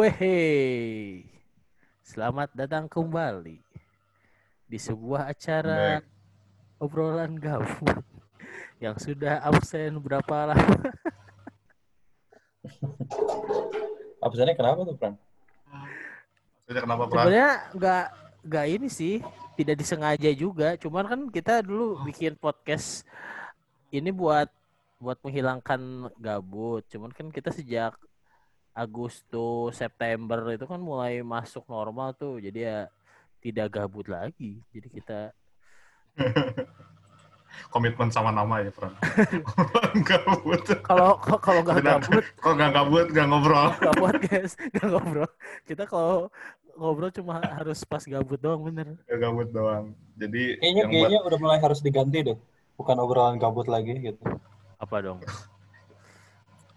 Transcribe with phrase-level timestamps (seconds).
[0.00, 1.28] Wehe,
[2.00, 3.60] selamat datang kembali
[4.64, 6.00] di sebuah acara
[6.80, 8.00] obrolan gabut
[8.84, 10.64] yang sudah absen berapa lama?
[14.24, 15.20] Absennya kenapa tuh, Pran?
[15.68, 17.20] Maksudnya kenapa Pran?
[17.28, 18.06] Sebenarnya nggak
[18.48, 19.20] nggak ini sih,
[19.60, 20.80] tidak disengaja juga.
[20.80, 23.04] Cuman kan kita dulu bikin podcast
[23.92, 24.48] ini buat
[24.96, 26.88] buat menghilangkan gabut.
[26.88, 28.00] Cuman kan kita sejak
[28.72, 32.38] Agustus, September itu kan mulai masuk normal tuh.
[32.38, 32.86] Jadi ya
[33.40, 34.60] tidak gabut lagi.
[34.70, 35.20] Jadi kita
[37.70, 38.94] Komitmen sama nama ya, Pran.
[40.08, 40.62] gabut.
[40.86, 43.68] kalau kalau nggak gabut Kalau nggak gabut, nggak ngobrol.
[43.78, 45.30] nggak buat guys, nggak ngobrol.
[45.66, 46.30] Kita kalau
[46.78, 48.96] ngobrol cuma harus pas gabut doang bener.
[49.06, 49.84] Nggak gabut doang.
[50.18, 52.38] Jadi Kayaknya, yang buat kayaknya udah mulai harus diganti deh.
[52.78, 54.22] Bukan obrolan gabut lagi gitu.
[54.80, 55.20] Apa dong?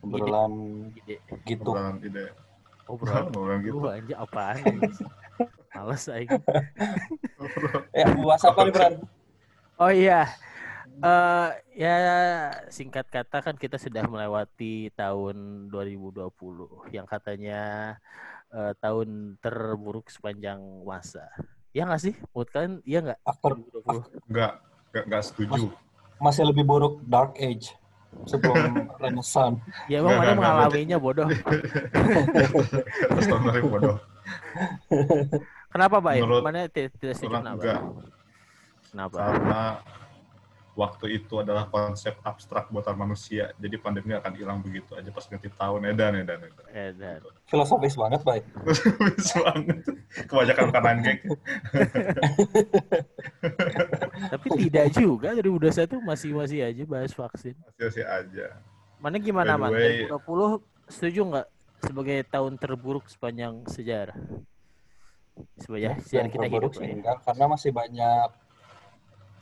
[0.03, 0.53] Obrolan
[0.99, 1.15] Ide,
[1.47, 1.71] gitu.
[1.71, 2.25] obrolan ide.
[2.91, 3.23] obrolan.
[3.31, 3.73] Obrolan gitu.
[3.79, 4.59] Lu anjir apaan?
[5.73, 6.29] Males aing.
[7.95, 8.93] Ya, bahas apa nih, Pran?
[9.81, 10.29] Oh iya.
[11.01, 11.95] Eh ya
[12.69, 17.95] singkat kata kan kita sudah melewati tahun 2020 yang katanya
[18.53, 21.25] eh, tahun terburuk sepanjang masa.
[21.73, 22.13] Ya nggak sih?
[22.35, 23.19] Menurut kalian iya nggak?
[23.25, 24.29] After 2020.
[24.29, 24.53] Nggak,
[24.93, 25.63] nggak, nggak setuju.
[26.21, 27.73] masih lebih buruk Dark Age
[28.23, 29.59] sebelum Renaissance.
[29.91, 31.27] Ya emang mana mengalaminya bodoh.
[33.49, 33.97] Dari bodoh.
[35.73, 36.13] Kenapa, Pak?
[36.21, 37.57] Menurut Mana ti- tidak setuju kenapa?
[37.57, 37.79] enggak.
[38.93, 39.17] Kenapa?
[39.17, 39.61] Karena
[40.73, 43.53] waktu itu adalah konsep abstrak buatan manusia.
[43.57, 45.85] Jadi pandemi akan hilang begitu aja pas ganti tahun.
[45.85, 46.65] Edan, edan, edan.
[46.69, 48.43] Eh, dan Filosofis banget, baik.
[48.97, 49.77] Lucu banget.
[50.25, 51.19] Kebanyakan kanan geng.
[54.29, 57.53] Tapi tidak juga 2021 masih masih aja bahas vaksin.
[57.77, 58.47] Masih aja.
[58.97, 59.69] Mana gimana, Man?
[59.73, 61.47] way- 2020 setuju nggak
[61.83, 64.15] sebagai tahun terburuk sepanjang sejarah?
[65.59, 66.71] Sepanjang sejarah Yang kita hidup.
[66.73, 66.93] sih ya.
[66.95, 68.29] enggak, karena masih banyak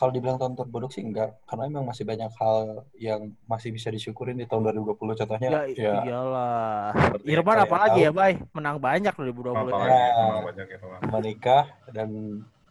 [0.02, 2.58] kalau dibilang tahun terburuk sih enggak, karena memang masih banyak hal
[2.98, 5.14] yang masih bisa disyukurin di tahun 2020.
[5.14, 6.90] Contohnya Ya, ya, iyalah.
[7.22, 8.02] Kayak apalagi tahu.
[8.02, 8.34] ya, Bay?
[8.52, 9.70] Menang banyak 2020.
[9.70, 10.10] Apalagi Ya.
[10.18, 12.08] emang banyak ya, menikah dan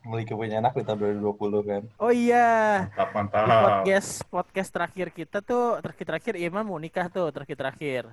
[0.01, 1.83] memiliki punya anak di tahun 2020 kan.
[1.97, 2.89] Oh iya.
[2.91, 3.61] Mantap, Di mantap.
[3.63, 8.05] podcast podcast terakhir kita tuh terakhir terakhir Irman mau nikah tuh terakhir terakhir.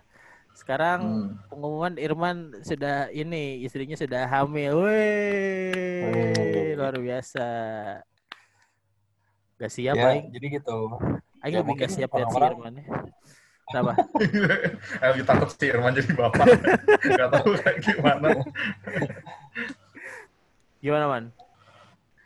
[0.52, 1.30] Sekarang Hmm.
[1.48, 4.74] pengumuman Irman sudah ini istrinya sudah hamil.
[4.78, 6.76] Wih.
[6.76, 7.48] luar biasa.
[9.58, 10.30] Gak siap, ya, Aing.
[10.30, 10.78] jadi gitu.
[11.42, 12.86] Aing ya, lebih gak mungkin siap lihat si orang-orang- Irman ya.
[13.68, 13.92] Kenapa?
[15.12, 16.46] Lebih takut sih Irman jadi bapak.
[17.20, 18.30] Gak tahu kayak gimana.
[20.80, 21.26] Gimana, Man?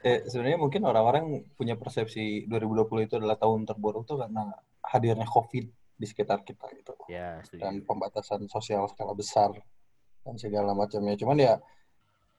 [0.02, 4.54] Eh, sebenarnya mungkin orang-orang punya persepsi 2020 itu adalah tahun terburuk tuh karena
[4.86, 5.66] hadirnya COVID
[5.98, 6.94] di sekitar kita gitu.
[7.10, 9.50] Ya, Dan pembatasan sosial skala besar
[10.22, 11.18] dan segala macamnya.
[11.18, 11.58] Cuman ya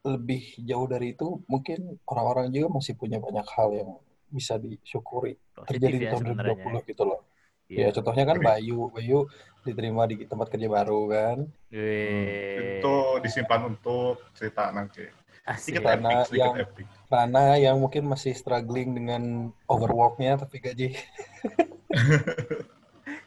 [0.02, 3.90] lebih jauh dari itu mungkin orang-orang juga masih punya banyak hal yang
[4.32, 6.56] bisa disyukuri Positif terjadi di ya tahun sebenarnya.
[6.82, 7.20] 2020 gitu loh.
[7.68, 7.78] Iya.
[7.78, 8.36] Ya contohnya kan.
[8.38, 9.18] Bayu, Bayu
[9.62, 11.38] diterima di tempat kerja baru kan.
[11.68, 12.80] Wih.
[12.80, 15.04] Itu disimpan untuk cerita nanti.
[15.42, 15.74] Asik.
[15.74, 16.86] Sedikit Karena epic, sedikit yang- epic.
[17.06, 19.22] Rana yang mungkin masih struggling dengan
[19.66, 20.88] overworknya tapi gaji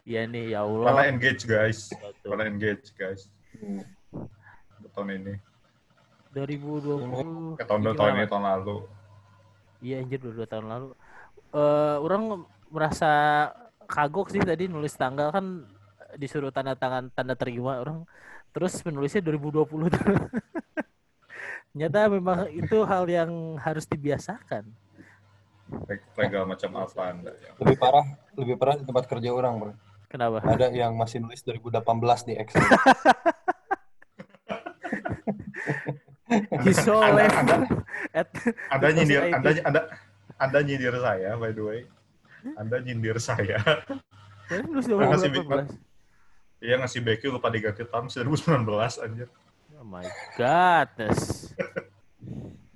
[0.06, 1.06] Iya nih, ya Karena Allah.
[1.10, 1.90] engage guys.
[1.92, 2.30] Betul.
[2.30, 3.26] Karena engage guys.
[3.58, 3.82] Hmm.
[4.94, 5.34] Tahun ini.
[6.32, 7.58] 2020.
[7.58, 8.86] Eh, tahun tahun ini tahun lalu.
[9.86, 10.90] Iya anjir udah dua tahun lalu.
[11.54, 12.24] Eh orang
[12.74, 13.12] merasa
[13.86, 15.46] kagok sih tadi nulis tanggal kan
[16.18, 18.02] disuruh tanda tangan tanda terima orang
[18.50, 20.02] terus menulisnya 2020 tuh.
[21.70, 23.30] Ternyata memang itu hal yang
[23.62, 24.64] harus dibiasakan.
[25.86, 27.50] Leg- Legal macam apa anda ya.
[27.58, 28.06] lebih parah
[28.38, 29.74] lebih parah di tempat kerja orang bro
[30.06, 30.38] Kenapa?
[30.46, 31.82] ada yang masih nulis 2018
[32.22, 32.62] di Excel
[36.66, 37.62] He's so Anda- left Anda-
[38.14, 38.28] at
[38.74, 39.82] Anda nyindir, anda, anda,
[40.42, 41.80] anda nyindir saya, by the way.
[42.58, 43.58] Anda nyindir saya.
[44.46, 45.74] Ya, Makasih, Big 2018.
[46.66, 47.00] Iya ngasih
[47.30, 49.30] lupa diganti tahun 2019 anjir.
[49.78, 50.06] Oh my
[50.38, 50.90] god.
[50.98, 51.54] Yes.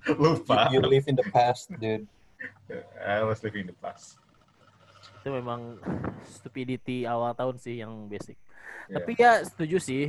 [0.09, 0.69] Lupa.
[0.73, 2.09] you, you live in the past dude
[3.01, 4.17] I was living in the past.
[5.21, 5.81] Itu memang
[6.23, 8.37] stupidity awal tahun sih yang basic.
[8.87, 8.95] Iya.
[9.01, 10.03] Tapi ya setuju sih.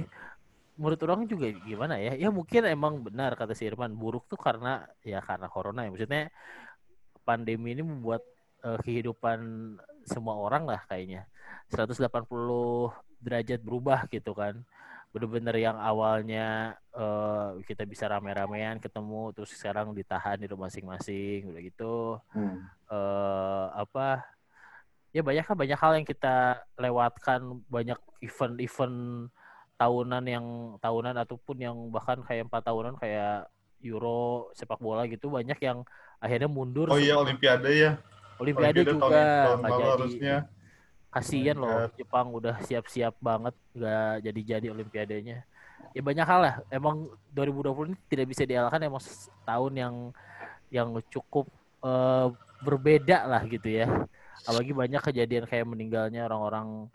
[0.81, 2.17] Menurut orang juga gimana ya?
[2.17, 5.93] Ya mungkin emang benar kata si Irman buruk tuh karena ya karena corona ya.
[5.93, 6.33] Maksudnya
[7.21, 8.25] pandemi ini membuat
[8.65, 9.77] eh, kehidupan
[10.09, 11.29] semua orang lah kayaknya
[11.69, 12.01] 180
[13.21, 14.65] derajat berubah gitu kan.
[15.13, 21.61] Bener-bener yang awalnya eh, kita bisa rame-ramean ketemu terus sekarang ditahan di rumah masing-masing udah
[21.61, 21.97] gitu
[22.33, 22.65] Hmm.
[22.91, 24.25] eh apa
[25.11, 29.31] ya banyak kan banyak hal yang kita lewatkan banyak event-event
[29.81, 30.47] tahunan yang
[30.77, 33.49] tahunan ataupun yang bahkan kayak empat tahunan kayak
[33.81, 35.81] Euro sepak bola gitu banyak yang
[36.21, 36.93] akhirnya mundur.
[36.93, 37.97] Oh iya Olimpiade ya.
[38.37, 39.21] Olimpiade Olimpiade juga
[39.57, 39.89] nggak jadi.
[39.89, 40.37] harusnya.
[41.09, 41.89] Kasian Oh loh.
[41.97, 45.49] Jepang udah siap-siap banget nggak jadi-jadi Olimpiadenya.
[45.97, 46.55] Ya banyak hal lah.
[46.69, 49.01] Emang 2020 ini tidak bisa dialahkan emang
[49.49, 49.95] tahun yang
[50.69, 51.49] yang cukup
[51.81, 52.29] eh,
[52.61, 53.89] berbeda lah gitu ya.
[54.45, 56.93] Apalagi banyak kejadian kayak meninggalnya orang-orang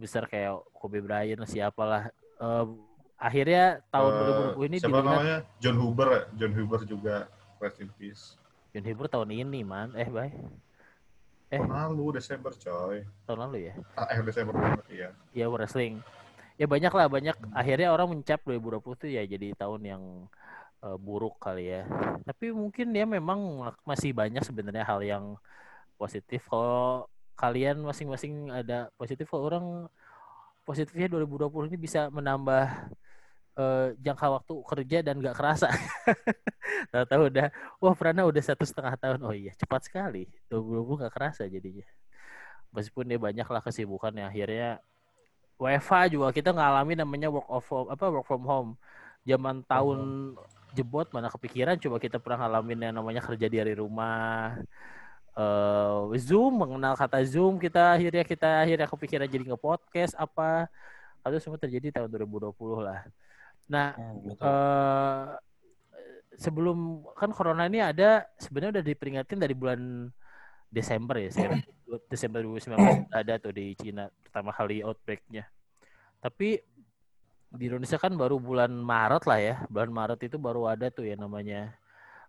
[0.00, 2.08] besar kayak Kobe Bryant siapalah.
[2.40, 2.66] Eh,
[3.14, 4.20] akhirnya tahun Eh,
[4.56, 5.38] 2020 ini siapa namanya?
[5.60, 6.08] John Huber.
[6.08, 6.20] ya?
[6.34, 7.14] John Huber juga
[7.60, 8.40] rest in peace.
[8.72, 9.92] John Huber tahun ini man.
[9.92, 10.32] Eh, bye.
[11.50, 11.58] Eh.
[11.58, 13.04] Tahun lalu Desember coy.
[13.28, 13.74] Tahun lalu ya.
[13.92, 15.08] Ah, akhir Desember banget ya.
[15.34, 16.00] ya wrestling
[16.54, 20.02] ya banyak lah banyak akhirnya orang mencap 2020 tuh ya jadi tahun yang
[20.84, 21.88] eh, buruk kali ya
[22.20, 23.40] tapi mungkin dia memang
[23.80, 25.24] masih banyak sebenarnya hal yang
[25.96, 27.08] positif kalau
[27.40, 29.66] kalian masing-masing ada positif kalau orang
[30.68, 32.68] positifnya 2020 ini bisa menambah
[33.56, 35.72] eh, jangka waktu kerja dan gak kerasa
[36.92, 37.46] tahu-tahu udah
[37.80, 41.88] wah Prana udah satu setengah tahun oh iya cepat sekali 2020 gak kerasa jadinya
[42.76, 44.84] meskipun dia banyak lah kesibukan yang akhirnya
[45.60, 48.70] WFA juga kita ngalamin namanya work of home, apa work from home.
[49.28, 50.32] Zaman tahun
[50.72, 54.56] jebot mana kepikiran coba kita pernah ngalamin yang namanya kerja dari rumah.
[55.36, 60.66] Eh Zoom mengenal kata Zoom kita akhirnya kita akhirnya kepikiran jadi nge-podcast apa
[61.20, 63.04] itu semua terjadi tahun 2020 lah.
[63.70, 63.94] Nah,
[64.24, 64.42] betul.
[64.42, 65.24] eh
[66.40, 70.08] sebelum kan corona ini ada sebenarnya udah diperingatin dari bulan
[70.72, 71.60] Desember ya saya
[72.12, 75.44] Desember 2019 ada tuh di Cina pertama kali outbreaknya
[76.24, 76.64] tapi
[77.50, 81.18] di Indonesia kan baru bulan Maret lah ya bulan Maret itu baru ada tuh ya
[81.18, 81.74] namanya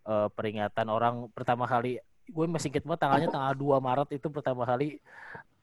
[0.04, 2.02] eh, peringatan orang pertama kali
[2.32, 4.98] gue masih inget banget tanggalnya tanggal 2 Maret itu pertama kali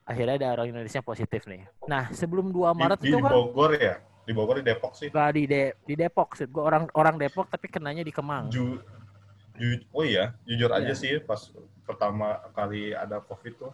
[0.05, 3.73] akhirnya ada orang Indonesia positif nih nah sebelum 2 Maret di, itu di kan Bogor
[3.75, 3.97] ya.
[4.23, 5.09] Di Bogor di Depok sih.
[5.09, 6.45] Nggak di De- di Depok sih.
[6.45, 8.53] Gue orang orang Depok tapi kenanya di Kemang.
[8.53, 8.77] Ju,
[9.57, 11.01] ju- oh iya, jujur aja Iya.
[11.01, 11.49] sih pas
[11.83, 13.73] pertama kali ada COVID tuh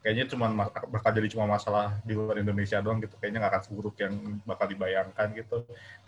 [0.00, 3.12] kayaknya cuma ma- bakal jadi cuma masalah di luar Indonesia doang gitu.
[3.20, 4.14] Kayaknya nggak akan seburuk yang
[4.48, 5.56] bakal dibayangkan gitu.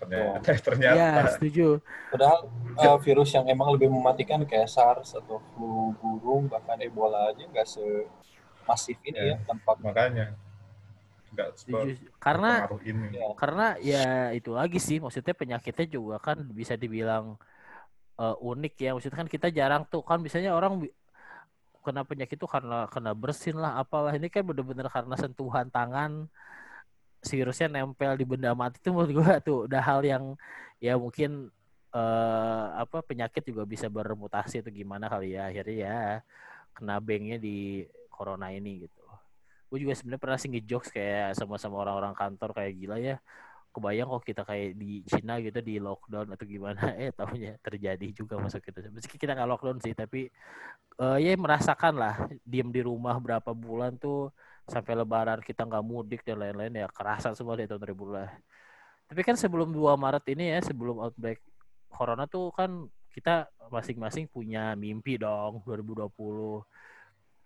[0.00, 1.66] Ternyata ternyata Iya, setuju.
[2.08, 2.38] Padahal
[2.80, 7.68] eh, virus yang emang lebih mematikan kayak SARS atau flu burung bahkan Ebola aja nggak
[7.68, 9.36] semasif ini Iya.
[9.36, 10.32] ya tanpa makanya
[11.32, 11.48] nggak.
[12.20, 13.06] Karena ini.
[13.16, 14.04] ya, karena ya
[14.36, 17.36] itu lagi sih maksudnya penyakitnya juga kan bisa dibilang
[18.20, 18.90] eh, unik ya.
[18.96, 20.80] Maksudnya kan kita jarang tuh kan biasanya orang
[21.84, 26.30] kena penyakit itu karena kena bersin lah apalah ini kan bener-bener karena sentuhan tangan
[27.22, 30.24] si virusnya nempel di benda mati itu menurut gua tuh udah hal yang
[30.82, 31.50] ya mungkin
[31.92, 35.98] eh apa penyakit juga bisa bermutasi atau gimana kali ya akhirnya ya
[36.74, 39.02] kena bengnya di corona ini gitu.
[39.68, 43.16] Gue juga sebenarnya pernah sih ngejokes kayak sama-sama orang-orang kantor kayak gila ya.
[43.72, 48.36] Kebayang kok kita kayak di Cina gitu di lockdown atau gimana eh tahunya terjadi juga
[48.36, 48.92] masuk kita.
[48.92, 50.28] Meski kita nggak lockdown sih tapi
[51.00, 52.14] eh ya merasakan lah
[52.44, 54.30] diem di rumah berapa bulan tuh
[54.68, 58.28] sampai lebaran kita nggak mudik dan lain-lain ya kerasa semua di tahun 2000 lah.
[59.08, 61.40] Tapi kan sebelum 2 Maret ini ya sebelum outbreak
[61.92, 66.12] corona tuh kan kita masing-masing punya mimpi dong 2020.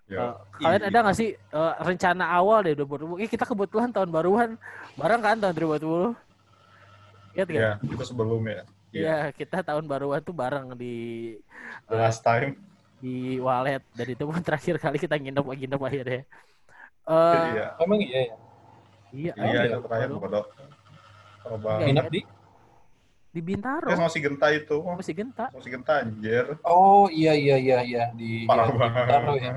[0.07, 0.33] Ya, Eh,
[0.63, 0.89] kalian iya.
[0.89, 3.17] ada nggak sih eh, rencana awal deh 2020?
[3.23, 4.51] Eh, kita kebetulan tahun baruan
[5.01, 6.11] bareng kan tahun 2020.
[7.37, 8.63] Ingat ya itu sebelum ya.
[8.97, 10.87] Iya, kita tahun baruan tuh bareng di
[11.89, 12.57] The eh, last time.
[13.03, 13.09] di
[13.47, 16.21] Walet dan itu pun terakhir kali kita nginep nginep akhirnya.
[17.09, 17.67] Eh, Iya.
[17.85, 18.35] emang iya ya
[19.15, 20.09] iya, Iya iya, itu terakhir.
[21.47, 21.89] Oh, Enggak, bang.
[21.89, 22.21] nginep di
[23.37, 24.81] di Bintaro Eh, masih genta itu.
[24.81, 25.53] masih genta.
[25.53, 26.45] Masih genta anjir.
[26.65, 29.05] oh iya iya iya iya di Parah ya, banget.
[29.05, 29.53] Bintaro ya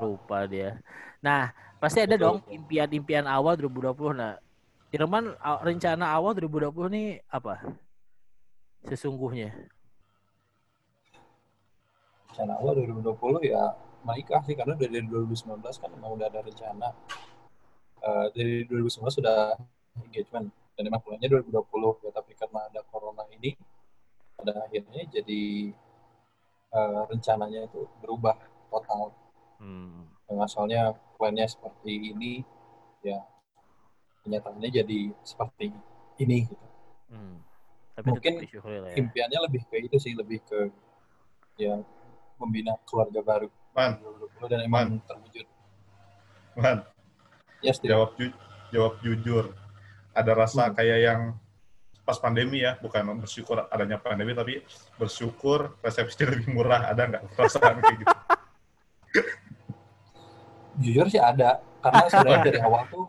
[0.00, 0.70] lupa dia.
[1.20, 4.16] Nah, pasti ada Betul, dong impian-impian awal 2020.
[4.16, 4.34] Nah,
[4.90, 7.60] Irman a- rencana awal 2020 nih apa?
[8.88, 9.52] Sesungguhnya.
[12.32, 16.88] rencana awal 2020 ya menikah sih karena dari 2019 kan emang udah ada rencana
[18.02, 19.54] Eh, dari 2019 sudah
[20.02, 23.52] engagement dan emang bulannya 2020 ya tapi karena ada corona ini
[24.34, 25.42] pada akhirnya jadi
[26.72, 28.36] eh, rencananya itu berubah
[28.68, 29.12] total
[29.62, 30.10] Hmm.
[30.26, 32.42] yang asalnya plannya seperti ini
[32.98, 33.22] ya
[34.26, 35.70] kenyataannya jadi seperti
[36.18, 36.66] ini gitu.
[37.14, 37.36] hmm.
[37.94, 38.94] Tapi Mungkin ya.
[38.98, 40.66] impiannya lebih ke itu sih lebih ke
[41.62, 41.78] ya
[42.42, 45.46] membina keluarga baru Man, 2020 dan emang terwujud
[46.58, 46.82] man,
[47.62, 47.94] ya Steve.
[47.94, 48.36] jawab ju-
[48.74, 49.44] jawab jujur.
[50.12, 50.74] Ada rasa Hmm.
[50.76, 51.20] kayak yang
[52.02, 54.60] pas pandemi ya, bukan bersyukur adanya pandemi, tapi
[54.98, 56.90] bersyukur resepsinya lebih murah.
[56.92, 58.16] Ada nggak perasaan kayak gitu?
[60.72, 63.06] jujur sih ada karena sebenarnya dari awal tuh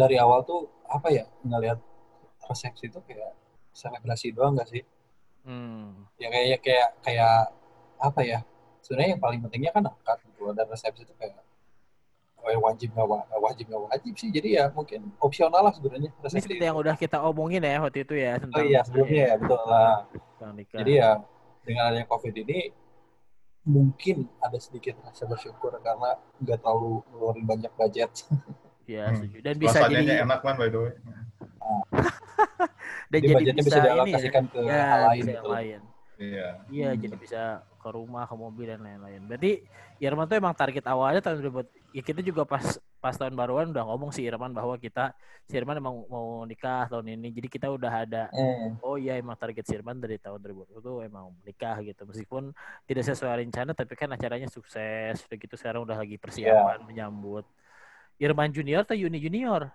[0.00, 1.76] dari awal tuh apa ya ngelihat
[2.48, 3.36] resepsi itu kayak
[3.76, 4.82] selebrasi doang gak sih?
[5.44, 6.08] Hmm.
[6.16, 7.52] Ya kayak kayak kayak
[8.00, 8.40] apa ya?
[8.80, 10.48] Sebenarnya yang paling pentingnya kan akad gitu.
[10.56, 11.44] Dan resepsi itu kayak
[12.48, 14.28] oh, ya wajib nggak wa- wajib nggak wajib sih.
[14.28, 18.14] Jadi ya mungkin opsional lah sebenarnya Ini seperti yang udah kita omongin ya waktu itu
[18.16, 19.94] ya Oh tentang iya sebelumnya ya betul lah.
[20.72, 21.10] Jadi ya
[21.60, 22.58] dengan adanya COVID ini
[23.62, 28.10] mungkin ada sedikit rasa bersyukur karena nggak terlalu ngeluarin banyak budget.
[28.88, 29.20] ya, Hmm.
[29.20, 29.36] setuju.
[29.44, 30.92] dan bisa Suasananya jadi enak kan by the way.
[33.12, 34.30] dan Jadi jadi bisa, bisa ini ya.
[34.32, 35.36] ke Ya, hal lain bisa gitu.
[35.36, 35.80] yang lain.
[36.18, 36.48] Iya.
[36.68, 36.98] Iya, Hmm.
[36.98, 37.42] jadi bisa
[37.88, 39.24] ke rumah, ke mobil dan lain-lain.
[39.24, 39.64] Berarti
[39.98, 41.64] Irman tuh emang target awalnya tahun 2000.
[41.90, 42.60] Ya kita juga pas
[43.00, 47.16] pas tahun baruan udah ngomong si Irman bahwa kita si Irman emang mau nikah tahun
[47.16, 47.32] ini.
[47.32, 48.76] Jadi kita udah ada Hmm.
[48.78, 52.04] oh iya emang target si Irman dari tahun 2020 tuh emang menikah gitu.
[52.04, 52.52] Meskipun
[52.84, 55.24] tidak sesuai rencana tapi kan acaranya sukses.
[55.24, 57.48] Udah gitu sekarang udah lagi persiapan menyambut
[58.18, 59.72] Irman Junior atau Yuni Junior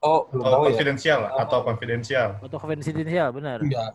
[0.00, 0.68] Oh belum Oh, tahu ya.
[0.72, 2.28] konfidensial atau konfidensial.
[2.40, 3.60] atau konfidensial benar.
[3.60, 3.92] Enggak.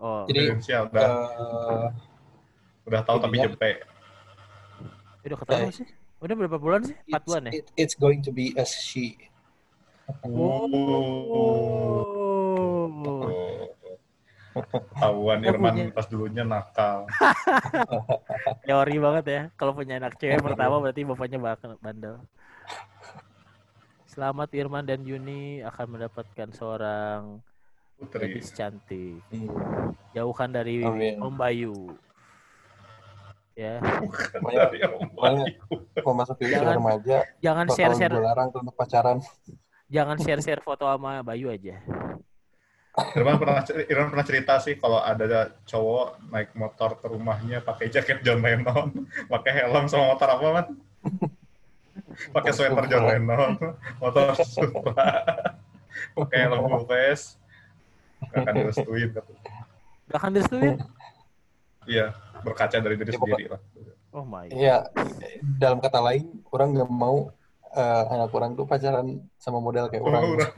[0.00, 1.86] Oh, Jadi Konfidensial udah eh,
[2.88, 3.70] udah tahu tapi intinya- jempe.
[5.22, 5.86] udah ketemu eh, sih.
[6.18, 6.96] Udah berapa bulan sih?
[7.06, 7.50] Empat bulan ya?
[7.54, 9.14] it- it's going to be a she.
[10.20, 10.66] Oh.
[11.30, 13.30] Oh.
[14.98, 17.06] Tahuan Oh, Irman punya- pas dulunya nakal.
[18.66, 19.40] teori banget ya.
[19.54, 22.16] Kalau punya anak cewek pertama berarti bapaknya bakal bandel.
[24.04, 27.38] Selamat Irman dan Yuni akan mendapatkan seorang
[28.00, 28.32] Putri.
[28.32, 29.20] gadis cantik.
[29.28, 29.52] Iya.
[30.16, 31.20] Jauhkan dari Amin.
[31.20, 31.76] Om Bayu.
[33.52, 33.76] Ya,
[34.32, 34.72] pokoknya-
[35.12, 35.44] Bayu.
[36.00, 39.20] Mau masuk ke usia Jangan remaja, jangan share-share gue larang tuh untuk pacaran.
[39.86, 41.76] jangan share-share foto sama Bayu aja.
[43.14, 45.24] Irman pernah Irman pernah cerita sih kalau ada
[45.62, 48.88] cowok naik motor ke rumahnya pakai jaket John Lennon,
[49.32, 50.66] pakai helm sama motor apa man?
[52.32, 53.54] Pakai sweater John Lennon,
[54.02, 55.20] motor Supra,
[56.12, 57.36] pakai helm full face,
[58.28, 59.08] gak akan direstuin.
[60.10, 60.76] Gak akan direstuin?
[61.88, 62.06] Iya,
[62.44, 63.60] berkaca dari diri Ya, sendiri lah.
[64.10, 64.50] Oh my.
[64.50, 64.76] Iya,
[65.56, 67.30] dalam kata lain, orang nggak mau
[67.70, 69.06] eh, anak orang tuh pacaran
[69.38, 70.34] sama model kayak Oh, orang.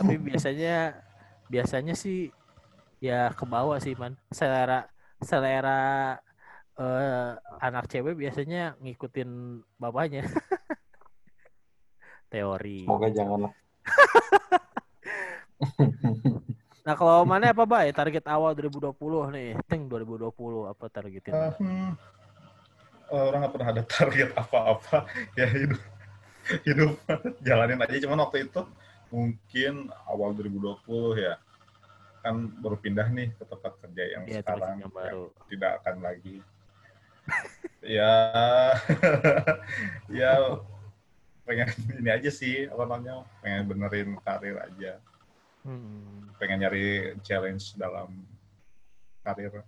[0.00, 0.96] Tapi biasanya
[1.52, 2.32] biasanya sih
[2.98, 4.16] ya ke bawah sih man.
[4.32, 4.88] Selera
[5.20, 6.16] selera
[6.80, 10.24] eh, anak cewek biasanya ngikutin bapaknya.
[12.32, 12.88] Teori.
[12.88, 13.52] Semoga jangan lah.
[16.82, 17.94] Nah kalau mana apa bay?
[17.94, 18.98] Target awal 2020
[19.30, 19.54] nih.
[19.70, 21.30] Ting 2020 apa targetin?
[21.30, 21.94] Ah, hmm.
[23.06, 25.04] Oh, orang nggak pernah ada target apa-apa
[25.38, 25.76] ya hidup
[26.64, 26.96] hidup
[27.46, 28.64] jalanin aja cuman waktu itu
[29.12, 31.36] mungkin awal 2020 ya
[32.24, 35.28] kan baru pindah nih ke tempat kerja yang Iya sekarang yang baru.
[35.28, 36.36] yang tidak akan lagi
[37.84, 38.12] ya
[40.08, 40.32] ya
[41.44, 41.68] pengen
[42.00, 45.04] ini aja sih apa namanya pengen benerin karir aja
[45.62, 46.26] Hmm.
[46.36, 46.86] pengen nyari
[47.20, 48.10] challenge dalam
[49.20, 49.62] karir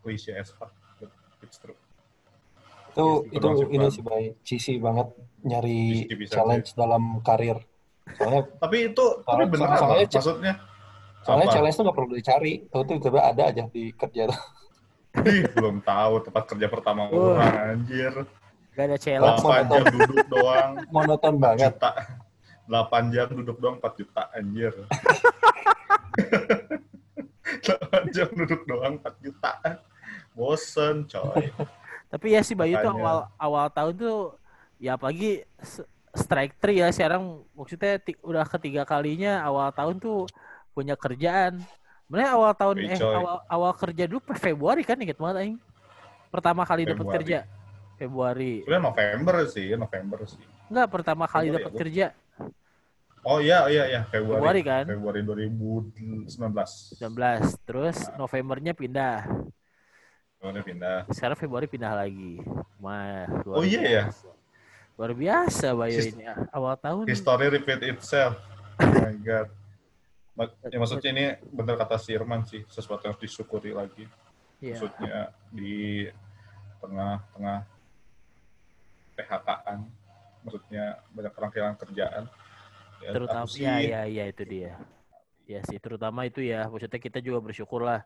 [0.00, 0.72] klise as fuck
[1.40, 1.76] it's true
[2.88, 7.60] Itu Iya, itu ini sih baik, cheesy banget nyari bisa challenge dalam karir.
[8.10, 10.54] Soalnya tapi itu tapi Soalnya- bener soalnya ce- maksudnya
[11.20, 11.54] soalnya Apa?
[11.54, 14.40] challenge tuh nggak perlu dicari, tahu tuh tiba ada aja di kerja tuh.
[15.20, 18.14] Ih, belum tahu tempat kerja pertama orang anjir
[18.72, 19.40] Gak ada challenge.
[19.42, 19.50] Apa?
[19.62, 21.70] 8 jam duduk doang Monoton banget.
[21.74, 21.90] juta
[22.68, 22.76] 8
[23.08, 24.72] jam duduk doang 4 juta anjir
[27.64, 29.52] 8 jam duduk doang 4 juta
[30.32, 31.48] bosen coy
[32.12, 33.04] Tapi ya si Bayu tuh Makanya.
[33.04, 34.18] awal awal tahun tuh
[34.80, 40.24] ya apalagi s- strike three ya sekarang maksudnya udah ketiga kalinya awal tahun tuh
[40.72, 41.60] punya kerjaan.
[42.08, 43.12] Sebenarnya awal tahun Wih, eh coy.
[43.12, 45.56] awal awal kerja dulu Februari kan inget banget aing.
[46.32, 47.38] Pertama kali dapat kerja
[48.00, 48.64] Februari.
[48.64, 52.06] sebenarnya November sih November sih Enggak, pertama kali dapat ya, kerja
[53.28, 54.84] oh iya iya iya Februari Februari kan.
[54.88, 56.24] Februari 2019
[56.96, 57.68] 19.
[57.68, 59.28] Terus Novembernya pindah.
[60.34, 62.40] Februari pindah Sekarang Februari pindah lagi.
[62.78, 64.04] Wah, Oh, iya ya?
[64.06, 64.28] biasa.
[64.96, 67.04] Luar biasa Bayu ini awal tahun.
[67.06, 68.34] history repeat itself
[68.74, 69.46] oh my god
[70.64, 74.06] ya maksudnya ini bener kata si Irman sih sesuatu yang harus disyukuri lagi
[74.58, 74.74] Iya.
[74.74, 75.16] maksudnya
[75.50, 76.06] di
[76.78, 77.58] tengah-tengah
[79.14, 79.78] PHK-an
[80.42, 82.24] maksudnya banyak orang kehilangan kerjaan
[83.02, 84.72] ya, terutama ya ya ya itu dia.
[85.48, 86.68] Ya sih terutama itu ya.
[86.68, 88.00] Maksudnya kita juga bersyukur lah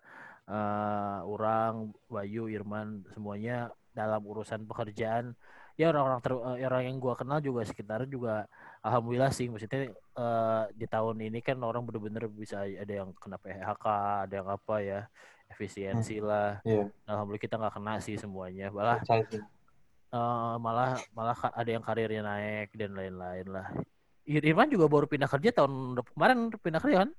[0.47, 5.35] eh, orang Bayu Irman semuanya dalam urusan pekerjaan.
[5.81, 8.47] Ya orang-orang ter- eh, orang yang gua kenal juga sekitar juga
[8.87, 9.47] alhamdulillah sih.
[9.51, 13.85] Maksudnya eh, di tahun ini kan orang bener-bener bisa ada yang kena PHK
[14.29, 15.01] ada yang apa ya
[15.53, 16.63] efisiensi lah.
[16.65, 18.71] Iya, alhamdulillah kita nggak kena sih semuanya.
[18.71, 18.99] Malah
[20.15, 23.67] eh, malah malah ada yang karirnya naik dan lain-lain lah
[24.27, 27.11] Irman juga baru pindah kerja tahun kemarin pindah kerja kan?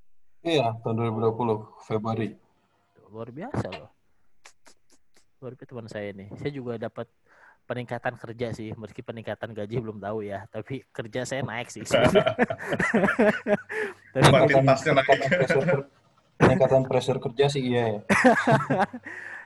[0.43, 2.35] Iya, tahun 2020 Februari.
[3.11, 3.91] Luar biasa loh.
[5.43, 6.31] Luar biasa teman saya nih.
[6.39, 7.07] Saya juga dapat
[7.63, 11.83] peningkatan kerja sih, meski peningkatan gaji belum tahu ya, tapi kerja saya naik sih.
[14.13, 14.51] tapi naik.
[14.51, 15.87] peningkatan pressure,
[16.35, 17.99] peningkatan pressure kerja sih iya ya.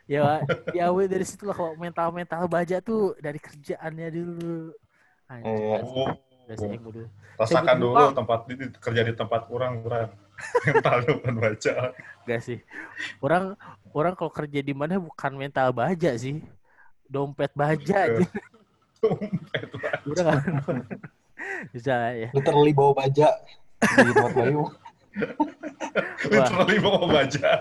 [0.08, 0.42] ya
[0.74, 4.74] ya we, dari situ lah kalau mental mental baja tuh dari kerjaannya dulu.
[5.28, 5.78] Anjir, Iya.
[5.84, 6.10] Oh,
[6.48, 7.04] udah saya dulu.
[7.36, 10.16] rasakan dulu tempat di, kerja di tempat kurang kurang.
[10.66, 11.74] Mental depan baca.
[12.24, 12.60] Gak sih.
[13.20, 13.60] Orang
[13.92, 16.40] orang kalau kerja di mana bukan mental baja sih.
[17.10, 18.24] Dompet baja aja.
[19.66, 20.00] Itu lah.
[20.08, 20.40] Udah kan.
[21.76, 22.30] Bisa ya.
[22.32, 23.28] Literally bawa baja
[23.82, 24.64] di tempat Bayu.
[26.32, 27.52] Literally bawa baja.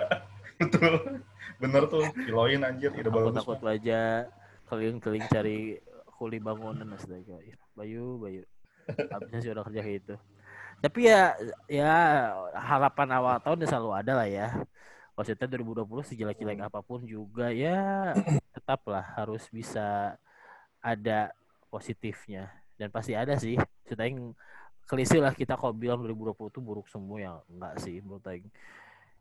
[0.62, 0.94] Betul.
[1.56, 3.40] Bener tuh, kiloin anjir, ide bagus.
[3.40, 4.28] takut baja.
[4.68, 5.58] Keliling-keliling cari
[6.20, 7.40] kuli bangunan astaga.
[7.72, 8.44] Bayu, Bayu.
[8.86, 10.14] Habisnya sih udah kerja kayak gitu.
[10.76, 11.32] Tapi ya
[11.66, 11.94] ya
[12.52, 14.48] harapan awal tahun ya selalu ada lah ya.
[15.16, 18.12] Maksudnya 2020 sejelek-jelek apa pun juga ya
[18.52, 20.14] tetaplah harus bisa
[20.84, 21.32] ada
[21.72, 23.56] positifnya dan pasti ada sih.
[23.56, 24.36] Maksudnya yang
[24.86, 28.46] klise lah kita kalau bilang 2020 itu buruk semua ya enggak sih menurut Aing.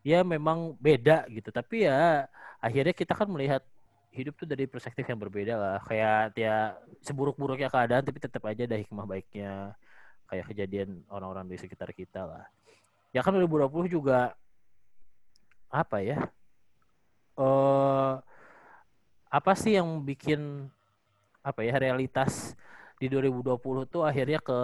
[0.06, 2.30] Ya memang beda gitu tapi ya
[2.62, 3.66] akhirnya kita kan melihat
[4.16, 5.78] hidup tuh dari perspektif yang berbeda lah.
[5.84, 9.76] Kayak ya seburuk-buruknya keadaan tapi tetap aja ada hikmah baiknya.
[10.26, 12.46] Kayak kejadian orang-orang di sekitar kita lah.
[13.12, 14.34] Ya kan 2020 juga
[15.70, 16.18] apa ya?
[17.36, 18.14] Eh
[19.30, 20.72] apa sih yang bikin
[21.44, 22.56] apa ya realitas
[22.96, 24.60] di 2020 tuh akhirnya ke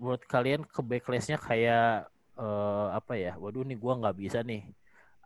[0.00, 2.08] menurut kalian ke backlashnya kayak
[2.40, 3.36] eh, apa ya?
[3.36, 4.64] Waduh nih gua nggak bisa nih.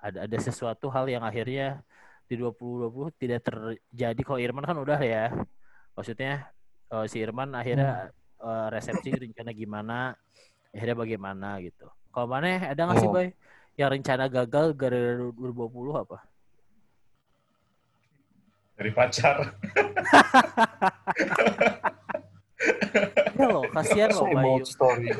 [0.02, 1.82] Ada ada sesuatu hal yang akhirnya
[2.28, 4.20] di 2020 tidak terjadi.
[4.20, 5.32] Kalau Irman kan udah ya.
[5.96, 6.52] Maksudnya
[6.92, 9.98] eh, si Irman akhirnya eh, resepsi rencana gimana,
[10.70, 11.88] akhirnya bagaimana gitu.
[12.12, 13.14] Kalau mana ada nggak sih Oh.
[13.16, 13.28] Boy?
[13.78, 16.18] Yang rencana gagal gara-gara 2020 apa?
[18.78, 19.36] Dari pacar.
[23.38, 24.66] Ya loh, kasihan loh Bayu.
[24.66, 25.14] story.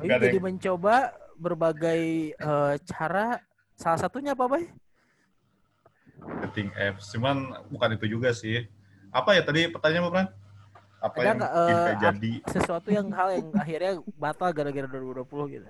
[0.00, 3.36] Bayu jadi mencoba berbagai eh, cara.
[3.76, 4.64] Salah satunya apa, Bay?
[6.48, 7.12] Dating apps.
[7.12, 7.36] Cuman
[7.68, 8.64] bukan itu juga sih.
[9.14, 10.28] Apa ya tadi pertanyaannya, Bang?
[11.04, 12.32] Apa Ada yang nggak, bikin eh, jadi?
[12.48, 15.68] Sesuatu yang hal yang akhirnya batal gara-gara 2020 gitu.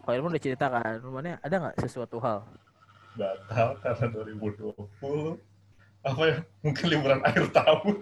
[0.00, 2.46] Kalau Irman udah cerita kan, rumahnya ada nggak sesuatu hal?
[3.18, 4.70] Batal karena 2020.
[6.00, 6.36] Apa ya?
[6.64, 7.90] Mungkin liburan akhir tahun.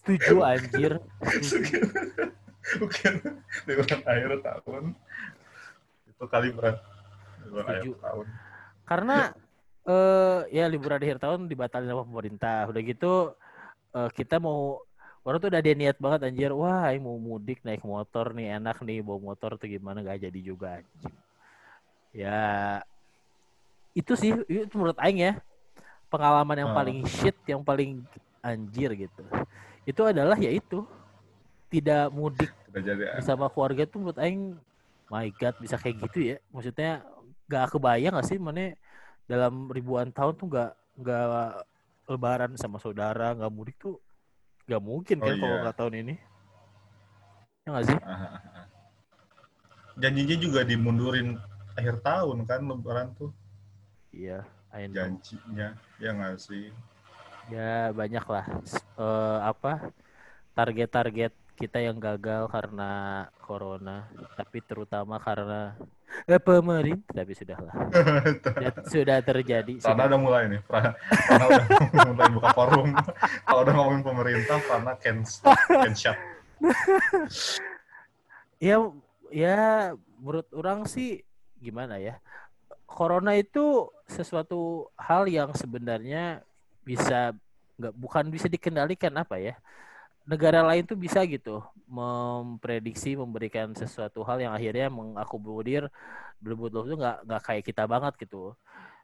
[0.00, 0.92] Setuju anjir.
[2.80, 3.12] Mungkin
[3.68, 4.84] liburan akhir tahun.
[6.08, 6.80] Itu kali berat.
[7.42, 7.90] Setuju.
[7.98, 8.26] tahun.
[8.86, 9.16] Karena
[9.82, 12.70] eh ya liburan akhir tahun dibatalin sama pemerintah.
[12.70, 13.12] Udah gitu
[13.92, 14.78] eh, kita mau
[15.22, 16.50] orang tuh udah ada niat banget anjir.
[16.54, 20.82] Wah, mau mudik naik motor nih enak nih bawa motor tuh gimana gak jadi juga
[20.82, 21.14] anjing.
[22.12, 22.40] Ya
[23.92, 25.32] itu sih itu menurut aing ya
[26.08, 26.76] pengalaman yang Ah.
[26.80, 28.04] paling shit yang paling
[28.40, 29.22] anjir gitu.
[29.84, 30.84] Itu adalah yaitu
[31.72, 32.52] tidak mudik
[33.16, 34.56] bersama keluarga tuh menurut aing
[35.08, 37.04] my god bisa kayak gitu ya maksudnya
[37.52, 38.38] gak kebayang gak sih?
[38.46, 38.72] Mana
[39.30, 41.24] dalam ribuan tahun tuh gak nggak
[42.10, 43.96] lebaran sama saudara nggak mudik tuh
[44.70, 45.62] gak mungkin Oh kan kalau iya.
[45.62, 46.14] nggak tahun ini.
[47.64, 47.98] Ya gak sih?
[50.02, 51.28] Janjinya juga dimundurin
[51.78, 53.30] akhir tahun kan lebaran tuh.
[54.12, 55.68] Iya janjinya
[56.00, 56.72] ya nggak sih?
[57.52, 58.44] Ya banyak lah.
[58.96, 59.92] Eh, apa
[60.56, 62.84] target-target kita yang gagal karena
[63.52, 65.76] corona tapi terutama karena
[66.24, 67.74] eh, pemerintah tapi sudahlah.
[67.92, 70.04] Sudah, sudah terjadi Prana sudah.
[70.08, 71.64] udah mulai nih Prana, Prana udah
[72.16, 72.88] mulai buka forum.
[73.44, 76.16] Kalau udah ngomongin pemerintah Prana can stop can shut.
[78.62, 78.78] Ya
[79.34, 79.90] ya
[80.22, 81.26] menurut orang sih
[81.58, 82.22] gimana ya?
[82.86, 86.46] Corona itu sesuatu hal yang sebenarnya
[86.86, 87.34] bisa
[87.74, 89.58] nggak bukan bisa dikendalikan apa ya
[90.22, 95.90] negara lain tuh bisa gitu memprediksi memberikan sesuatu hal yang akhirnya mengakomodir
[96.38, 98.54] 2020 itu nggak nggak kayak kita banget gitu.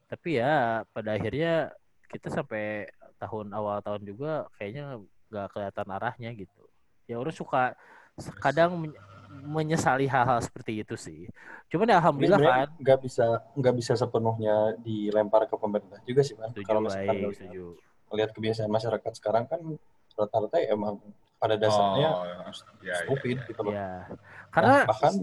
[0.09, 1.75] Tapi ya pada akhirnya
[2.09, 6.63] kita sampai tahun awal tahun juga kayaknya nggak kelihatan arahnya gitu.
[7.11, 7.75] Ya orang suka
[8.43, 8.97] kadang men-
[9.45, 11.29] menyesali hal-hal seperti itu sih.
[11.69, 12.71] Cuman ya alhamdulillah Sebenarnya kan.
[12.81, 16.51] nggak bisa nggak bisa sepenuhnya dilempar ke pemerintah juga sih kan.
[16.65, 17.17] Kalau misalkan
[18.09, 19.61] lihat kebiasaan masyarakat sekarang kan
[20.19, 20.99] rata-rata ya emang
[21.39, 22.37] pada dasarnya oh, ya,
[22.83, 23.47] ya, stupid ya.
[23.47, 23.73] gitu loh.
[23.73, 25.15] ya Nah, karena bahkan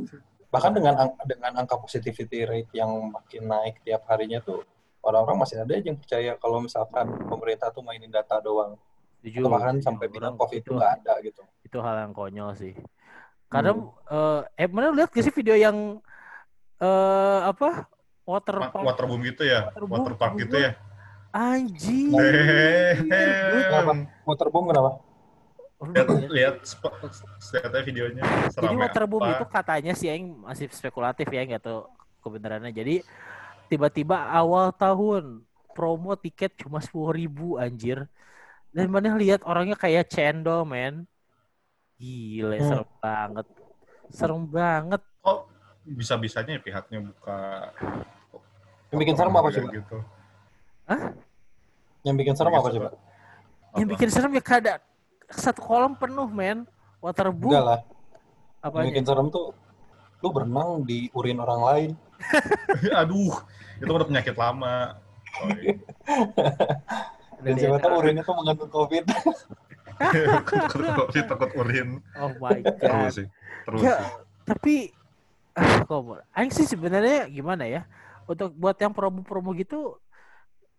[0.48, 4.64] bahkan dengan ang- dengan angka positivity rate yang makin naik tiap harinya tuh
[5.04, 8.80] orang-orang masih ada yang percaya kalau misalkan pemerintah tuh mainin data doang.
[9.26, 9.42] Setuju.
[9.42, 12.78] atau bahkan sampai bilang covid itu nggak ada gitu itu hal yang konyol sih.
[13.50, 14.46] Karena Hmm.
[14.56, 15.98] eh, eh mana lihat gak sih video yang
[16.78, 17.90] eh apa
[18.24, 19.98] water park Waterboom gitu ya, Waterboom.
[19.98, 20.72] waterpark gitu ya.
[21.36, 22.16] Anjing.
[22.16, 24.08] Damn.
[24.24, 25.04] waterboom kenapa
[25.76, 26.56] Lihat, lihat
[27.52, 28.24] lihatnya videonya.
[28.24, 29.34] Jadi seramai waterboom apa.
[29.36, 31.84] itu katanya sih yang masih spekulatif ya nggak tahu
[32.24, 32.72] kebenarannya.
[32.72, 33.04] Jadi
[33.68, 35.44] tiba-tiba awal tahun
[35.76, 38.08] promo tiket cuma sepuluh ribu anjir.
[38.72, 41.04] Dan mana lihat orangnya kayak cendol men.
[42.00, 42.68] Gile Hmm.
[42.72, 43.48] serem banget.
[44.16, 45.02] Serem banget.
[45.28, 45.44] Oh,
[45.84, 47.70] bisa-bisanya pihaknya buka.
[48.96, 50.15] Yang bikin serem apa sih, Pak?
[50.86, 51.10] Gitu.
[52.06, 52.94] yang bikin serem apa sih pak
[53.76, 54.74] Yang bikin serem ya kada
[55.28, 56.64] satu kolam penuh men.
[57.02, 57.80] Waterboom enggak lah
[58.66, 58.88] yang apanya?
[58.94, 59.54] bikin serem tuh
[60.26, 61.90] lu berenang di urin orang lain
[63.02, 63.36] Aduh,
[63.78, 64.96] itu udah penyakit lama.
[65.44, 65.76] Oh, iya.
[67.44, 69.04] Dan siapa tahu urinnya tuh mengandung covid
[69.96, 72.00] takut covid, takut urin.
[72.20, 72.80] Oh my god.
[72.80, 73.28] Terus sih.
[73.68, 73.96] Terus Ya,
[74.48, 74.96] tapi
[75.56, 77.84] ah, kok Aing sih sebenarnya gimana ya?
[78.26, 80.00] Untuk buat yang promo-promo gitu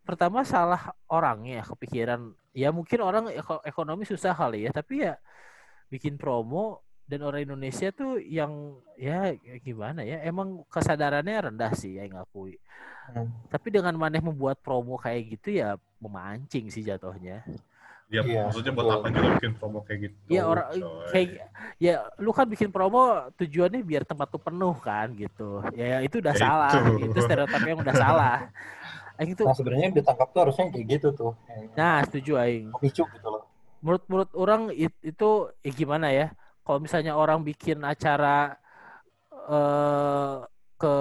[0.06, 5.18] pertama salah orangnya kepikiran ya mungkin orang eko- ekonomi susah kali ya tapi ya
[5.90, 8.50] bikin promo dan orang Indonesia tuh yang
[8.94, 12.56] ya gimana ya emang kesadarannya rendah sih ya ngakui
[13.06, 13.30] Hmm.
[13.46, 17.46] tapi dengan maneh membuat promo kayak gitu ya memancing sih jatuhnya
[18.06, 20.14] Ya, Iya, maksudnya buat apa juga bikin promo kayak gitu.
[20.30, 21.10] Iya orang coy.
[21.10, 23.02] kayak ya lu kan bikin promo
[23.34, 25.58] tujuannya biar tempat tuh penuh kan gitu.
[25.74, 26.70] Ya itu udah Ya salah.
[26.86, 27.10] itu.
[27.10, 28.36] Itu stereotip yang udah salah.
[29.16, 31.32] Aing itu nah sebenarnya ditangkap tuh harusnya kayak gitu tuh.
[31.76, 32.68] Nah setuju aing.
[32.76, 33.42] pemicu gitu loh.
[33.80, 35.30] Menurut menurut orang it- itu
[35.64, 36.26] ya gimana ya?
[36.66, 38.56] Kalau misalnya orang bikin acara
[39.46, 40.36] eh
[40.76, 40.94] ke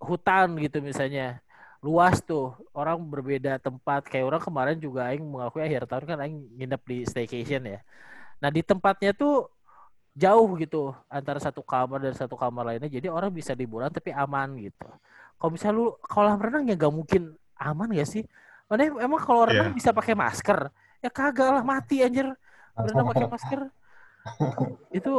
[0.00, 1.36] hutan gitu misalnya
[1.84, 4.08] luas tuh orang berbeda tempat.
[4.08, 7.80] Kayak orang kemarin juga aing mengakui akhir tahun kan aing nginep di staycation ya.
[8.40, 9.48] Nah di tempatnya tuh
[10.16, 12.88] jauh gitu antara satu kamar dan satu kamar lainnya.
[12.88, 14.88] Jadi orang bisa liburan tapi aman gitu
[15.36, 17.22] kalau misalnya lu kolam renang ya gak mungkin
[17.58, 18.24] aman gak sih
[18.64, 19.76] Mana emang kalau renang Iya.
[19.76, 22.26] bisa pakai masker ya kagak lah mati anjir
[22.72, 23.60] berenang pakai masker
[24.98, 25.12] itu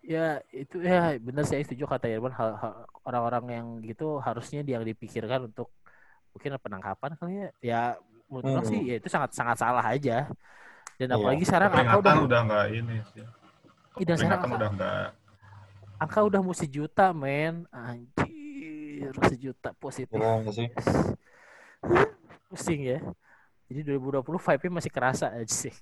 [0.00, 4.86] ya itu ya benar saya setuju kata Irwan hal, hal- orang-orang yang gitu harusnya yang
[4.86, 5.68] dipikirkan untuk
[6.30, 7.82] mungkin penangkapan kali ya ya
[8.30, 8.70] menurut orang Hmm.
[8.70, 10.30] sih ya itu sangat sangat salah aja
[10.94, 11.16] dan Iya.
[11.18, 13.24] apalagi sekarang angka udah udah nggak ini sih.
[13.98, 15.06] Ih, dan sekarang udah nggak.
[15.98, 18.30] angka udah mau sejuta men anjir
[19.28, 20.16] sejuta positif.
[20.16, 20.68] Gila sih?
[22.50, 22.98] Pusing ya.
[23.70, 25.74] Jadi 2020 vibe-nya masih kerasa aja sih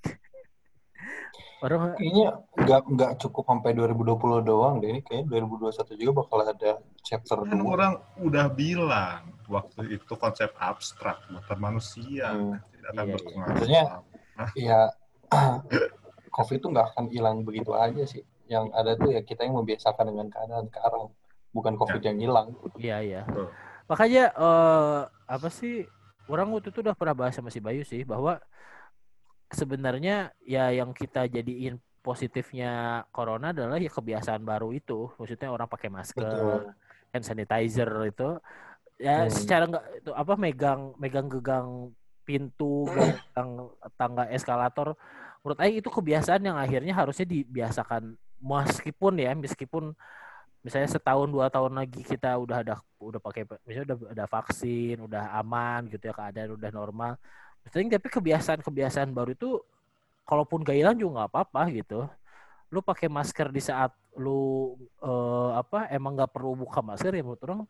[1.59, 5.01] orang kayaknya nggak nggak cukup sampai 2020 doang deh ini.
[5.03, 11.19] Kayaknya 2021 juga bakal ada chapter Kan 2 orang udah bilang waktu itu konsep abstrak
[11.31, 12.31] buatan manusia.
[12.31, 12.63] Hmm.
[12.71, 13.15] tidak akan Iya, iya.
[13.15, 13.51] berpengaruh.
[13.51, 13.85] Maksudnya,
[14.55, 14.81] ya
[16.37, 18.23] covid itu nggak akan hilang begitu aja sih.
[18.49, 21.05] Yang ada tuh ya kita yang membiasakan dengan keadaan sekarang
[21.51, 23.23] bukan covid yang hilang Iya iya.
[23.25, 23.49] Betul.
[23.89, 25.89] Makanya eh apa sih
[26.29, 28.37] orang waktu itu udah pernah bahas sama si Bayu sih bahwa
[29.49, 35.09] sebenarnya ya yang kita jadiin positifnya corona adalah ya kebiasaan baru itu.
[35.17, 36.73] Maksudnya orang pakai masker, betul
[37.13, 38.37] hand sanitizer itu
[39.01, 39.33] ya Hmm.
[39.33, 41.69] secara nggak itu apa megang megang gegang
[42.27, 44.93] pintu, gegang tangga eskalator
[45.41, 49.97] menurut Aing itu kebiasaan yang akhirnya harusnya dibiasakan meskipun ya meskipun
[50.69, 55.33] misalnya setahun dua tahun lagi kita udah ada udah pakai misalnya udah ada vaksin udah
[55.41, 57.13] aman gitu ya keadaan udah normal.
[57.65, 59.65] Maksudnya, tapi kebiasaan-kebiasaan baru itu
[60.29, 62.05] kalaupun gak hilang juga nggak apa-apa gitu.
[62.69, 67.41] Lu pakai masker di saat lu eh, apa emang nggak perlu buka masker ya menurut
[67.49, 67.61] orang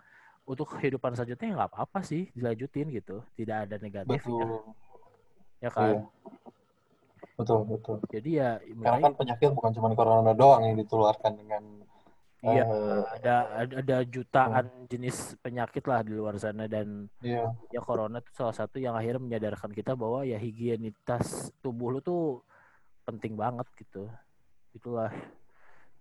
[0.42, 3.22] untuk kehidupan selanjutnya ya nggak apa-apa sih dilanjutin gitu.
[3.38, 4.50] Tidak ada negatif ya, betul.
[5.62, 5.86] Ya kan?
[5.86, 6.02] Iya.
[7.38, 7.96] betul betul.
[8.10, 11.62] Jadi ya karena kan penyakit bukan cuma corona doang yang ditularkan dengan
[12.38, 13.34] Iya, eh, ada
[13.66, 17.50] ada, jutaan jenis penyakit lah di luar sana dan iya.
[17.74, 22.46] ya corona itu salah satu yang akhirnya menyadarkan kita bahwa ya higienitas tubuh lu tuh
[23.02, 24.06] penting banget gitu.
[24.70, 25.10] Itulah.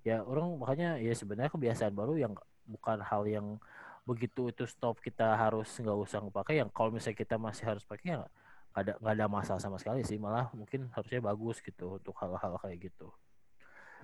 [0.05, 2.37] Ya orang makanya ya sebenarnya kebiasaan baru yang
[2.69, 3.57] bukan hal yang
[4.05, 8.13] begitu itu stop kita harus nggak usah pakai yang kalau misalnya kita masih harus pakai
[8.13, 8.31] ya nggak
[8.77, 10.21] ada nggak ada masalah sama sekali sih.
[10.21, 13.09] Malah mungkin harusnya bagus gitu untuk hal-hal kayak gitu.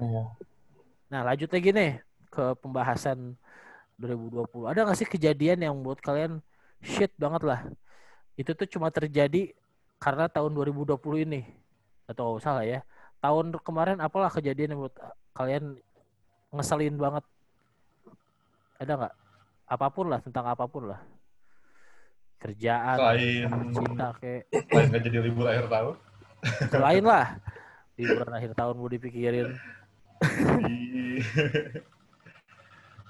[0.02, 0.34] iya.
[1.13, 2.02] Nah lanjut lagi nih
[2.34, 3.38] ke pembahasan
[4.02, 4.50] 2020.
[4.74, 6.41] Ada nggak sih kejadian yang menurut kalian
[6.82, 7.62] shit banget lah?
[8.34, 9.54] Itu tuh cuma terjadi
[10.02, 10.98] karena tahun 2020
[11.30, 11.46] ini
[12.10, 12.82] atau salah ya?
[13.22, 14.98] Tahun kemarin apalah kejadian yang menurut
[15.38, 15.78] kalian
[16.50, 17.24] ngeselin banget?
[18.82, 19.13] Ada nggak?
[19.69, 21.00] Apa pun lah tentang apa pun lah.
[22.41, 25.96] Kerjaan, Selain cinta kayak selain nggak jadi libur akhir tahun,
[26.76, 27.39] lain lah
[27.96, 29.48] liburan akhir tahun mau dipikirin
[30.67, 30.76] Di...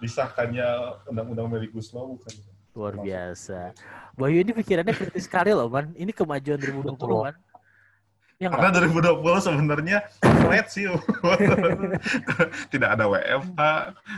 [0.03, 0.67] Disahkannya
[1.07, 2.35] undang-undang Omnibus Law bukan?
[2.73, 3.69] luar biasa
[4.17, 7.21] Bayu ini pikirannya kritis sekali loh man ini kemajuan 2020 Betul.
[7.21, 7.35] man
[8.41, 10.89] ya Karena nggak 2020 sebenarnya flat sih.
[12.73, 13.61] Tidak ada WFH,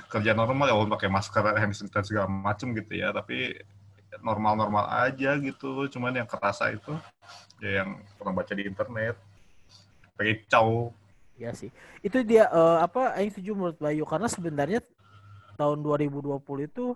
[0.10, 3.54] kerja normal ya walaupun pakai masker, hand sanitizer segala macem gitu ya, tapi
[4.26, 5.86] normal-normal aja gitu.
[5.94, 6.98] Cuman yang kerasa itu
[7.62, 9.16] ya yang pernah baca di internet.
[10.18, 10.96] Kacau.
[11.36, 11.68] ya sih
[12.00, 14.80] itu dia eh, apa Aing setuju menurut Bayu karena sebenarnya
[15.56, 16.38] tahun 2020
[16.68, 16.96] itu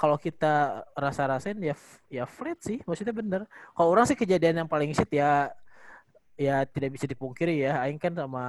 [0.00, 1.76] kalau kita rasa-rasain ya
[2.08, 3.44] ya flat sih maksudnya bener.
[3.76, 5.52] Kalau orang sih kejadian yang paling shit ya
[6.40, 7.84] ya tidak bisa dipungkiri ya.
[7.84, 8.46] Aing kan sama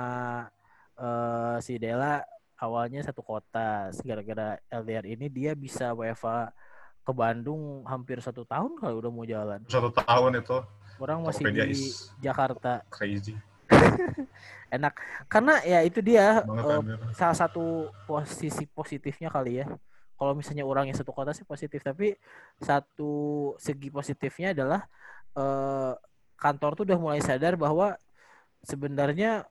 [0.95, 2.23] eh, si Dela
[2.55, 3.91] awalnya satu kota.
[3.91, 6.55] Gara-gara LDR ini dia bisa WFA
[7.03, 9.59] ke Bandung hampir satu tahun kalau udah mau jalan.
[9.67, 10.55] Satu tahun itu.
[11.01, 11.91] Orang masih di
[12.23, 12.85] Jakarta.
[12.93, 13.35] crazy.
[14.75, 14.93] enak
[15.27, 16.95] karena ya itu dia anjir.
[17.11, 19.67] salah satu posisi positifnya kali ya.
[20.15, 22.13] Kalau misalnya orang yang satu kota sih positif, tapi
[22.61, 24.85] satu segi positifnya adalah
[25.33, 25.93] eh,
[26.37, 27.97] kantor tuh udah mulai sadar bahwa
[28.61, 29.49] sebenarnya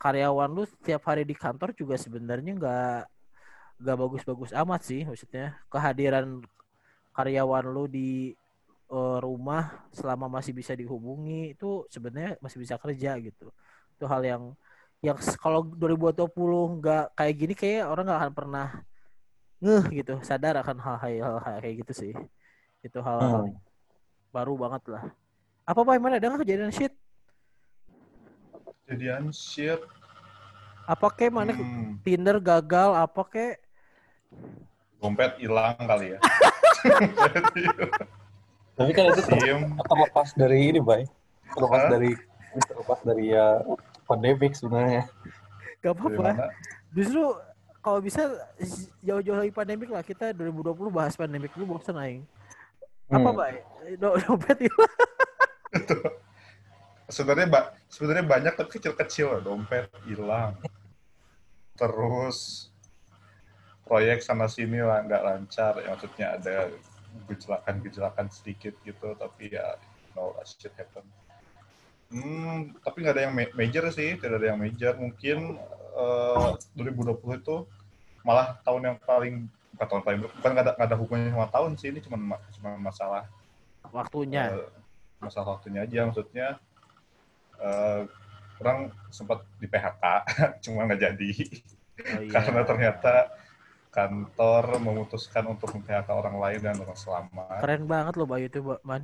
[0.00, 3.02] karyawan lu setiap hari di kantor juga sebenarnya nggak
[3.80, 6.40] nggak bagus-bagus amat sih maksudnya kehadiran
[7.12, 8.32] karyawan lu di
[8.90, 13.48] eh, rumah selama masih bisa dihubungi itu sebenarnya masih bisa kerja gitu
[13.96, 14.42] itu hal yang
[15.00, 16.28] yang kalau 2020
[16.76, 18.68] nggak kayak gini kayak orang nggak akan pernah
[19.60, 22.12] ngeh gitu sadar akan hal-hal hal kayak gitu sih
[22.80, 23.56] itu hal-hal Hmm.
[24.30, 25.04] baru banget lah
[25.66, 26.92] apa pak mana ada nggak kejadian shit
[28.90, 29.78] Jadian shit.
[30.84, 33.62] apa kayak mana Hmm, Tinder gagal apa kayak
[34.98, 36.18] dompet hilang kali ya.
[38.80, 39.22] Tapi kan itu
[39.84, 41.04] terlepas dari ini, Bay.
[41.52, 41.90] Terlepas Hah?
[41.92, 42.10] dari
[42.64, 43.60] terlepas dari ya
[44.04, 45.04] pandemik sebenarnya.
[45.78, 46.46] gak Dari apa-apa mana?
[46.90, 47.22] justru
[47.80, 48.26] kalau bisa
[49.00, 52.22] jauh-jauh lagi pandemik lah kita 2020 bahas pandemik dulu bosan aing
[53.08, 53.96] apa Hmm.
[53.96, 54.92] Do- dompet hilang
[57.08, 60.54] sebenarnya ba sebenarnya banyak tapi kecil-kecil dompet hilang
[61.74, 62.68] terus
[63.82, 66.68] proyek sana sini lah nggak lancar ya maksudnya ada
[67.28, 69.76] gejolakan-gejolakan sedikit gitu tapi ya
[70.16, 71.04] no shit happen.
[72.10, 74.94] Hmm tapi nggak ada yang ma- major sih tidak ada yang major.
[74.96, 75.58] Mungkin
[75.96, 77.56] eh, 2020 itu
[78.26, 79.34] malah tahun yang paling
[79.74, 82.42] bukan tahun paling bukan nggak ada, nggak ada hubungannya sama tahun sih ini cuma ma-
[82.52, 83.24] cuma masalah
[83.94, 84.52] waktunya.
[84.52, 84.70] Eh,
[85.22, 86.00] masalah waktunya aja.
[86.08, 86.48] Maksudnya
[87.60, 88.02] eh,
[88.60, 90.04] orang sempat di PHK
[90.64, 91.32] cuma nggak jadi.
[92.00, 92.32] Oh, iya.
[92.32, 93.14] karena ternyata
[93.90, 99.02] kantor memutuskan untuk mem-PHK orang lain dan orang selamat keren banget loh Bayu itu man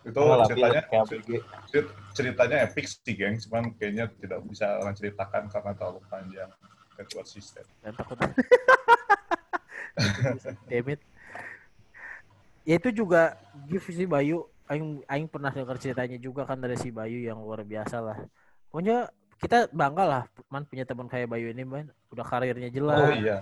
[0.00, 5.72] itu Malah ceritanya cerit- ceritanya epic sih geng cuman kayaknya tidak bisa orang ceritakan karena
[5.76, 6.48] terlalu panjang
[6.96, 8.16] kecuali sistem dan takut
[10.70, 11.00] Damn it.
[12.64, 13.36] Ya itu juga
[13.68, 14.46] gift sih Bayu.
[14.70, 18.18] Aing Aing pernah dengar ceritanya juga kan dari si Bayu yang luar biasa lah.
[18.70, 21.88] Pokoknya kita bangga lah man punya teman kayak Bayu ini man.
[22.08, 23.38] Udah karirnya jelas, oh iya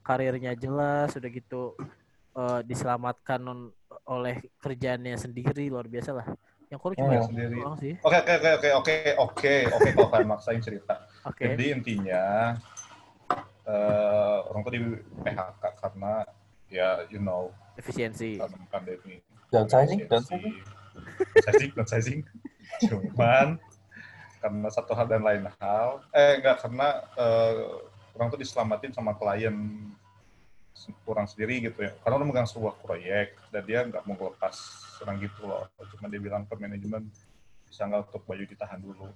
[0.00, 1.74] karirnya jelas, udah gitu
[2.32, 6.26] eh, diselamatkan non- oleh kerjaannya sendiri luar biasa lah.
[6.66, 7.56] Yang kurang cuma Oh, itu sendiri.
[7.56, 7.94] doang sih.
[8.00, 11.42] oke oke oke oke oke oke oke kalau kalian maksain cerita Oke.
[11.48, 12.54] Jadi intinya
[13.66, 14.80] eh, orang tuh di
[15.20, 16.12] PHK karena
[16.68, 18.38] ya you know Efisiensi.
[18.38, 19.18] karena pandemi.
[19.46, 20.54] Downsizing, downsizing.
[21.34, 22.20] Downsizing, downsizing.
[22.82, 23.58] Cuman
[24.46, 27.82] karena satu hal dan lain hal, eh enggak karena eh,
[28.14, 29.58] orang tuh diselamatin sama klien
[31.02, 31.90] kurang sendiri gitu ya.
[31.98, 34.54] Karena orang megang sebuah proyek dan dia nggak mau lepas
[34.94, 35.66] serang gitu loh.
[35.98, 37.10] Cuma dia bilang ke manajemen
[37.66, 39.10] bisa nggak untuk Bayu ditahan dulu.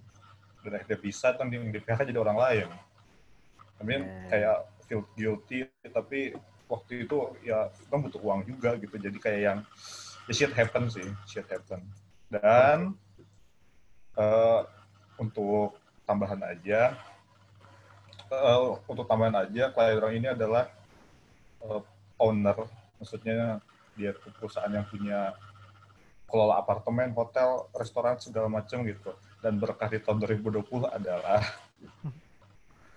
[0.67, 2.69] Dan akhirnya bisa kan yang di PHK jadi orang lain.
[3.79, 4.27] I mean, Eh.
[4.35, 4.59] kayak
[4.91, 6.35] feel guilty tapi
[6.67, 8.99] waktu itu ya kan butuh uang juga gitu.
[8.99, 9.59] Jadi kayak yang
[10.27, 11.87] ya shit happen sih, shit happen.
[12.35, 12.99] Dan
[14.19, 14.61] eh,
[15.21, 15.77] untuk
[16.09, 16.97] tambahan aja,
[18.33, 20.73] eh, untuk tambahan aja, klien orang ini adalah
[21.63, 21.83] eh,
[22.17, 23.61] owner, maksudnya
[23.95, 25.37] dia perusahaan yang punya
[26.31, 29.13] kelola apartemen, hotel, restoran segala macam gitu.
[29.43, 31.43] Dan berkah di tahun 2020 adalah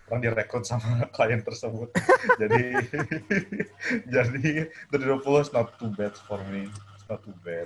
[0.08, 1.90] orang direkrut sama klien tersebut.
[2.42, 2.64] jadi
[4.14, 6.70] jadi 2020 is not too bad for me.
[6.94, 7.66] It's not too bad.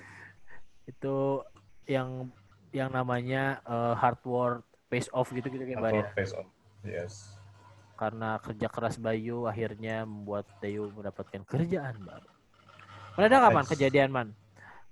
[0.87, 1.43] Itu
[1.83, 2.31] yang
[2.71, 6.01] yang namanya eh, hard work pays off gitu gitu kayak Bayu.
[6.03, 6.47] Atau face on.
[6.83, 7.35] Yes.
[7.97, 12.29] karena kerja keras Bayu akhirnya membuat Bayu mendapatkan kerjaan baru.
[13.17, 13.73] Mana ada Nice.
[13.73, 14.29] kejadian man?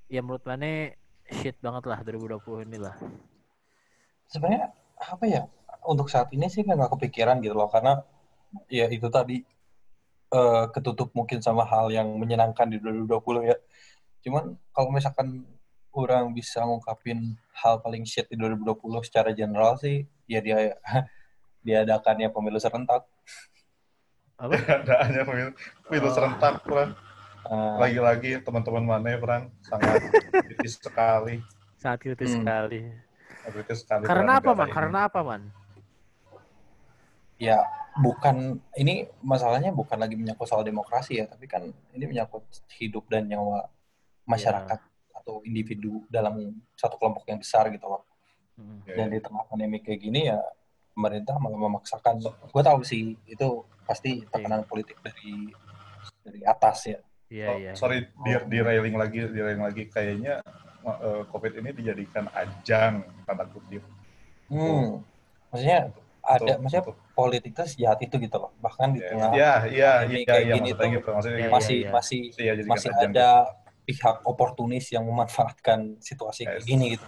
[0.09, 0.89] Ya menurut mana
[1.29, 2.97] shit banget lah 2020 ini lah.
[4.25, 5.45] sebenarnya apa ya
[5.85, 8.01] untuk saat ini sih nggak kepikiran gitu loh karena
[8.69, 9.45] ya itu tadi
[10.33, 13.57] eh, ketutup mungkin sama hal yang menyenangkan di 2020 ya
[14.25, 15.45] cuman kalau misalkan
[15.95, 20.75] orang bisa ngungkapin hal paling shit di 2020 secara general sih ya dia
[21.65, 23.07] diadakannya pemilu serentak
[24.35, 24.51] Apa?
[24.51, 25.51] Keadaannya pemilu,
[25.87, 26.13] pemilu Oh.
[26.13, 26.91] serentak, Pran.
[27.47, 29.95] Eh, Lagi-lagi teman-teman mana, Pran, sangat
[30.43, 31.39] kritis sekali.
[31.79, 32.43] Sangat kritis Hmm.
[32.43, 32.83] sekali.
[33.47, 34.03] Kritis sekali.
[34.03, 34.67] Karena apa, Man?
[34.67, 35.41] negara Karena apa, Man?
[37.37, 37.63] ya
[37.95, 42.43] bukan ini masalahnya bukan lagi menyangkut soal demokrasi ya tapi kan ini menyangkut
[42.75, 43.67] hidup dan nyawa
[44.23, 44.79] masyarakat
[45.25, 46.37] atau individu dalam
[46.73, 48.05] satu kelompok yang besar gitu loh
[48.55, 48.79] Hmm.
[48.87, 48.95] ini.
[48.95, 50.39] dan di tengah pandemi kayak gini ya
[50.95, 53.47] pemerintah malah memaksakan gue tahu sih itu
[53.83, 55.51] pasti tekanan politik dari
[56.21, 57.71] dari atas ya Iya, Oh, iya.
[57.73, 59.89] sorry, di, di railing lagi, di railing lagi.
[59.89, 60.45] Kayaknya
[60.85, 63.81] eh, COVID ini dijadikan ajang, tanda kutip.
[64.47, 65.01] hmm.
[65.49, 65.89] maksudnya
[66.21, 69.53] ada Untuk- maksudnya untuk- politik itu sejahat itu gitu loh bahkan di Ya, tengah ya,
[69.65, 71.09] iya, pandemi iya, kayak iya, gini maksudnya tuh gitu.
[71.11, 71.55] Maksudnya Iya, gitu.
[71.57, 71.89] masih iya.
[71.91, 73.29] masih Iya, masih ada
[73.85, 76.67] pihak oportunis yang memanfaatkan situasi kayak Yes.
[76.67, 77.05] gini gitu.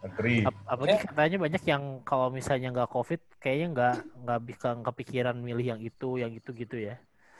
[0.00, 0.46] Agree.
[0.46, 1.10] Ap- apalagi Ya.
[1.10, 6.16] katanya banyak yang kalau misalnya nggak covid kayaknya nggak nggak bisa kepikiran milih yang itu
[6.16, 6.96] yang itu gitu ya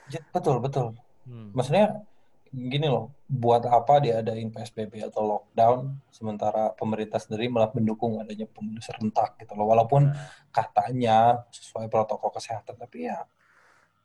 [0.07, 1.51] Ya, betul betul hmm.
[1.51, 2.03] maksudnya
[2.47, 8.79] gini loh buat apa diadain PSBB atau lockdown sementara pemerintah sendiri malah mendukung adanya pemilu
[8.79, 13.23] serentak gitu loh walaupun Nah, katanya sesuai protokol kesehatan tapi ya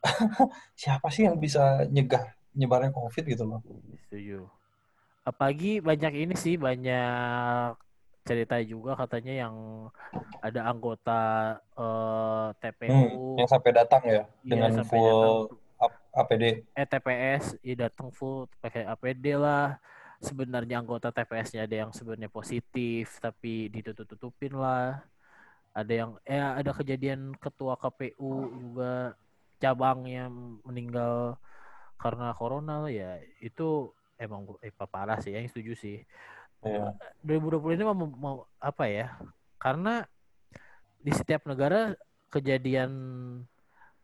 [0.75, 3.61] siapa sih yang bisa nyegah nyebarnya covid gitu loh.
[4.09, 4.49] Setuju.
[5.23, 7.79] Apalagi banyak ini sih banyak
[8.23, 9.57] cerita juga katanya yang
[10.43, 11.23] ada anggota
[11.75, 17.75] eh, TPU yang sampai datang ya iya, dengan full datang ap- APD eh TPS ya
[17.87, 19.79] datang full pakai APD lah.
[20.23, 25.03] Sebenarnya anggota TPS-nya ada yang sebenarnya positif tapi ditutup-tutupin lah.
[25.75, 29.19] Ada yang eh ada kejadian ketua KPU juga
[29.59, 30.31] cabangnya
[30.63, 31.43] meninggal
[32.03, 35.99] karena corona ya itu emang eh, parah sih yang setuju sih
[36.63, 36.95] ya
[37.27, 39.19] 2020 ini mau, mau apa ya?
[39.59, 40.07] Karena
[41.03, 41.95] di setiap negara
[42.31, 42.91] kejadian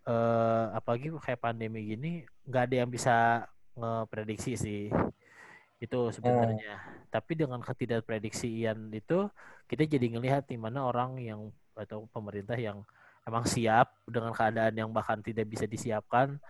[0.09, 2.13] eh apalagi kayak pandemi gini
[2.49, 3.47] nggak ada yang bisa
[3.79, 4.83] ngeprediksi sih
[5.79, 6.83] itu sebenarnya.
[7.13, 9.31] Tapi dengan ketidakprediksian itu
[9.71, 11.41] kita jadi ngelihat di mana orang yang
[11.79, 12.83] atau pemerintah yang
[13.23, 16.41] emang siap dengan keadaan yang bahkan tidak bisa disiapkan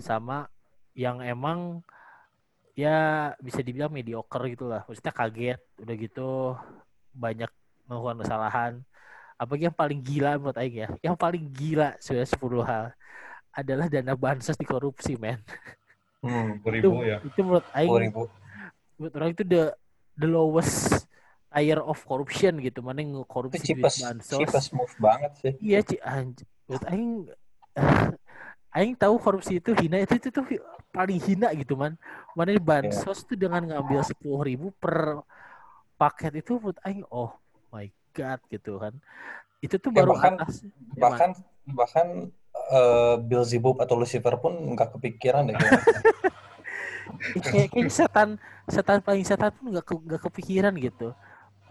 [0.00, 0.50] sama
[0.94, 1.82] yang emang
[2.74, 4.82] ya bisa dibilang mediocre gitu lah.
[4.86, 6.30] Maksudnya kaget, udah gitu
[7.14, 7.50] banyak
[7.86, 8.72] melakukan kesalahan.
[9.34, 12.84] Apalagi yang paling gila menurut Aing ya, yang paling gila sudah 10 hal
[13.54, 15.42] adalah dana bansos dikorupsi, men.
[16.22, 16.62] hmm.
[16.62, 17.18] Itu, 2000 ya.
[17.22, 18.42] itu menurut Aing, 2000
[18.94, 19.62] menurut orang itu the
[20.14, 21.10] the lowest
[21.50, 22.82] tier of corruption gitu.
[22.82, 24.38] Mana yang itu duit cheapest bansos.
[24.38, 27.12] cheapest move banget sih Iya, Ci, anj menurut Aing
[28.74, 30.42] Aing tahu korupsi itu hina itu itu tuh
[30.90, 31.94] paling hina gitu man.
[32.34, 35.22] Mana bansos tuh dengan ngambil sepuluh ribu per
[35.94, 37.30] paket itu menurut Aing oh
[37.70, 38.94] my god gitu kan.
[39.62, 40.54] Itu tuh Ya, baru bahkan- atas.
[40.66, 41.30] ya, bahkan
[41.64, 42.06] bahkan
[42.54, 46.10] eh, Beelzebub atau Lucifer pun nggak kepikiran deh kayaknya.
[47.34, 48.28] Eh, kayak, setan
[48.66, 51.14] setan paling setan pun nggak ke, nggak kepikiran gitu.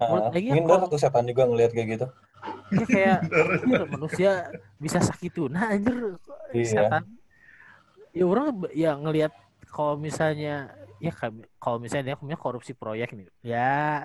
[0.10, 2.08] Menurut Aing ya minder kalau- tuh setan juga ngelihat kayak gitu
[2.74, 3.20] Dia kayak
[3.94, 4.32] manusia
[4.76, 6.20] bisa sakit tuna anjir
[6.52, 6.68] Iya.
[6.68, 7.04] setan.
[8.12, 9.34] Ya orang ya ngelihat
[9.70, 11.12] kalau misalnya ya
[11.58, 13.30] kalau misalnya dia punya korupsi proyek nih.
[13.42, 14.04] Ya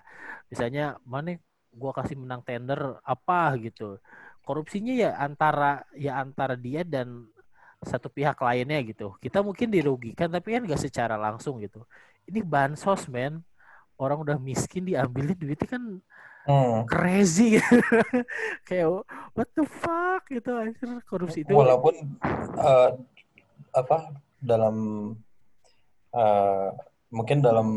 [0.49, 1.37] misalnya mana
[1.75, 3.99] gua kasih menang tender apa gitu.
[4.47, 7.29] Korupsinya ya antara ya antara dia dan
[7.85, 9.13] satu pihak lainnya gitu.
[9.19, 11.85] Kita mungkin dirugikan tapi kan gak secara langsung gitu.
[12.25, 13.45] Ini bansos men.
[13.99, 15.85] Orang udah miskin diambilin duitnya kan
[16.49, 16.89] Hmm.
[16.89, 17.77] crazy gitu.
[18.65, 19.05] kayak
[19.37, 21.93] what the fuck gitu anjir korupsi itu walaupun
[22.57, 22.91] eh,
[23.77, 24.77] apa dalam
[26.17, 26.69] eh,
[27.13, 27.69] mungkin dalam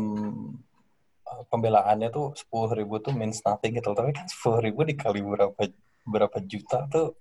[1.20, 5.68] eh, pembelaannya tuh sepuluh ribu tuh means nothing gitu tapi kan sepuluh ribu dikali berapa
[6.08, 7.12] berapa juta tuh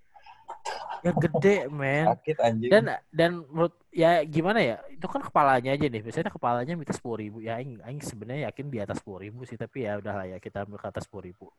[1.02, 2.06] yang gede men.
[2.14, 2.70] Sakit anjing.
[2.70, 6.02] Dan dan menurut ya gimana ya itu kan kepalanya aja nih.
[6.06, 7.38] Biasanya kepalanya minta sepuluh ribu.
[7.42, 10.64] Ya aing aing sebenarnya yakin di atas sepuluh ribu sih tapi ya udahlah ya kita
[10.66, 11.50] ambil ke atas sepuluh ribu.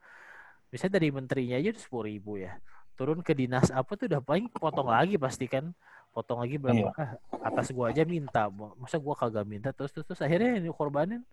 [0.70, 2.54] Misalnya dari menterinya aja sepuluh ribu ya.
[2.94, 5.74] Turun ke dinas apa tuh udah paling potong lagi pasti kan.
[6.12, 6.92] Potong lagi berapa Iya.
[6.92, 7.10] ah,
[7.48, 8.46] atas gua aja minta.
[8.78, 9.74] Masa gua kagak minta?
[9.74, 11.24] Terus terus, terus akhirnya yang dikorbanin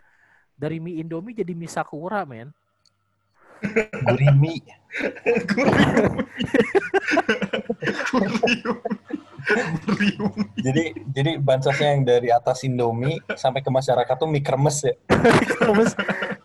[0.58, 2.52] dari mie indomie jadi mie sakura men.
[4.08, 4.64] Gurimi
[10.60, 14.94] jadi jadi bansosnya yang dari atas Indomie sampai ke masyarakat tuh mie kremes ya?
[15.58, 15.96] Kremes.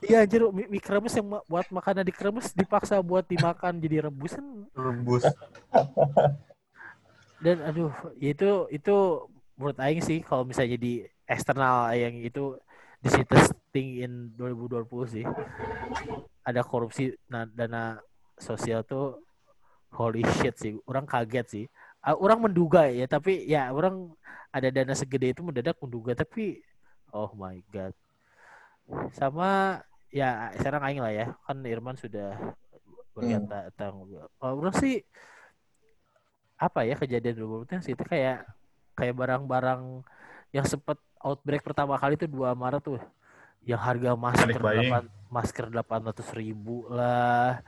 [0.05, 4.71] Iya anjir mie, mie kremes yang buat makanan di kremes dipaksa buat dimakan jadi rebusan.
[4.73, 5.27] Rebus.
[7.45, 7.93] dan aduh
[8.25, 8.97] itu itu
[9.61, 10.93] menurut aing sih kalau misalnya jadi
[11.29, 12.57] eksternal yang itu
[13.05, 13.37] di situ
[13.69, 15.25] thing in 2020 sih
[16.41, 18.01] ada korupsi nah, dana
[18.41, 19.21] sosial tuh
[19.95, 21.65] holy shit sih orang kaget sih.
[22.05, 24.13] Ah, orang menduga ya tapi ya orang
[24.53, 26.61] ada dana segede itu mendadak menduga tapi
[27.15, 27.95] oh my god.
[29.17, 29.81] Sama
[30.13, 32.37] ya sekarang aing lah ya kan Irman sudah
[33.15, 34.05] berkata tentang
[34.43, 35.07] kalau orang sih
[36.59, 38.47] apa ya kejadian dulu sih itu kayak
[38.95, 40.03] kayak barang-barang
[40.55, 43.03] yang sempat outbreak pertama kali itu 2 Maret tuh.
[43.65, 44.61] Yang harga masker.
[44.61, 47.65] 8, masker 800 ribu lah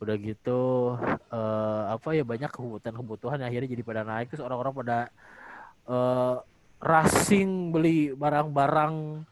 [0.00, 0.60] udah gitu
[1.28, 4.32] eh, apa ya banyak kebutuhan-kebutuhan akhirnya jadi pada naik.
[4.32, 4.98] Terus orang-orang pada
[5.88, 6.36] eh,
[6.80, 9.24] rushing beli barang-barang.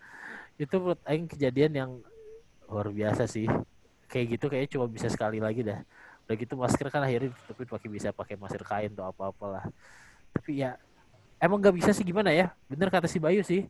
[0.60, 1.90] Itu menurut Aing kejadian yang
[2.68, 3.48] luar biasa sih.
[4.08, 5.80] Kayak gitu kayaknya cuma bisa sekali lagi dah.
[6.28, 9.64] Udah gitu masker kan akhirnya tapi pakai bisa pakai masker kain atau apa apalah
[10.38, 10.78] tapi ya
[11.42, 12.54] emang gak bisa sih gimana ya?
[12.70, 13.66] Bener kata si Bayu sih.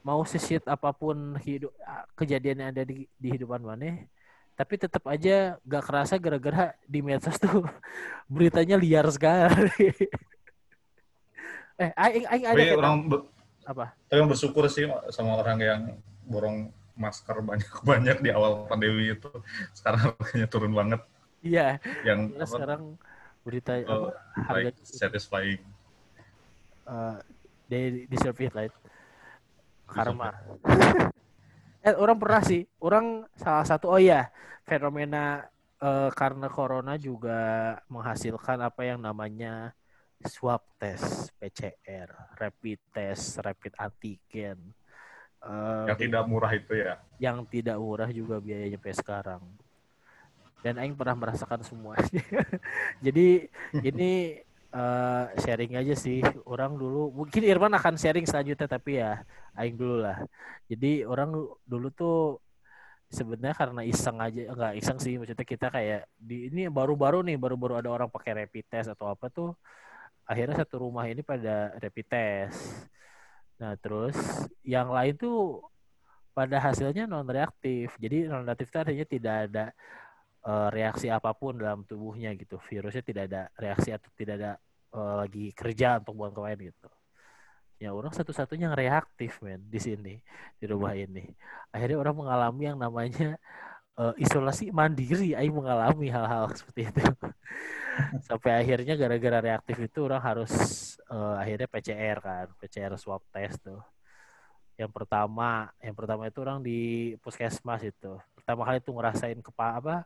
[0.00, 1.72] Mau sesit apa pun hidup
[2.16, 4.08] kejadian yang ada di, di hidupan mana
[4.60, 7.64] tapi tetap aja gak kerasa gara-gara di medsos tuh
[8.28, 9.88] beritanya liar sekali
[11.80, 13.26] eh aing aing ada kata- orang be-
[13.64, 15.82] apa tapi bersyukur sih sama orang yang
[16.28, 19.32] borong masker banyak-banyak di awal pandemi itu.
[19.72, 21.00] Sekarang harganya turun banget.
[21.40, 22.82] iya Yang apa, sekarang
[23.40, 25.64] berita eh, apa, harga like, satisfying.
[26.84, 27.16] uh,
[27.72, 28.74] they deserve it right
[29.88, 30.36] karma
[31.80, 34.28] eh orang pernah sih orang salah satu oh iya
[34.68, 35.48] fenomena
[35.80, 37.40] eh, karena corona juga
[37.88, 39.72] menghasilkan apa yang namanya
[40.28, 44.60] swab test PCR rapid test rapid antigen
[45.40, 47.00] Eh, Yang tidak murah itu ya.
[47.16, 49.42] yang tidak murah juga biayanya sampai sekarang.
[50.60, 52.20] Dan Aing pernah merasakan semuanya.
[53.04, 53.48] Jadi
[53.80, 54.36] ini
[54.74, 56.22] eh, sharing aja sih.
[56.46, 59.22] Orang dulu mungkin Irman akan sharing selanjutnya tapi ya
[59.58, 60.18] Aing dulu lah.
[60.70, 61.34] Jadi orang
[61.66, 62.18] dulu tuh
[63.10, 67.82] sebenarnya karena iseng aja enggak iseng sih maksudnya kita kayak di ini baru-baru nih baru-baru
[67.82, 69.50] ada orang pakai rapid test atau apa tuh
[70.30, 72.86] akhirnya satu rumah ini pada rapid test.
[73.60, 74.14] Nah, terus
[74.62, 75.60] yang lain tuh
[76.30, 77.92] pada hasilnya non reaktif.
[77.98, 79.64] Jadi non reaktif artinya tidak ada
[80.46, 82.56] eh, reaksi apa pun dalam tubuhnya gitu.
[82.60, 84.52] Virusnya tidak ada reaksi atau tidak ada
[84.94, 86.88] eh, lagi kerja untuk buang ke lain gitu.
[87.80, 90.14] Ya orang satu-satunya yang reaktif men di sini
[90.60, 91.24] di rumah ini.
[91.72, 93.40] Akhirnya orang mengalami yang namanya
[94.00, 95.32] eh, isolasi mandiri.
[95.36, 97.02] Aing mengalami hal-hal seperti itu.
[98.28, 100.52] Sampai akhirnya gara-gara reaktif itu orang harus
[101.08, 103.80] eh, akhirnya PCR kan, PCR swab test tuh
[104.80, 108.16] yang pertama yang pertama itu orang di puskesmas itu
[108.50, 109.96] pertama kali tuh ngerasain kepa apa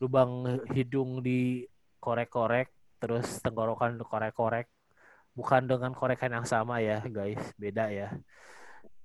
[0.00, 1.68] lubang hidung di
[2.00, 4.72] korek-korek terus tenggorokan korek-korek
[5.36, 7.44] bukan dengan korekan yang sama ya guys.
[7.60, 8.08] Beda ya.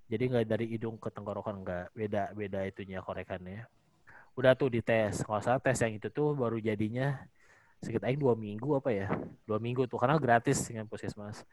[0.07, 1.91] Jadi nggak dari hidung ke tenggorokan nggak.
[1.91, 3.67] Beda beda itunya korekannya.
[4.39, 5.27] Udah tuh dites.
[5.27, 7.19] Kalau salah tes yang itu tuh baru jadinya
[7.83, 9.11] sekitar dua minggu apa ya?
[9.43, 11.43] Dua minggu tuh karena gratis dengan puskesmas.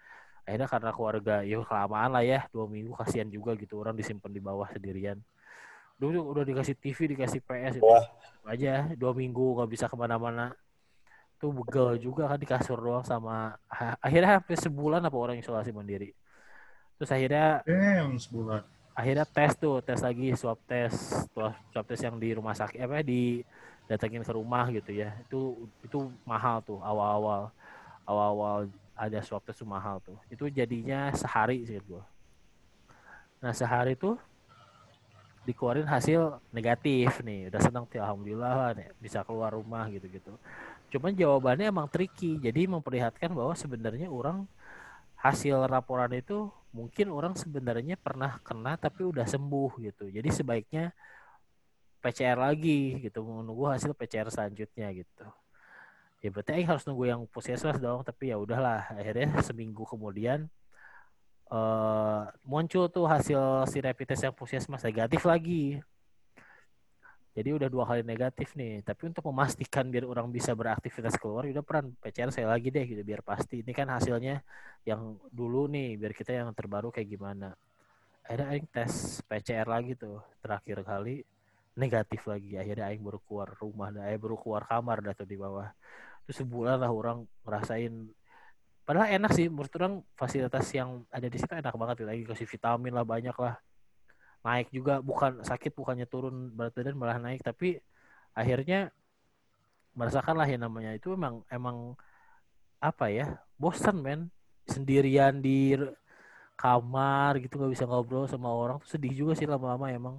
[0.46, 3.82] Akhirnya karena keluarga ya kelamaan lah ya dua minggu kasihan juga gitu.
[3.82, 5.18] Orang disimpan di bawah sendirian
[5.96, 7.86] dulu udah dikasih TV dikasih PS itu.
[7.86, 8.04] Wah.
[8.46, 10.54] aja dua minggu nggak bisa ke mana-mana.
[11.36, 15.74] Tuh begel juga kan di kasur doang sama ha- akhirnya hampir sebulan apa orang isolasi
[15.74, 16.14] mandiri.
[16.96, 18.62] Terus akhirnya Damn, sebulan.
[18.96, 20.94] akhirnya tes tuh tes lagi swab tes
[21.34, 23.44] swab swab tes yang di rumah sakit apa di
[23.90, 25.12] datengin ke rumah gitu ya.
[25.28, 27.52] Itu itu mahal tuh awal-awal.
[28.08, 30.16] Awal-awal ada swab tes tuh mahal tuh.
[30.32, 32.00] Itu jadinya sehari sih gua.
[33.44, 34.16] Nah sehari tuh
[35.46, 37.48] dikeluarin hasil negatif nih.
[37.48, 40.34] Udah senang tuh alhamdulillah lah nih, bisa keluar rumah gitu gitu
[40.90, 42.38] cuman jawabannya emang tricky.
[42.38, 44.46] Jadi memperlihatkan bahwa sebenarnya orang
[45.18, 50.08] hasil laporan itu mungkin orang sebenarnya pernah kena tapi udah sembuh gitu.
[50.12, 50.94] Jadi sebaiknya
[52.04, 55.26] PCR lagi gitu menunggu hasil PCR selanjutnya gitu.
[56.22, 58.86] Ya berarti harus nunggu yang puskesmas dong tapi ya udahlah.
[58.94, 60.46] Akhirnya seminggu kemudian
[61.46, 65.78] eh muncul tuh hasil si rapid test yang puskesmas negatif lagi.
[67.36, 68.80] Jadi udah dua kali negatif nih.
[68.80, 73.04] Tapi untuk memastikan biar orang bisa beraktivitas keluar udah peran PCR saya lagi deh gitu
[73.04, 73.60] biar pasti.
[73.60, 74.40] Ini kan hasilnya
[74.88, 77.52] yang dulu nih biar kita yang terbaru kayak gimana.
[78.24, 81.22] Akhirnya Aing tes PCR lagi tuh terakhir kali
[81.76, 82.56] negatif lagi.
[82.56, 85.68] Akhirnya Aing baru keluar rumah dah Aing baru keluar kamar dah tuh di bawah.
[86.24, 87.92] Terus sebulan lah orang ngerasain
[88.86, 92.08] padahal enak sih menurut orang fasilitas yang ada di situ enak banget gitu.
[92.08, 93.58] lagi kasih vitamin lah banyak lah.
[94.46, 97.82] Naik juga bukan sakit bukannya turun berat badan malah naik tapi
[98.30, 98.94] akhirnya
[99.98, 101.98] merasakan lah yang namanya itu emang emang
[102.78, 104.30] apa ya bosan men.
[104.66, 105.78] Sendirian di
[106.58, 110.16] kamar gitu nggak bisa ngobrol sama orang tuh sedih juga sih lama-lama emang.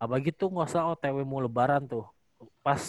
[0.00, 2.04] Apalagi tuh nggak usah OTW mau lebaran tuh.
[2.64, 2.80] Pas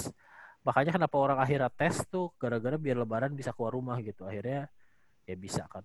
[0.64, 4.24] makanya kenapa orang akhirnya tes tuh gara-gara biar lebaran bisa keluar rumah gitu.
[4.28, 4.68] Akhirnya
[5.28, 5.84] ya bisa kan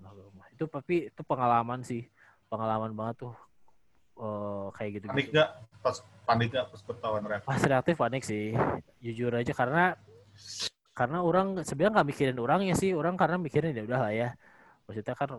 [0.55, 2.07] itu tapi itu pengalaman sih.
[2.47, 3.34] Pengalaman banget tuh
[4.22, 5.49] eh, kayak gitu Panik nggak?
[5.82, 6.66] Pas panik nggak?
[6.70, 7.49] Pas ketahuan reaksi?
[7.51, 8.55] pas reaktif panik sih.
[9.03, 9.99] Jujur aja karena
[10.95, 12.95] karena orang sebenarnya nggak mikirin orangnya sih.
[12.95, 14.28] Orang karena mikirin ya udah lah ya.
[14.86, 15.30] Maksudnya kan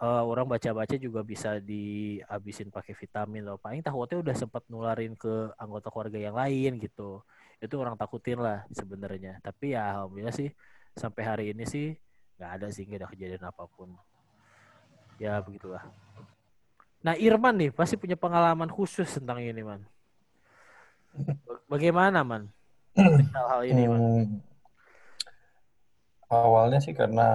[0.00, 5.52] eh, orang baca-baca juga bisa dihabisin pakai vitamin loh paling takutnya udah sempat nularin ke
[5.60, 7.20] anggota keluarga yang lain gitu.
[7.60, 9.42] Itu orang takutin lah sebenarnya.
[9.44, 10.48] Tapi ya alhamdulillah sih
[10.96, 11.92] sampai hari ini sih
[12.40, 13.92] nggak ada sih nggak ada kejadian apa pun.
[15.20, 15.84] Ya begitulah.
[17.04, 19.84] Nah Irman nih pasti punya pengalaman khusus tentang ini man.
[21.68, 22.48] Bagaimana man?
[22.96, 24.00] Hal-hal ini man.
[24.00, 24.26] Hmm,
[26.32, 27.28] awalnya sih karena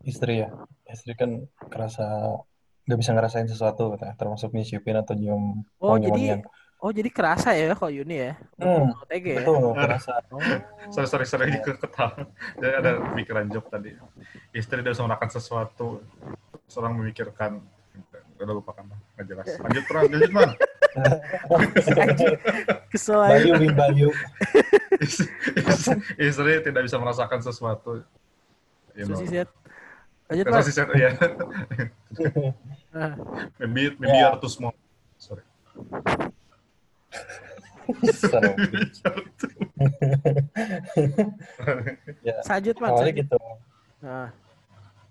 [0.00, 0.48] istri ya.
[0.88, 2.40] Istri kan kerasa
[2.88, 6.40] nggak bisa ngerasain sesuatu termasuk nyicipin atau nyium Oh jadi
[6.84, 8.32] oh jadi kerasa ya kalau Yuni ya?
[8.60, 9.36] Hmm, OTG ya?
[9.40, 10.20] betul, kerasa.
[10.28, 10.40] Oh.
[10.92, 12.28] Sorry, sorry, sorry, ke ketawa.
[12.60, 13.96] Jadi ada pikiran job tadi.
[14.52, 16.04] Istri bisa melakukan sesuatu,
[16.68, 17.64] seorang memikirkan.
[18.36, 18.84] Udah lupakan
[19.16, 19.46] nggak jelas.
[19.64, 20.12] Lanjut, Pran.
[20.12, 20.50] Lanjut, Man.
[22.92, 23.32] Kesel aja.
[23.32, 24.08] Bayu, Win Bayu.
[25.00, 25.26] Istri,
[26.20, 28.04] istri tidak bisa merasakan sesuatu.
[28.92, 29.16] You know.
[29.16, 29.48] Susi set.
[30.28, 30.66] Lanjut Karena Mas.
[30.68, 31.10] si set, ya.
[32.94, 33.18] Ah,
[33.58, 34.70] Maybe, maybe you are too small.
[35.18, 35.42] Sorry.
[35.74, 36.30] Son of a bitch.
[42.24, 42.96] ya, Sajut man.
[42.96, 43.36] awalnya gitu.
[44.00, 44.32] Nah,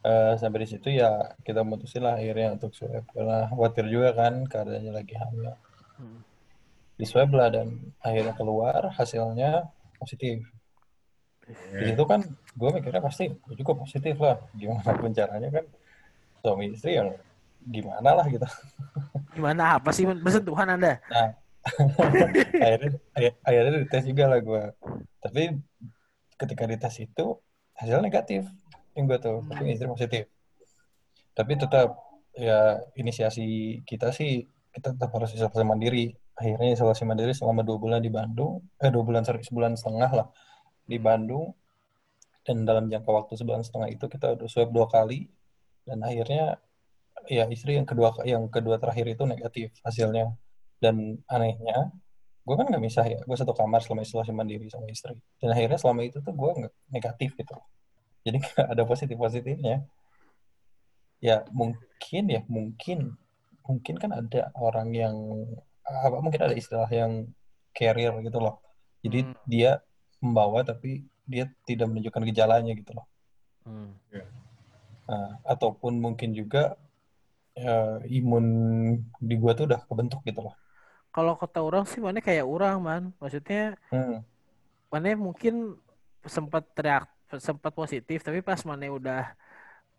[0.03, 4.43] Eh, sampai di situ ya kita mutusin lah akhirnya untuk swab karena khawatir juga kan
[4.51, 5.55] keadaannya lagi hamil.
[5.95, 6.19] hmm.
[6.99, 10.43] Di swab lah dan akhirnya keluar hasilnya positif.
[11.47, 14.43] Di situ kan gue mikirnya pasti gue juga positif lah.
[14.51, 15.65] Gimana pun caranya kan
[16.43, 17.15] suami istri yang
[17.63, 18.43] gimana lah gitu.
[19.31, 20.99] Gimana apa sih bersentuhan Anda?
[21.07, 21.31] Nah,
[22.65, 22.99] akhirnya
[23.43, 24.63] akhirnya dites juga lah gue.
[25.23, 25.41] Tapi
[26.35, 27.25] ketika dites itu
[27.79, 28.47] hasil negatif
[28.93, 30.23] yang gue tuh, tapi istri positif.
[31.33, 31.97] Tapi tetap
[32.33, 36.13] ya inisiasi kita sih kita tetap harus isolasi mandiri.
[36.33, 40.27] Akhirnya isolasi mandiri selama dua bulan di Bandung, eh dua bulan sorry sebulan setengah lah
[40.85, 41.53] di Bandung.
[42.43, 45.31] Dan dalam jangka waktu sebulan setengah itu kita udah swab dua kali
[45.87, 46.59] dan akhirnya
[47.27, 50.35] ya istri yang kedua yang kedua terakhir itu negatif hasilnya
[50.83, 51.95] dan anehnya
[52.43, 53.19] gue kan nggak bisa ya.
[53.23, 55.15] Gue satu kamar selama isolasi mandiri sama istri.
[55.39, 57.55] Dan akhirnya selama itu tuh gue nggak negatif gitu.
[58.27, 59.87] Jadi nggak ada positif positifnya
[61.23, 63.15] ya mungkin ya mungkin.
[63.63, 65.15] Mungkin kan ada orang yang
[65.87, 67.31] apa mungkin ada istilah yang
[67.71, 68.59] carrier gitu loh.
[69.03, 69.35] Jadi Hmm.
[69.47, 69.79] dia
[70.19, 73.07] membawa tapi dia tidak menunjukkan gejalanya gitu loh.
[73.63, 73.95] Hmm.
[75.03, 76.75] Nah, ataupun mungkin juga
[77.55, 78.45] ya, imun
[79.19, 80.55] di gua tuh udah kebentuk gitu loh
[81.13, 83.03] Kalau kata orang sih mana kayak orang man.
[83.21, 84.25] Maksudnya Hmm.
[84.89, 85.77] mana mungkin
[86.25, 89.33] sempat teriak sempat positif tapi pas mana udah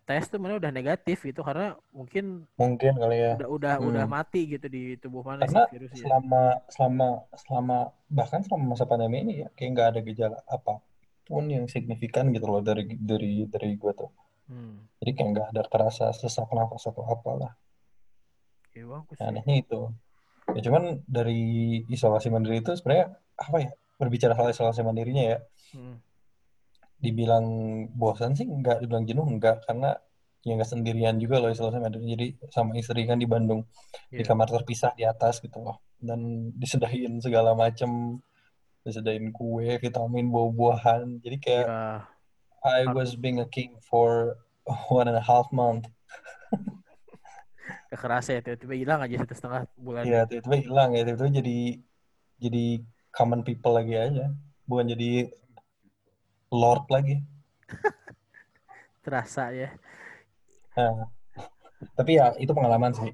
[0.04, 3.88] tes tuh mana udah negatif gitu karena mungkin mungkin kali ya udah udah Hmm.
[3.90, 5.98] udah mati gitu di tubuh mana karena virusnya.
[5.98, 10.78] selama selama selama bahkan selama masa pandemi ini ya kayak nggak ada gejala apa
[11.24, 14.14] pun yang signifikan gitu loh dari dari dari gua tuh
[14.46, 14.84] Hmm.
[15.02, 17.56] jadi kayak nggak ada terasa sesak nafas atau apalah
[18.70, 19.24] Ya, bagus sih.
[19.24, 19.80] anehnya itu
[20.52, 21.40] ya cuman dari
[21.88, 25.38] isolasi mandiri itu sebenarnya apa ya berbicara soal isolasi mandirinya ya
[25.74, 25.98] Hmm.
[27.00, 27.46] dibilang
[27.92, 29.98] bosan sih nggak dibilang jenuh nggak karena
[30.44, 32.04] ya nggak sendirian juga loh isolasi mandiri.
[32.14, 33.64] Jadi sama istri kan di Bandung
[34.08, 34.28] di Iya.
[34.28, 35.80] kamar terpisah di atas gitu loh.
[35.98, 38.20] Dan disedain segala macem
[38.84, 41.24] disedain kue vitamin buah-buahan.
[41.24, 42.04] Jadi kayak Ya,
[42.64, 44.36] I was being a king for
[44.88, 45.88] one and a half month
[47.94, 50.02] gak kerasa ya tiba-tiba hilang aja satu setengah bulan.
[50.02, 51.58] ya tiba-tiba hilang ya tiba-tiba jadi
[52.42, 52.64] jadi
[53.14, 54.34] common people lagi aja
[54.66, 55.30] bukan jadi
[56.50, 57.22] lord lagi
[59.04, 59.68] Terasa ya.
[60.74, 61.06] Nah,
[61.92, 63.12] tapi ya itu pengalaman sih.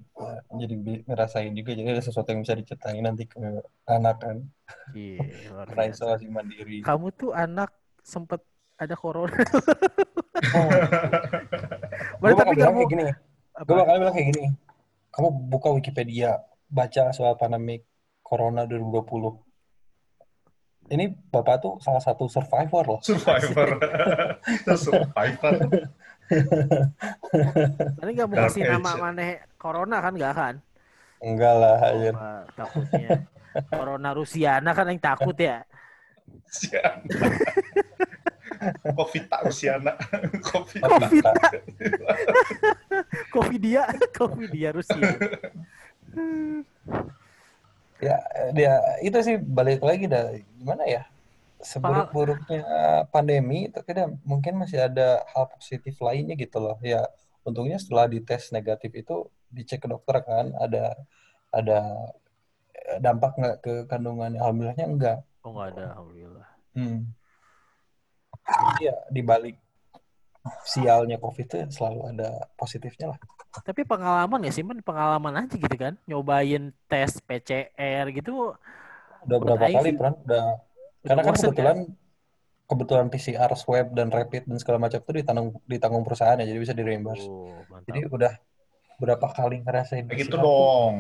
[0.55, 1.75] Jadi ngerasain juga.
[1.75, 3.39] Jadi ada sesuatu yang bisa diceritain nanti ke
[3.91, 4.37] anak kan.
[4.95, 5.27] Iya,
[5.91, 6.87] isolasi mandiri.
[6.87, 7.75] Kamu tuh anak
[8.07, 8.41] sempet
[8.81, 9.35] ada corona.
[10.57, 13.05] Oh, bakal tapi bilang kamu kayak gini.
[13.61, 14.45] Gue bakal bilang kayak gini.
[15.11, 16.39] Kamu buka Wikipedia,
[16.71, 17.83] baca soal pandemi
[18.23, 20.91] Corona 2020.
[20.91, 23.01] Ini Bapak tuh salah satu survivor loh.
[23.03, 23.79] Survivor.
[24.87, 25.55] Survivor.
[27.99, 29.23] Mana nggak mau kasih nama mana
[29.59, 30.55] corona kan nggak kan?
[31.23, 32.15] Enggak lah, anjir.
[32.15, 33.09] Apa, takutnya
[33.71, 35.63] corona Rusiana kan yang takut ya.
[38.97, 39.97] Covid tak Rusiana.
[40.45, 40.83] Covid.
[40.85, 41.25] Covid.
[43.33, 45.11] Covid dia, Covid dia Rusia.
[48.01, 48.17] Ya,
[48.57, 48.73] dia
[49.05, 51.05] itu sih balik lagi dah gimana ya?
[51.61, 52.65] Seburuk-buruknya
[53.13, 56.81] pandemi, tapi dah mungkin masih ada hal positif lainnya gitu loh.
[56.81, 57.05] Ya,
[57.45, 60.95] untungnya setelah dites negatif itu dicek ke dokter kan ada
[61.51, 62.09] ada
[63.03, 65.19] dampak nggak ke kandungan alhamdulillahnya enggak.
[65.45, 66.49] Oh nggak ada, alhamdulillah.
[66.73, 66.99] Hmm.
[68.81, 69.57] Ya di balik
[70.65, 73.19] sialnya COVID itu selalu ada positifnya lah.
[73.61, 78.55] Tapi pengalaman ya sih, men pengalaman aja gitu kan, nyobain tes PCR gitu.
[79.27, 79.97] Udah berapa Aing kali sih.
[79.99, 80.45] peran udah
[81.01, 81.79] karena kan bosen kebetulan
[82.71, 86.73] kebetulan PCR, swab dan rapid dan segala macam itu ditanggung ditanggung perusahaan ya, jadi bisa
[86.73, 87.27] di reimburse.
[87.27, 87.91] Oh, mantap.
[87.91, 88.33] Jadi udah
[89.01, 90.41] berapa kali ngerasain gitu tuh.
[90.41, 90.95] dong.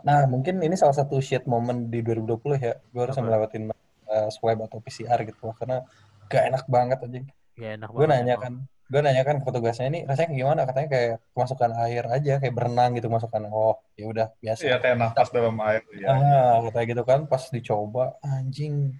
[0.00, 2.78] Nah, mungkin ini salah satu shit moment di 2020 ya.
[2.94, 3.68] Gue harus melewatin
[4.08, 5.54] uh, swab atau PCR gitu loh.
[5.58, 5.84] Karena
[6.30, 7.20] gak enak banget aja.
[7.58, 10.60] ya enak Gue banget nanya kan, gue nanya kan ke petugasnya ini rasanya gimana?
[10.64, 13.42] Katanya kayak kemasukan air aja, kayak berenang gitu kemasukan.
[13.50, 14.62] Oh, ya udah biasa.
[14.62, 15.82] Iya kayak nafas dalam air.
[15.98, 16.08] Ya.
[16.14, 18.94] Ah, katanya gitu kan pas dicoba, anjing.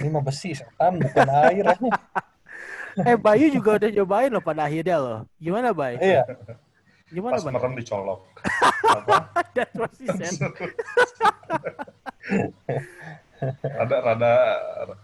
[0.00, 1.90] Ini mah besi, setan, bukan air aja.
[2.96, 5.18] Eh Bayu juga udah nyobain loh pada akhirnya loh.
[5.36, 6.00] Gimana Bay?
[6.00, 6.24] Iya,
[7.06, 8.20] Gimana Pas merem dicolok.
[8.96, 9.30] Apa?
[9.54, 10.34] That was he said.
[13.62, 14.34] rada rada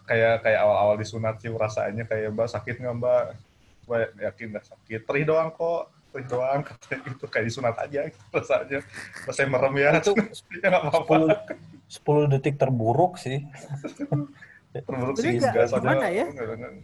[0.08, 3.24] kayak kayak awal-awal disunat sih rasanya kayak mbak sakit nggak mbak
[3.88, 8.24] mbak yakin nggak sakit perih doang kok perih doang katanya gitu kayak disunat aja gitu,
[8.32, 8.78] rasanya
[9.24, 10.12] rasanya merem ya itu
[10.62, 11.14] ya nggak apa-apa
[11.88, 13.44] 10, 10 detik terburuk sih.
[14.88, 16.24] terburuk sih aja gimana ya?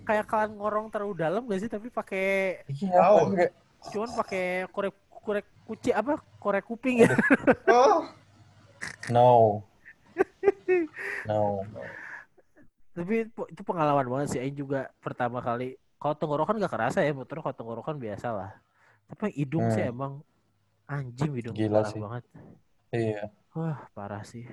[0.04, 1.72] Kayak kalian ngorong terlalu dalam gak sih?
[1.72, 3.16] Tapi pakai Iya, Tahu.
[3.32, 3.52] kayak
[3.88, 6.20] cuman pakai korek korek kuci apa?
[6.36, 7.12] Korek kuping ya.
[7.72, 8.04] oh
[9.08, 9.64] no.
[11.24, 11.62] No.
[12.92, 14.40] Tapi itu pengalaman banget sih.
[14.40, 15.74] Aing juga pertama kali.
[15.96, 18.50] Kalau tenggorokan gak kerasa ya, motor kalau tenggorokan biasa lah.
[19.06, 19.92] Tapi hidung sih Hmm.
[19.92, 20.12] emang
[20.84, 22.00] anjing hidung Gila parah sih.
[22.00, 22.24] banget.
[22.88, 23.22] Iya.
[23.52, 24.46] Wah parah sih.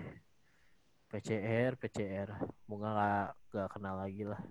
[1.07, 2.29] PCR, PCR.
[2.65, 4.41] Bunga gak, gak kenal lagi lah.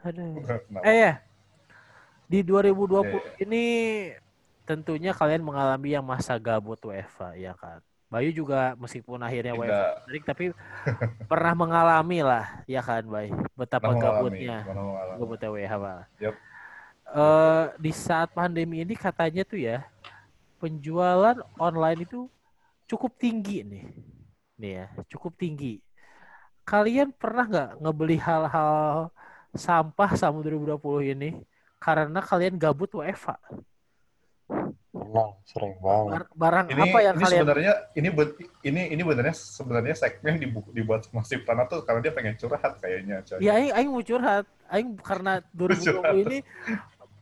[0.00, 0.38] Aduh.
[0.38, 0.84] kenapa?
[0.84, 1.12] Eh ya,
[2.24, 3.42] di 2020 Eh.
[3.42, 3.64] ini
[4.62, 7.80] tentunya kalian mengalami yang masa gabut WFA ya kan.
[8.08, 10.56] Bayu juga meskipun akhirnya menarik, tapi
[11.28, 13.28] pernah mengalami lah ya kan Bay.
[13.52, 14.64] Betapa gabutnya.
[15.20, 15.96] Gabutnya WFA.
[16.16, 16.34] Yup.
[17.08, 19.84] Eh, di saat pandemi ini katanya tuh ya
[20.60, 22.28] penjualan online itu
[22.88, 23.84] cukup tinggi nih.
[24.58, 25.80] Nih ya, cukup tinggi.
[26.64, 29.08] Kalian pernah nggak ngebeli hal-hal
[29.56, 31.30] sampah sama 2020 ini
[31.80, 33.40] karena kalian gabut WFA?
[34.88, 36.24] Pernah, sering banget.
[36.24, 38.30] Bar- Barang ini apa yang ini kalian sebenarnya ini buat
[38.64, 42.72] ini ini benernya sebenarnya segmen dibu- dibuat sama si Prana tuh karena dia pengen curhat
[42.80, 43.38] kayaknya coy.
[43.40, 44.44] Ya, aing, aing mau curhat.
[44.68, 46.38] Aing karena 2020 ini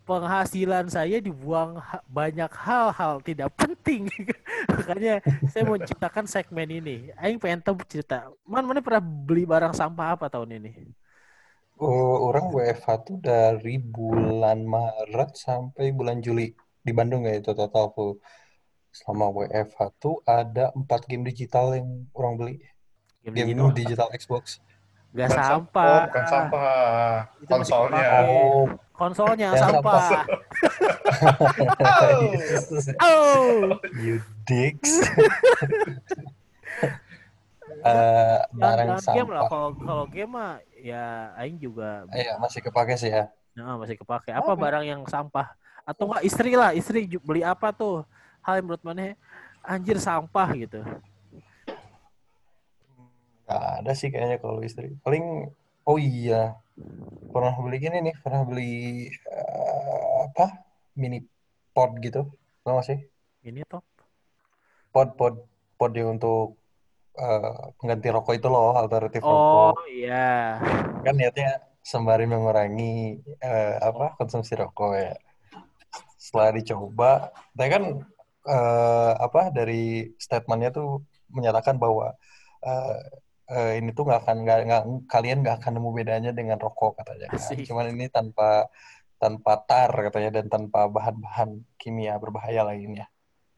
[0.07, 4.07] penghasilan saya dibuang ha- banyak hal-hal tidak penting.
[4.75, 5.19] Makanya
[5.51, 7.11] saya mau ciptakan segmen ini.
[7.19, 8.31] Aing pengen tahu cerita.
[8.47, 10.73] Man, mana pernah beli barang sampah apa tahun ini?
[11.77, 16.49] Uh, orang WFH tuh dari bulan Maret sampai bulan Juli
[16.87, 18.23] di Bandung ya itu total tuh
[18.89, 22.55] selama WFH tuh ada empat game digital yang orang beli
[23.21, 23.75] game digital.
[23.75, 24.63] digital Xbox
[25.11, 25.89] Gak Bukan sam- sampah.
[25.89, 27.09] Oh, bukan sampah.
[27.41, 28.05] Itu Konsolnya.
[28.23, 30.01] oh Konsolnya Yang sampah.
[32.99, 33.81] Oh.
[33.97, 34.93] you dicks
[37.77, 39.43] Eh, Jangan, barang jangan game lah.
[39.43, 41.05] sampah Kalau kalau game mah ya
[41.37, 44.31] aing juga iya masih kepake sih ya Nah, masih kepake.
[44.31, 45.49] Apa barang yang sampah?
[45.87, 48.03] Atau enggak istri lah, istri beli apa tuh?
[48.43, 49.15] Hal yang menurut mana
[49.63, 50.83] anjir sampah gitu.
[53.47, 55.47] nggak ada sih kayaknya kalau istri paling
[55.87, 56.59] oh iya
[57.31, 60.67] pernah beli gini nih pernah beli eh, apa
[60.99, 61.23] mini
[61.71, 62.27] pod gitu
[62.67, 62.99] tau gak sih
[63.47, 63.87] Ini top.
[64.91, 65.35] pod pod
[65.79, 66.59] pod yang untuk
[67.15, 70.59] eh, pengganti rokok itu loh alternatif Oh rokok iya.
[71.07, 75.15] kan niatnya sembari mengurangi eh, apa konsumsi rokok ya
[76.27, 77.85] setelah dicoba saya kan
[78.51, 82.19] eh, apa dari statementnya tuh menyatakan bahwa
[82.67, 82.99] eh,
[83.55, 87.31] eh, ini tuh nggak akan nggak nggak kalian nggak akan nemu bedanya dengan rokok katanya
[87.31, 87.39] kan.
[87.63, 88.67] Cuman ini tanpa
[89.23, 93.07] tanpa tar katanya dan tanpa bahan-bahan kimia berbahaya lainnya.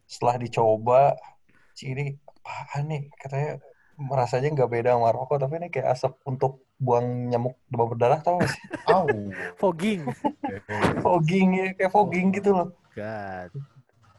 [0.04, 1.00] Setelah dicoba
[1.72, 3.02] "Cih, ini apaan nih?
[3.16, 3.50] Katanya
[4.12, 8.38] rasanya nggak beda sama rokok tapi ini kayak asap untuk buang nyamuk demam berdarah tau
[8.38, 9.06] gak sih Au.
[9.58, 10.06] Fogging.
[11.02, 13.50] fogging ya kayak fogging gitu loh God.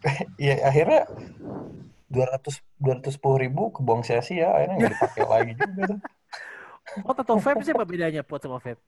[0.39, 1.07] ya akhirnya
[2.11, 5.99] dua ratus dua ratus sepuluh ribu kebuang sia-sia akhirnya nggak dipakai lagi juga tuh
[7.05, 8.81] Pot atau vape sih apa bedanya pot sama vape?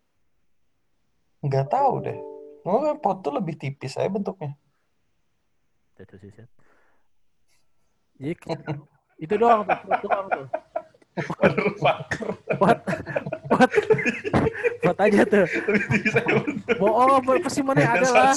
[1.42, 2.18] nggak tahu deh
[2.62, 4.54] Mungkin pot tuh lebih tipis aja bentuknya
[5.98, 6.50] Itu sih, Set.
[8.18, 8.34] Jadi
[9.22, 10.46] itu doang tuh, pot doang tuh.
[12.58, 12.78] Pot,
[13.64, 13.86] pot,
[14.82, 15.46] pot aja tuh.
[16.76, 18.34] Bohong, pasti mana ada lah.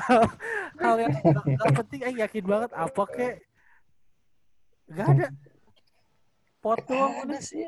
[0.82, 3.34] Hal yang gak, gak penting, eh yakin banget apa kek.
[4.88, 5.26] Gak ada.
[6.58, 7.14] Pot doang.
[7.22, 7.62] ada sih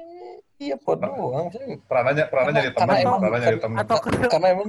[0.59, 3.77] iya pot doang sih Perananya perananya jadi Karena teman, emang- perananya jadi teman.
[3.79, 4.69] Atau karena emang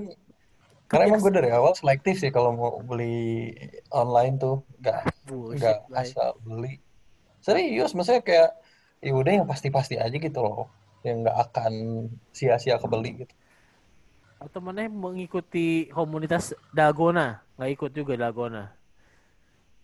[0.86, 3.50] karena emang gue dari awal selektif sih kalau mau beli
[3.90, 5.96] online tuh nggak Bay.
[5.98, 6.84] asal beli
[7.40, 8.50] serius maksudnya kayak
[9.00, 10.68] ya udah yang pasti-pasti aja gitu loh
[11.06, 11.74] yang nggak akan
[12.38, 13.34] sia-sia kebeli gitu
[14.44, 16.44] Atau mana mengikuti komunitas
[16.74, 17.28] Dalgona?
[17.56, 18.64] Nggak ikut juga Dalgona.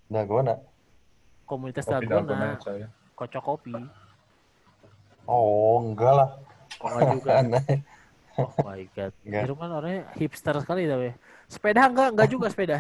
[0.10, 0.56] Dalgona
[1.50, 2.50] Komunitas Kopi Dalgona,
[3.18, 3.76] kocok kopi.
[5.28, 6.30] oh enggak lah
[6.84, 7.32] Oh, nggak juga.
[7.42, 7.66] aneh
[8.38, 9.14] Oh my god.
[9.26, 9.50] Enggak.
[9.50, 11.10] Irman orangnya hipster sekali tapi.
[11.50, 12.08] Sepeda enggak?
[12.14, 12.78] Enggak juga sepeda.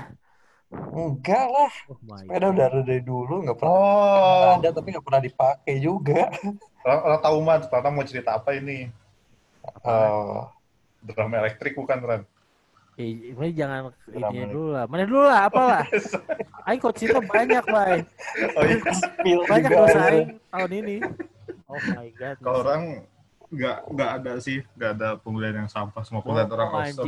[0.68, 2.53] Enggak lah Oh sepeda god.
[2.53, 6.28] udah ada dari dulu nggak pernah Oh, ada tapi nggak pernah dipakai juga
[6.88, 8.88] orang, orang tahu man, Pratama mau cerita apa ini?
[9.84, 10.39] Eh,
[11.03, 12.22] Drum elektrik bukan Ran?
[12.97, 14.89] Eh, ini jangan ini dulu lah.
[14.89, 15.86] Mana dulu lah, apalah.
[16.65, 18.01] Aing coach itu banyak, Bay.
[18.57, 19.38] Oh iya.
[19.45, 20.09] Banyak juga dosa akhirnya.
[20.09, 20.97] aing tahun ini.
[21.70, 22.36] Oh my god.
[22.41, 22.82] Kalau orang
[23.53, 26.01] nggak nggak ada sih, nggak ada pembelian yang sampah.
[26.01, 27.05] Semua pembelian orang oh, awesome.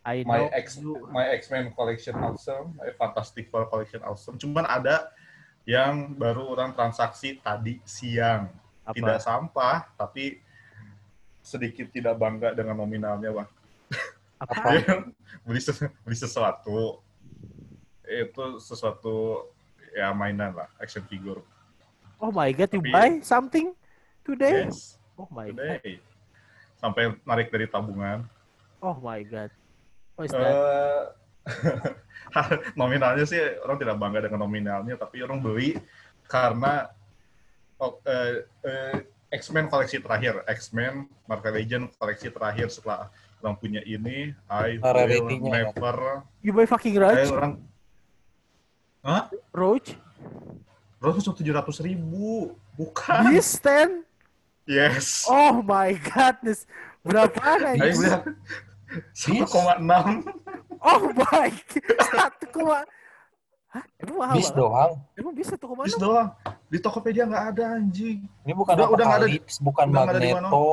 [0.00, 0.96] I My know X you.
[1.12, 4.40] My X-Men collection awesome, my Fantastic Four collection awesome.
[4.40, 5.12] Cuman ada
[5.68, 8.48] yang baru orang transaksi tadi siang.
[8.88, 8.96] Apa?
[8.96, 10.40] Tidak sampah, tapi
[11.44, 13.48] sedikit tidak bangga dengan nominalnya, Bang.
[14.40, 14.56] Apa?
[15.46, 17.00] Beli, ses- beli sesuatu
[18.04, 19.46] itu sesuatu
[19.94, 21.44] ya mainan lah, action figure.
[22.18, 23.72] Oh my god, you buy something
[24.26, 24.66] today?
[24.66, 25.78] Yes, Oh my god.
[25.78, 26.00] today.
[26.80, 28.24] Sampai narik dari tabungan.
[28.82, 29.52] Oh my god.
[30.20, 31.02] Oh, uh,
[32.80, 35.80] nominalnya sih orang tidak bangga dengan nominalnya, tapi orang beli
[36.28, 36.92] karena
[37.80, 38.96] oh, uh, uh,
[39.30, 43.08] X-Men koleksi terakhir, X-Men Marvel Legend koleksi terakhir setelah
[43.40, 45.72] orang punya ini, I will ya.
[45.72, 46.26] never.
[46.44, 47.30] You buy fucking Roach?
[47.32, 47.62] orang,
[49.00, 49.32] Hah?
[49.54, 49.96] Roach?
[51.00, 53.32] Roach cuma tujuh ratus ribu, bukan?
[53.32, 54.04] Yes, ten?
[54.68, 55.24] Yes.
[55.24, 56.68] Oh my goodness
[57.00, 57.40] berapa
[57.74, 57.80] nih?
[59.14, 59.50] 1,6.
[60.80, 61.50] Oh my
[62.08, 62.80] satu koma.
[63.70, 63.84] Hah?
[64.02, 64.92] Emang mahal bis doang.
[65.14, 65.86] Emang bis 1,6?
[65.86, 66.28] Bis doang.
[66.66, 68.26] Di Tokopedia nggak ada anjing.
[68.42, 69.26] Ini bukan udah, udah ada,
[69.62, 70.70] bukan udah magneto.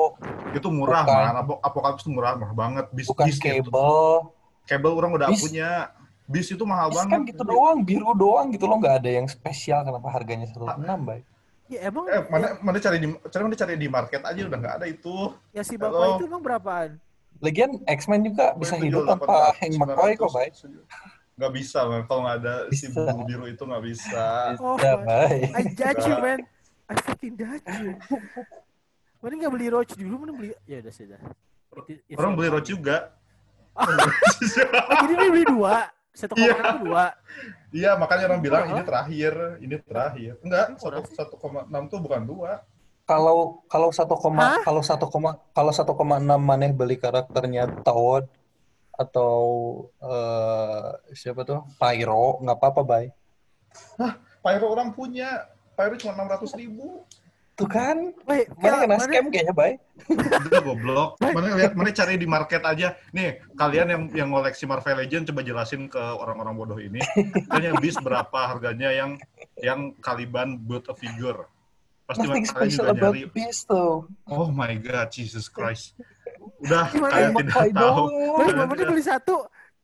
[0.58, 1.22] Itu murah, bukan.
[1.22, 1.36] man.
[1.62, 2.86] Apokalips itu murah, murah banget.
[2.90, 3.70] Bis, bukan bis gitu.
[3.70, 4.34] kabel.
[4.66, 5.94] Kabel orang udah bis, punya.
[6.26, 7.14] Bis itu mahal bis kan banget.
[7.14, 8.82] kan gitu doang, biru doang gitu loh.
[8.82, 11.26] Nggak ada yang spesial kenapa harganya 1,6, baik.
[11.68, 14.76] Ya emang eh, mana mana cari di cari mana cari di market aja udah nggak
[14.82, 15.36] ada itu.
[15.52, 16.16] Ya si bapak Halo.
[16.16, 16.96] itu emang berapaan?
[17.40, 20.52] Lagian X-Men juga bisa hidup tanpa Hank McCoy kok, baik.
[21.38, 22.02] Nggak bisa, man.
[22.04, 22.98] Kalau nggak ada si Bisa.
[22.98, 24.26] bulu biru itu nggak bisa.
[24.58, 25.06] Oh Ya, my.
[25.06, 25.50] baik.
[25.52, 26.40] I judge you man.
[26.88, 27.94] I fucking judge you.
[29.20, 30.50] Mending nggak beli Roach dulu, mending beli.
[30.66, 31.20] Ya udah sudah.
[31.78, 32.50] Itu- itu Orang beli.
[32.50, 32.98] Roach juga.
[33.78, 35.86] Oh, jadi dia beli dua.
[36.10, 36.54] Satu koma Iya.
[36.58, 37.06] enam dua.
[37.70, 40.32] Iya, makanya orang bilang ini terakhir, ini terakhir.
[40.42, 42.66] Enggak, satu satu koma enam tuh bukan dua.
[43.08, 44.62] Kalau kalau satu koma Hah?
[44.68, 48.28] kalau satu koma kalau satu koma enam maneh beli karakternya Toad
[48.92, 49.40] atau
[50.04, 53.06] eh, siapa tuh Pyro nggak apa-apa bay.
[54.44, 57.04] Pyro orang punya, Pyro cuma enam ratus ribu.
[57.58, 59.82] Tuh kan, Wait, mana kena mana- scam kayaknya bay.
[60.14, 61.18] Udah goblok.
[61.18, 62.94] Mana lihat, mana cari di market aja.
[63.10, 67.02] Nih, kalian yang yang ngoleksi Marvel Legend coba jelasin ke orang-orang bodoh ini.
[67.50, 69.18] Kayaknya bis berapa harganya yang
[69.58, 71.50] yang Kaliban build a figure.
[72.08, 73.28] Pasti Nothing special juga about nyari.
[73.36, 74.08] Beast tuh.
[74.26, 75.92] Oh my god, Jesus Christ.
[76.64, 78.04] Udah, Hank tidak tahu.
[78.40, 79.36] Beli, tidak- beli satu.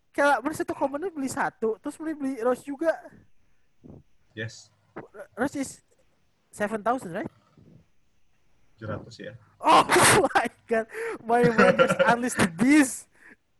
[0.09, 2.93] Kayak mana satu komennya beli satu, terus beli beli Roach juga.
[4.31, 4.71] Yes,
[5.35, 5.81] Roach is
[6.49, 7.29] seven thousand, right?
[8.79, 9.33] 700 ya.
[9.59, 9.83] Oh
[10.31, 10.85] my god,
[11.23, 13.07] my man just unleash the beast.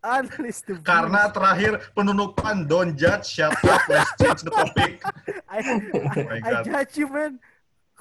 [0.04, 0.86] Unleash the beast.
[0.86, 5.00] Karena terakhir penutupan don't judge, shut up, let's change the topic.
[5.54, 5.58] I,
[5.96, 6.64] Oh my I, I God.
[6.66, 7.40] judge you, man.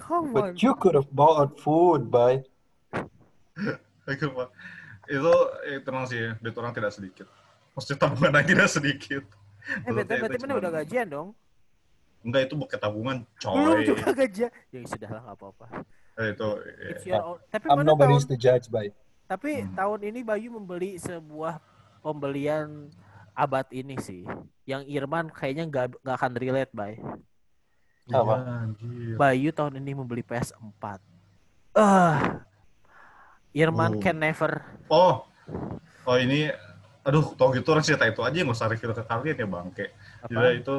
[0.03, 0.35] Come on.
[0.35, 2.43] But you could have bought food bay.
[4.03, 4.49] Oke, Pak.
[5.07, 5.33] Itu
[5.67, 7.27] eh, tenang sih, duit orang tidak sedikit.
[7.75, 9.23] Maksudnya tabungan aja tidak sedikit.
[9.63, 11.29] Eh, Menurut berarti itu mana udah gajian dong?
[12.23, 13.87] Enggak, itu bukan tabungan, Belum coy.
[13.87, 14.51] juga gajian.
[14.71, 15.67] Ya sudah lah, nggak apa-apa.
[16.13, 16.49] Eh, itu,
[17.15, 17.39] own.
[17.49, 18.89] Tapi I'm mana nobody tahun, to judge bay.
[19.25, 19.73] tapi Hmm.
[19.75, 21.57] tahun ini Bayu membeli sebuah
[22.05, 22.93] pembelian
[23.33, 24.23] abad ini sih.
[24.69, 27.01] Yang Irman kayaknya nggak nggak akan relate, Bay.
[28.11, 28.35] Apa?
[28.35, 29.15] Iya, anjir.
[29.15, 30.85] Bayu tahun ini membeli PS4.
[31.79, 32.43] Ah.
[33.53, 34.01] Irman Oh.
[34.01, 34.65] can never.
[34.89, 35.29] Oh,
[36.09, 36.49] oh ini,
[37.05, 39.87] aduh, tau gitu orang cerita itu aja nggak usah review ke kalian ya bangke.
[40.25, 40.57] Jadi Apa?
[40.57, 40.75] itu,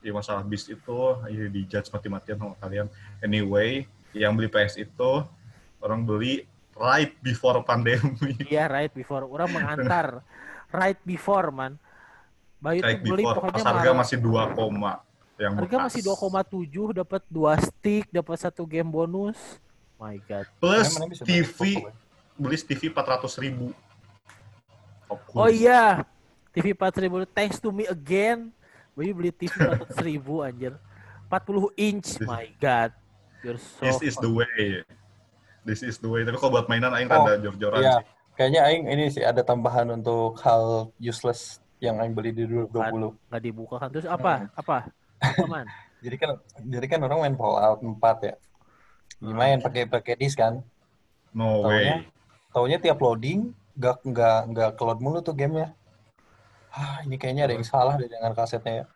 [0.00, 0.98] ya masalah bis itu,
[1.28, 2.88] ya dijudge mati-matian sama kalian.
[3.20, 3.84] Anyway,
[4.16, 5.12] yang beli PS itu,
[5.78, 8.32] orang beli right before pandemi.
[8.50, 9.28] Iya, right before.
[9.28, 10.24] Orang mengantar.
[10.72, 11.76] right before, man.
[12.62, 14.00] Bayu tuh Right beli before, pokoknya pas harga Maret.
[14.00, 14.92] masih 2 koma.
[15.36, 15.84] Yang Harga bekas.
[15.88, 19.38] masih 2,7 dapat dua stick, dapat satu game bonus.
[19.96, 20.46] My god.
[20.58, 21.82] Plus TV,
[22.34, 23.70] beli TV 400 ribu.
[25.32, 26.02] Oh iya.
[26.50, 28.52] TV 4000 thanks to me again.
[28.92, 30.76] Bayu beli TV 400 ribu anjir.
[31.28, 32.20] 40 inch.
[32.20, 32.92] My god.
[33.40, 34.84] You're so This is the way.
[35.62, 36.22] This is the way.
[36.22, 38.06] Tapi kalau buat mainan Aing Oh, rada jor-joran Iya, sih.
[38.36, 43.14] kayaknya Aing ini sih ada tambahan untuk hal useless yang Aing beli di 2020.
[43.26, 44.50] nggak dibuka kan terus apa?
[44.52, 44.90] Apa?
[45.22, 45.66] Aman.
[46.04, 47.94] Jadi kan jadi kan orang main Fallout 4
[48.26, 48.34] ya.
[49.22, 50.58] Main pakai pakai disk kan.
[51.30, 52.02] No Taunya?
[52.02, 52.10] way.
[52.50, 55.70] Taunya tiap loading nggak nggak nggak keload mulu tuh gamenya.
[56.68, 58.86] Ah, ini kayaknya ada yang salah deh dengan kasetnya ya.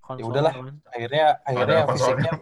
[0.00, 0.56] Konsol, udahlah.
[0.88, 2.32] Akhirnya akhirnya Ada fisiknya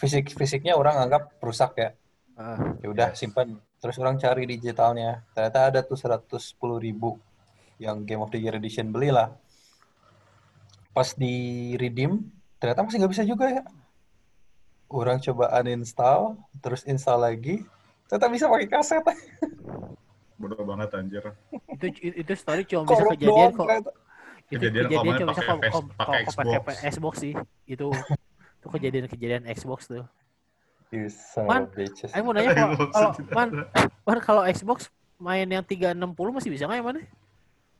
[0.00, 1.90] fisik fisiknya orang anggap rusak ya.
[2.32, 3.20] Ah, Ya udah Yes.
[3.20, 3.60] simpan.
[3.76, 5.20] Terus orang cari digitalnya.
[5.36, 6.32] Ternyata ada tuh 110
[6.80, 7.20] ribu
[7.76, 9.36] yang Game of the Year Edition belilah.
[10.96, 12.24] Pas di redeem
[12.56, 13.62] ternyata masih nggak bisa juga ya.
[14.88, 17.60] Orang coba uninstall, terus install lagi,
[18.08, 19.04] ternyata bisa pakai kaset.
[20.40, 21.20] Bodoh banget anjir.
[21.68, 21.86] itu
[22.16, 23.66] itu story cuma bisa Korup kejadian doang kok.
[23.68, 23.90] ternyata.
[23.92, 25.84] Itu Kejadian kejadian, cuma bisa pakai kok
[26.64, 27.14] pakai Xbox.
[27.20, 27.34] Sih.
[27.68, 27.92] Itu
[28.56, 30.08] itu kejadian-kejadian Xbox tuh.
[31.44, 31.68] Man.
[31.68, 33.48] Aku mau nanya kalau man,
[34.00, 34.88] man kalau Xbox
[35.20, 35.92] main yang 360
[36.32, 37.00] masih bisa nggak yang mana?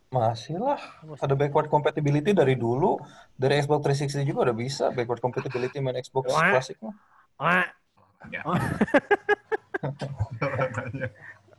[0.06, 0.78] Masih lah.
[1.02, 1.22] Masih.
[1.26, 2.96] Ada backward compatibility dari dulu.
[3.34, 6.56] Dari Xbox 360 juga udah bisa backward compatibility main Xbox Wah.
[6.56, 6.94] klasik mah.
[7.36, 7.66] Ah,
[8.26, 8.42] Ya.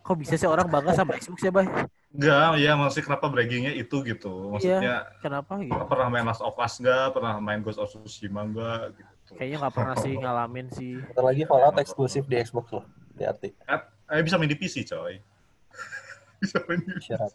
[0.03, 1.67] Kok bisa sih orang bangga sama Xbox ya, Bay?
[2.15, 4.55] Enggak, ya maksudnya kenapa braggingnya itu gitu.
[4.55, 5.75] Maksudnya Kenapa gitu?
[5.87, 9.11] pernah main Last of Us enggak, pernah main Ghost of Tsushima enggak gitu.
[9.35, 10.91] Kayaknya nggak pernah sih ngalamin sih.
[11.03, 12.83] Bentar lagi Fallout eksklusif di Xbox loh.
[13.15, 13.49] Hati-hati.
[14.07, 15.19] Eh, bisa main di PC, coy.
[16.41, 17.15] bisa main di PC.
[17.19, 17.31] Up.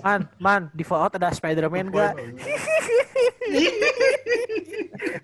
[0.00, 2.14] Man, man, di Fallout ada Spider-Man nggak?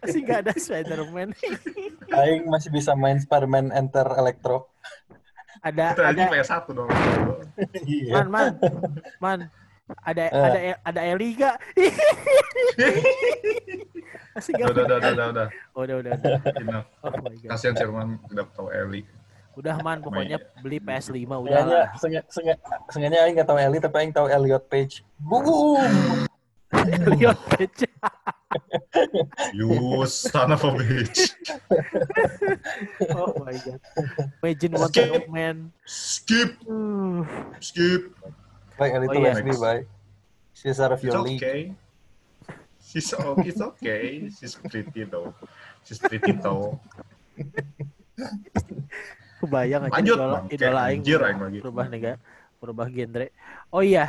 [0.05, 1.33] Masih nggak ada Spider-Man.
[2.13, 4.69] Aing masih bisa main Spider-Man Enter Electro.
[5.65, 6.89] Ada Itu ada PS1 dong.
[7.89, 8.13] Iya.
[8.13, 8.53] man, man,
[9.17, 9.39] man.
[10.05, 10.45] Ada Eh.
[10.45, 11.57] ada ada Eli nggak?
[14.35, 14.69] Masih nggak?
[14.73, 15.49] Udah, udah, udah, udah, udah.
[15.73, 16.83] Oh, udah, udah, udah.
[17.05, 17.49] Oh my god.
[17.55, 19.05] Kasihan Sherman tidak tahu Ellie.
[19.55, 21.63] Udah man, pokoknya beli PS5 udah
[21.95, 22.81] Sengaja, lah.
[22.91, 25.07] sengaja, Aing nggak tahu Ellie, tapi Aing tahu Elliot Page.
[25.23, 26.27] Boom!
[27.15, 27.91] Lihat aja.
[29.55, 31.35] You son of a bitch.
[33.15, 33.81] Oh my god.
[34.43, 35.11] Imagine one Skip.
[35.11, 35.57] to man.
[35.87, 36.53] Skip,
[37.63, 38.03] skip.
[38.75, 39.85] Baik, Ellie Oh, itu lesbi, baik.
[40.55, 41.43] She's out of It's your league.
[41.43, 41.61] okay.
[42.83, 44.31] She's oh, it's okay.
[44.31, 45.35] She's pretty though.
[45.87, 46.79] She's pretty though.
[49.45, 50.47] kebayang aja Lanjut, idola, Bang.
[50.51, 51.59] idola aing anjir berubah- aing lagi.
[51.61, 51.85] berubah
[52.59, 53.27] berubah genre.
[53.69, 54.05] Oh iya.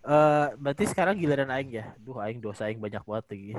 [0.00, 1.84] Eh berarti sekarang giliran aing ya.
[1.98, 3.52] Duh aing dosa aing banyak banget lagi.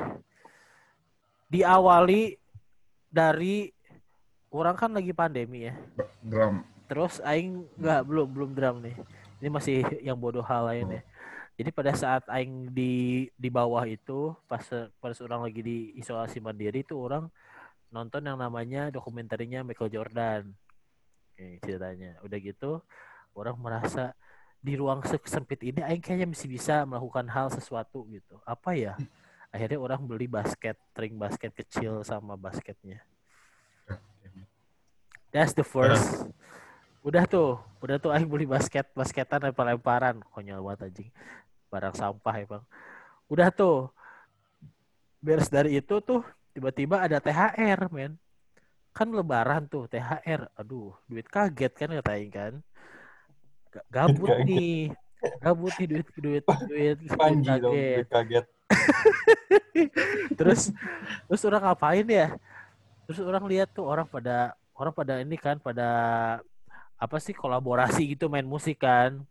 [1.49, 2.37] Diawali
[3.09, 3.73] dari
[4.49, 5.73] orang kan lagi pandemi ya.
[6.21, 6.61] Drum.
[6.85, 8.95] Terus aing nggak belum belum drum nih.
[9.39, 11.01] Ini masih yang bodoh hal lain ya.
[11.59, 12.91] Jadi pada saat aing di
[13.35, 14.63] di bawah itu pas
[14.97, 17.27] pas orang lagi di isolasi mandiri itu orang
[17.89, 20.43] nonton yang namanya dokumenternya Michael Jordan.
[21.39, 22.19] Oke, ceritanya.
[22.19, 22.83] Udah gitu
[23.31, 24.11] orang merasa
[24.59, 28.43] di ruang se- sempit ini aing kayaknya masih bisa melakukan hal sesuatu gitu.
[28.43, 28.99] Apa ya?
[29.55, 32.99] Akhirnya orang beli basket, ring basket kecil sama basketnya.
[35.31, 36.27] That's the first.
[37.07, 40.19] Udah tuh, udah tuh aing beli basket, basketan lempar-lemparan.
[40.35, 41.09] Konyol banget anjing.
[41.71, 42.63] Barang sampah emang.
[43.31, 43.87] Udah tuh.
[45.23, 46.19] Beres dari itu tuh
[46.51, 48.19] tiba-tiba ada THR, men.
[48.99, 50.51] Kan lebaran tuh THR.
[50.53, 52.53] Aduh, duit kaget kan kata aing kan.
[53.71, 54.43] Ga- Gabut Kaget.
[54.43, 54.79] nih.
[55.39, 57.95] Gabut nih duit duit duit, duit Panji dong, kaget.
[58.03, 58.45] duit kaget.
[60.39, 60.69] terus
[61.25, 62.37] terus orang ngapain ya
[63.03, 65.89] terus orang lihat tuh orang pada orang pada ini kan pada
[66.95, 69.25] apa sih kolaborasi gitu main musik kan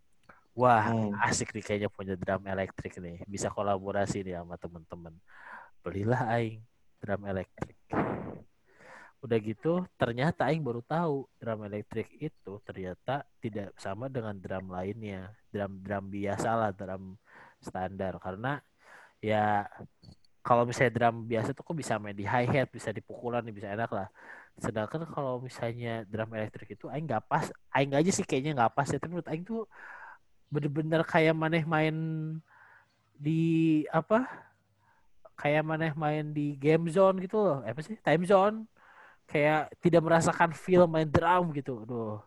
[0.52, 1.14] wah Hmm.
[1.22, 5.14] asik nih kayaknya punya drum elektrik nih bisa kolaborasi nih sama temen-temen
[5.80, 6.58] belilah aing
[6.98, 7.77] drum elektrik
[9.18, 15.34] udah gitu ternyata aing baru tahu drum elektrik itu ternyata tidak sama dengan drum lainnya.
[15.50, 17.18] Drum drum biasa lah drum
[17.58, 18.14] standar.
[18.22, 18.62] Karena
[19.18, 19.66] ya
[20.46, 23.90] kalau misalnya drum biasa tuh kok bisa main di hi hat bisa dipukulan bisa enak
[23.90, 24.08] lah.
[24.58, 28.86] Sedangkan kalau misalnya drum elektrik itu aing nggak pas aing aja sih kayaknya nggak pas
[28.86, 29.02] ya.
[29.02, 29.66] Menurut aing tuh
[30.48, 31.96] bener-bener kayak maneh main
[33.18, 34.30] di apa
[35.34, 37.58] kayak maneh main di game zone gitu loh.
[37.66, 37.98] Apa sih?
[37.98, 38.77] Time zone
[39.28, 41.84] kayak tidak merasakan feel main drum gitu.
[41.84, 42.18] Aduh.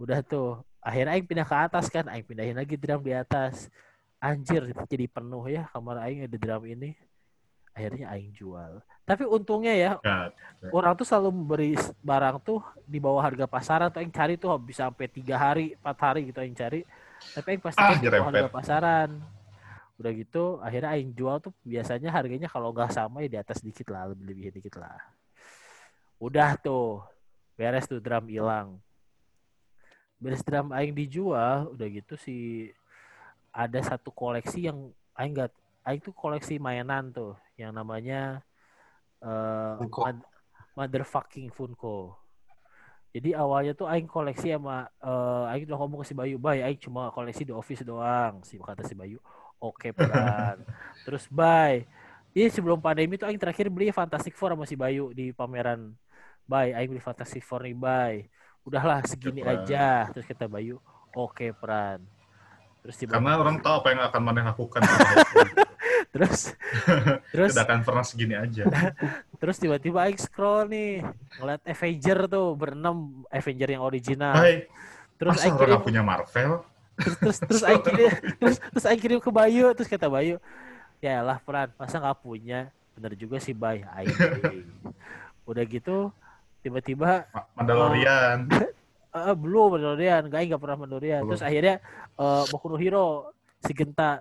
[0.00, 0.60] udah tuh.
[0.80, 3.68] Akhirnya aing pindah ke atas kan aing pindahin lagi drum di atas.
[4.16, 6.96] Anjir jadi penuh ya kamar aing ada drum ini.
[7.76, 8.80] Akhirnya aing jual.
[9.04, 10.32] Tapi untungnya ya God.
[10.72, 14.88] orang tuh selalu memberi barang tuh di bawah harga pasaran tuh aing cari tuh bisa
[14.88, 16.80] sampai tiga hari empat hari gitu aing cari.
[17.36, 19.10] Tapi aing pasti Ah, di bawah harga pasaran.
[20.00, 23.88] Udah gitu akhirnya aing jual tuh biasanya harganya kalau nggak sama ya di atas dikit
[23.92, 24.96] lah lebih lebih dikit lah
[26.16, 27.04] udah tuh
[27.56, 28.80] beres tuh drum hilang
[30.16, 32.72] beres drum aing dijual udah gitu sih
[33.52, 35.52] ada satu koleksi yang aing nggak
[35.84, 38.40] aing tuh koleksi mainan tuh yang namanya
[39.24, 40.00] eh Funko.
[40.04, 40.28] Mad-
[40.76, 42.20] motherfucking Funko.
[43.16, 46.76] Jadi awalnya tuh aing koleksi sama eh aing udah ngomong ke si Bayu, "Bay, aing
[46.76, 49.16] cuma koleksi di office doang." Si kata si Bayu,
[49.56, 50.60] "Oke, peran."
[51.08, 51.88] Terus, "Bay,
[52.36, 55.96] ini sebelum pandemi tuh aing terakhir beli Fantastic Four sama si Bayu di pameran.
[56.46, 58.14] Bay, aing beli Fantastic Four nih, Bay.
[58.66, 59.62] Udahlah segini Pran.
[59.66, 60.78] aja." Terus kata Bayu,
[61.14, 62.02] "Oke, peran."
[62.82, 64.80] Terus tiba Karena orang tahu apa yang akan mana lakukan.
[66.14, 66.54] terus
[67.34, 68.64] terus Tidak akan pernah segini aja.
[69.40, 71.04] Terus tiba-tiba Aing scroll nih,
[71.36, 74.32] ngeliat Avenger tuh berenam Avenger yang original.
[74.32, 74.64] Hai,
[75.20, 76.64] Terus masa orang kirim, punya Marvel?
[76.96, 78.08] terus terus terus Aing kirim,
[78.40, 80.40] terus terus Aing kirim ke Bayu, terus kata Bayu,
[81.04, 82.72] ya lah peran, masa nggak punya?
[82.96, 84.16] Bener juga sih Bay, Aing.
[85.44, 86.10] Udah gitu,
[86.66, 88.50] tiba-tiba Ma- Mandalorian.
[89.14, 91.22] eh belum Mandalorian, gak nggak pernah Mandalorian.
[91.22, 91.30] Belum.
[91.38, 91.74] Terus akhirnya
[92.18, 93.30] eh Boku no Hero
[93.62, 94.18] si Genta,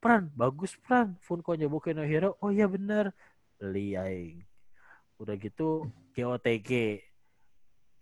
[0.00, 2.40] Pran, bagus Pran, Funko-nya Boku no Hero.
[2.40, 3.12] Oh iya bener,
[3.60, 4.40] beli aing.
[5.20, 6.98] Udah gitu GOTG.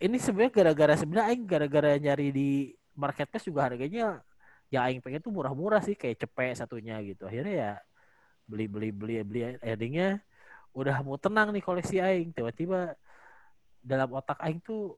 [0.01, 2.51] Ini sebenarnya gara-gara sebenarnya aing gara-gara nyari di
[2.97, 4.25] marketplace juga harganya
[4.73, 7.29] yang aing pengen tuh murah-murah sih kayak cepet satunya gitu.
[7.29, 7.73] Akhirnya ya
[8.49, 10.25] beli beli beli beli endingnya
[10.73, 12.95] udah mau tenang nih koleksi aing tiba-tiba
[13.81, 14.97] dalam otak aing tuh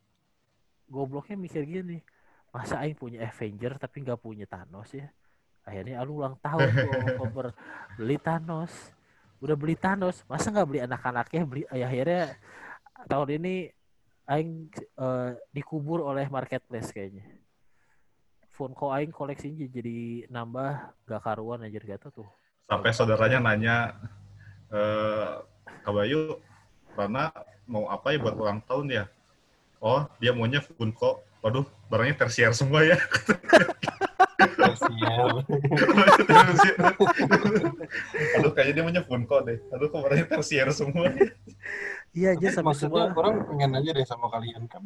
[0.90, 2.02] gobloknya mikir gini
[2.52, 5.08] masa aing punya Avenger tapi nggak punya Thanos ya?
[5.64, 7.46] Akhirnya alu ulang tahun tuh Oktober
[7.96, 8.72] beli Thanos.
[9.40, 11.42] Udah beli Thanos masa nggak beli anak-anaknya?
[11.48, 12.36] Beli ya akhirnya
[13.08, 13.54] tahun ini
[14.28, 17.24] aing eh, dikubur oleh marketplace kayaknya.
[18.52, 22.28] Funko aing koleksinya jadi nambah gak karuan aja gak tuh.
[22.68, 23.96] Sampai saudaranya nanya,
[24.68, 25.40] eh
[25.82, 26.36] Kak Bayu,
[26.92, 27.32] Rana
[27.72, 29.04] mau apa ya buat ulang tahun ya?
[29.80, 31.24] Oh, dia maunya Funko.
[31.42, 33.00] Waduh, barangnya tersier semua ya.
[38.38, 39.58] Aduh, kayaknya dia maunya Funko deh.
[39.74, 41.10] Aduh, kok barangnya tersier semua.
[42.12, 44.84] iya aja sampai maksudnya semua orang pengen aja deh sama kalian kan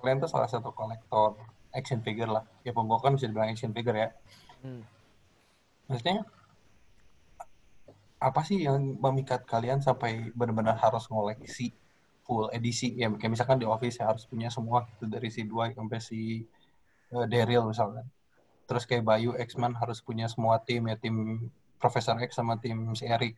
[0.00, 1.36] kalian tuh salah satu kolektor
[1.76, 4.08] action figure lah ya pembukaan bisa dibilang action figure ya
[4.62, 4.78] Hmm.
[5.90, 6.22] maksudnya
[8.22, 11.74] apa sih yang memikat kalian sampai benar-benar harus ngoleksi
[12.22, 15.74] full edisi ya kayak misalkan di office ya harus punya semua gitu dari si Dwight
[15.74, 16.46] sampai si
[17.10, 18.06] eh, Daryl misalkan
[18.64, 21.46] terus kayak Bayu X-Man harus punya semua tim ya tim
[21.82, 23.34] Profesor X sama tim si Eric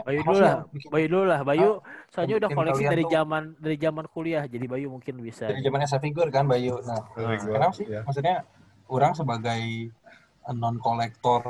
[0.00, 1.70] Bayu dulu lah, Bayu dulu lah, Bayu
[2.08, 5.44] soalnya udah koleksi dari tuh- zaman dari zaman kuliah, jadi Bayu mungkin bisa.
[5.44, 8.00] dari zaman SF figure kan Bayu nah gua, kenapa sih ya.
[8.00, 8.48] maksudnya
[8.88, 9.92] orang sebagai
[10.56, 11.44] non kolektor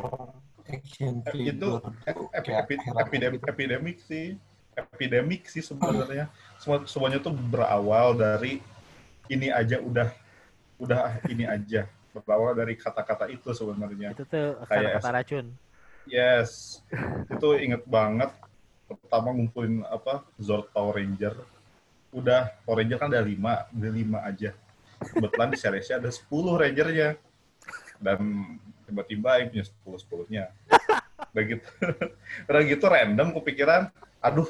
[0.66, 3.46] action Itu figure epi- kayak gitu.
[3.46, 4.34] epidemik sih.
[4.74, 6.30] Epidemik sih sebenarnya.
[6.58, 8.58] Semua semuanya tuh berawal dari
[9.30, 10.10] ini aja udah
[10.78, 11.86] udah ini aja.
[12.14, 14.14] Berawal dari kata-kata itu sebenarnya.
[14.14, 15.46] Itu tuh Kayak kata racun.
[16.04, 16.82] Yes,
[17.32, 18.30] itu inget banget.
[18.84, 21.34] Pertama ngumpulin apa Zord Power Ranger.
[22.14, 24.52] Udah Power Ranger kan ada lima, ada lima aja.
[25.00, 27.18] Kebetulan di seriesnya ada 10 Rangernya.
[27.98, 28.20] Dan
[28.84, 30.44] tiba-tiba yang punya 10 sepuluhnya.
[31.34, 31.66] Udah gitu,
[32.48, 33.90] udah gitu random kepikiran,
[34.22, 34.46] aduh,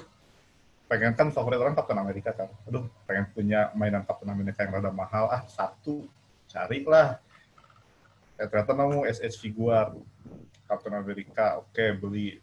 [0.95, 2.47] pengen kan favorit orang Captain America kan.
[2.70, 5.26] Aduh, pengen punya mainan Captain America yang rada mahal.
[5.26, 6.07] Ah, satu,
[6.47, 7.18] carilah.
[8.38, 9.90] Eh, ternyata nemu SH Figuar.
[10.70, 12.38] Captain America, oke beli.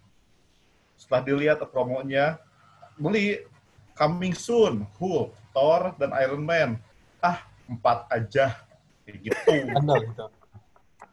[1.00, 2.38] Setelah dilihat promonya,
[3.00, 3.48] beli
[3.96, 6.76] coming soon, Hulk, Thor, dan Iron Man.
[7.24, 8.60] Ah, empat aja.
[9.08, 9.56] Kayak gitu.
[9.72, 10.26] Gitu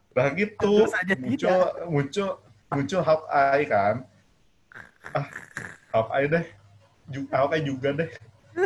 [0.09, 0.73] Udah gitu,
[1.21, 2.29] muncul, muncul,
[2.75, 3.95] muncul Hawkeye kan.
[5.15, 5.31] Ah,
[5.95, 6.45] Hawkeye deh.
[7.09, 8.09] Ju- Hawkeye juga deh.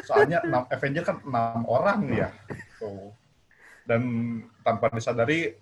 [0.08, 2.30] Soalnya 6 Avenger kan enam orang ya.
[2.80, 3.12] Tuh.
[3.84, 4.02] Dan
[4.64, 5.60] tanpa disadari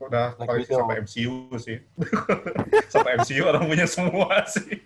[0.00, 1.78] udah Black koleksi sampai MCU sih.
[2.92, 4.80] sampai MCU orang punya semua sih.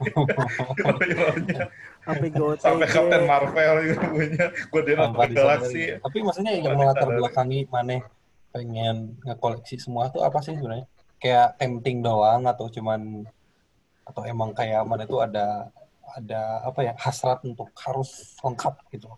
[0.83, 1.07] Sampai
[2.59, 4.45] sampai Captain Marvel itu punya.
[4.75, 5.83] Guardian of the Galaxy.
[6.03, 8.03] Tapi maksudnya yang melatar belakangi mana
[8.51, 10.87] pengen ngekoleksi semua tuh apa sih sebenarnya?
[11.23, 13.23] Kayak tempting doang atau cuman
[14.05, 15.71] atau emang kayak mana tuh ada
[16.13, 19.09] ada apa ya hasrat untuk harus lengkap gitu.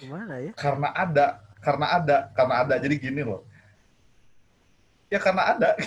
[0.00, 0.52] Gimana ya?
[0.56, 1.26] Karena ada,
[1.60, 2.74] karena ada, karena ada.
[2.80, 3.44] Jadi gini loh.
[5.12, 5.70] Ya karena ada.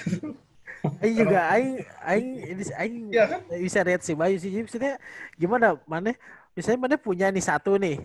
[0.99, 3.41] Aing juga aing aing ini aing Iya kan?
[3.55, 4.51] bisa lihat si Bayu sih.
[4.51, 4.93] Jadi maksudnya
[5.39, 6.11] gimana mana
[6.51, 8.03] misalnya mana punya nih satu nih.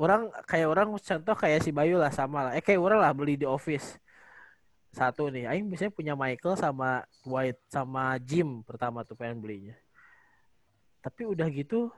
[0.00, 2.52] Orang kayak orang contoh kayak si Bayu lah sama lah.
[2.56, 4.00] Eh kayak orang lah beli di office.
[4.92, 5.48] Satu nih.
[5.48, 9.76] Aing misalnya punya Michael sama White sama Jim pertama tuh pengen belinya.
[11.02, 11.90] Tapi udah gitu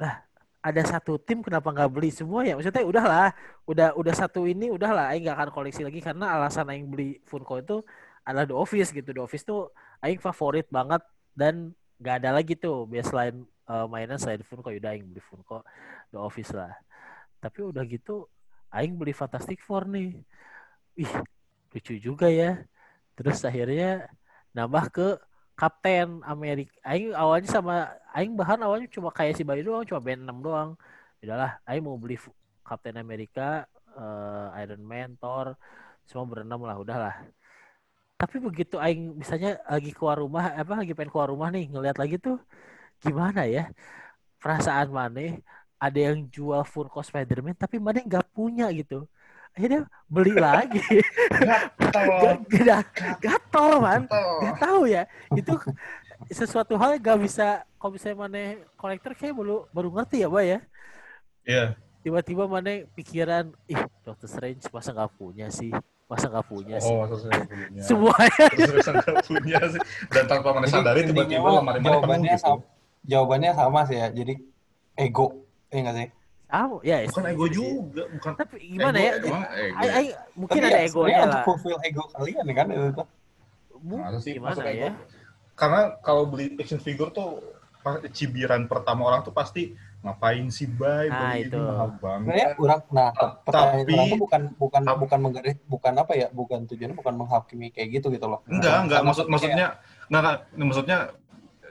[0.00, 0.24] lah
[0.62, 3.34] ada satu tim kenapa nggak beli semua ya maksudnya udahlah
[3.66, 7.58] udah udah satu ini udahlah Aing nggak akan koleksi lagi karena alasan Aing beli Funko
[7.58, 7.76] itu
[8.22, 9.10] adalah The Office gitu.
[9.10, 9.70] The Office tuh
[10.02, 11.02] aing favorit banget
[11.34, 15.66] dan gak ada lagi tuh biasa selain eh, mainan selain Funko udah aing beli Funko
[16.14, 16.72] The Office lah.
[17.42, 18.26] Tapi udah gitu
[18.70, 20.22] aing beli Fantastic Four nih.
[21.02, 21.12] Ih,
[21.72, 22.60] lucu juga ya.
[23.16, 24.08] Terus akhirnya
[24.56, 25.06] nambah ke
[25.58, 26.72] Kapten Amerika.
[26.84, 27.74] Aing awalnya sama
[28.16, 30.70] aing bahan awalnya cuma kayak si Bayu doang, cuma band 6 doang.
[31.22, 32.16] Udahlah, aing mau beli
[32.66, 33.66] Kapten Amerika,
[33.96, 35.54] eh, Iron Man, Thor,
[36.08, 37.14] semua berenam lah, udahlah
[38.22, 42.16] tapi begitu aing misalnya lagi keluar rumah apa lagi pengen keluar rumah nih ngelihat lagi
[42.22, 42.38] tuh
[43.02, 43.62] gimana ya
[44.42, 45.42] perasaan mana
[45.82, 49.10] ada yang jual Funko Spider-Man tapi mana nggak punya gitu
[49.52, 50.80] akhirnya beli lagi
[52.64, 52.84] gak
[53.20, 54.02] gatel man
[54.42, 55.54] gak tahu ya itu
[56.30, 57.46] sesuatu hal yang gak bisa
[57.76, 58.40] kalau misalnya mana
[58.74, 60.60] kolektor kayak baru baru ngerti ya Bay ya
[61.42, 61.64] Iya.
[62.00, 65.74] tiba-tiba mana pikiran ih Doctor Strange masa nggak punya sih
[66.06, 67.82] masa nggak punya sih Oh, maksudnya nggak punya.
[67.82, 69.80] semuanya nggak punya sih.
[70.06, 72.44] Dan tanpa mana sadari tiba-tiba lemari mana penuh jawabannya gitu.
[72.46, 72.62] sama,
[73.02, 74.06] jawabannya sama sih ya.
[74.14, 74.34] Jadi
[74.94, 75.26] ego,
[75.66, 76.08] ya nggak sih?
[76.52, 77.54] Sama ya Bukan ego sih.
[77.56, 79.76] juga, bukan tapi gimana ego, ya Emang ego.
[79.80, 82.88] Ay, ay, mungkin Tapi ada ya, egonya sebenarnya untuk lah fulfill ego kalian kan itu
[82.92, 83.06] tuh.
[83.82, 84.78] Mu- Masa sih gimana masuk ego?
[84.78, 84.90] ya
[85.52, 87.40] Karena kalau beli action figure tuh
[88.10, 91.54] cibiran pertama orang tuh pasti ngapain sih bay Nah, beli itu.
[91.54, 92.26] ini mahal banget.
[92.26, 93.08] Sebenarnya orang, nah
[93.42, 97.68] Tapi- orang tuh bukan bukan Tapi- bukan menggaris, bukan apa ya, bukan tujuannya bukan menghakimi
[97.70, 98.40] kayak gitu gitu loh.
[98.44, 99.72] Enggak, enggak Sama maksud maksudnya enggak,
[100.10, 100.98] enggak maksudnya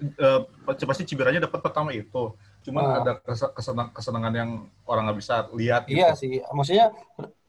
[0.01, 0.39] eh,
[0.81, 2.33] pasti cibirannya dapat pertama itu.
[2.61, 2.95] Cuman Ah.
[3.01, 4.51] ada kese- kesenang, kesenangan yang
[4.85, 5.97] orang nggak bisa lihat gitu.
[5.97, 6.93] Iya sih, maksudnya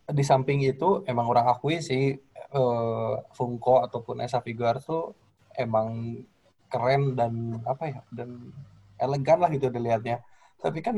[0.09, 2.17] di samping itu emang orang akui sih
[2.53, 5.17] eh, Funko ataupun Esa Figuar tuh
[5.55, 6.21] emang
[6.69, 7.33] keren dan
[7.65, 8.53] apa ya dan
[8.97, 10.21] elegan lah gitu dilihatnya.
[10.57, 10.97] Tapi kan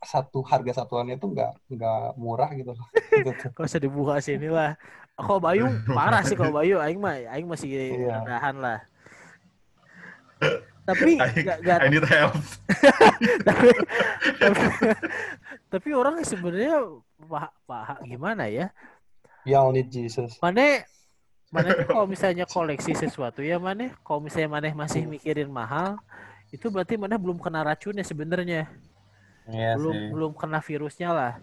[0.00, 2.86] satu harga satuannya tuh nggak nggak murah gitu loh.
[3.16, 3.48] Gitu.
[3.56, 4.76] Gak usah dibuka sini lah.
[5.16, 8.20] Kalau Bayu parah sih kalau Bayu, Aing mah, Aing masih Iya.
[8.20, 8.78] rendahan lah.
[10.86, 12.38] Tapi I, gak, gak, I need help.
[13.48, 13.68] tapi,
[14.38, 14.64] tapi,
[15.74, 16.78] tapi orang sebenarnya
[17.26, 18.70] pah, pah, gimana ya?
[19.42, 20.38] Y'all need Jesus.
[20.38, 20.86] Mana
[21.50, 25.94] mana kalau misalnya koleksi sesuatu ya mana kalau misalnya mana masih mikirin mahal
[26.50, 28.70] itu berarti mana belum kena racunnya sebenarnya.
[29.46, 30.08] Iya belum sih.
[30.10, 31.34] belum kena virusnya lah.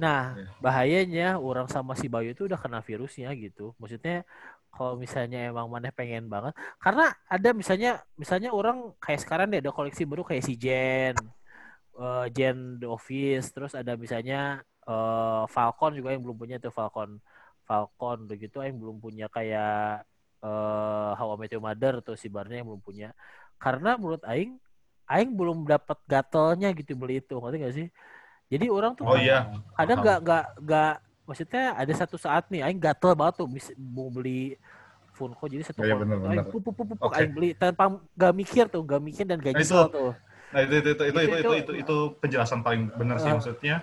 [0.00, 0.48] Nah, Iya.
[0.64, 3.76] bahayanya orang sama si Bayu itu udah kena virusnya gitu.
[3.76, 4.24] Maksudnya
[4.70, 6.54] kalau misalnya emang maneh pengen banget.
[6.78, 11.14] Karena ada misalnya misalnya orang kayak sekarang deh ada koleksi baru kayak si Jen
[11.98, 17.18] eh, Jen The Office terus ada misalnya eh, Falcon juga yang belum punya tuh Falcon
[17.66, 20.06] Falcon begitu yang belum punya kayak
[20.40, 23.12] eh How I Met Your Mother tuh si Barney yang belum punya.
[23.60, 24.56] Karena menurut aing
[25.10, 27.86] aing belum dapat gatelnya gitu beli itu ngerti gak sih?
[28.50, 29.46] Jadi orang tuh Oh iya.
[29.76, 30.94] kadang nggak nggak nggak
[31.30, 33.46] maksudnya ada satu saat nih aing gatel banget tuh
[33.78, 34.58] mau beli
[35.14, 36.44] Funko jadi satu bener, tuh aing bener.
[36.50, 37.14] pup, pup, pup, pup, Oke.
[37.14, 37.86] aing beli tanpa
[38.18, 40.12] nggak mikir tuh nggak mikir dan gak Nah, nyesel itu- tuh
[40.50, 43.38] Nah itu itu itu itu Itu- itu, itu, itu- itu, penjelasan paling benar sih Ah.
[43.38, 43.76] maksudnya.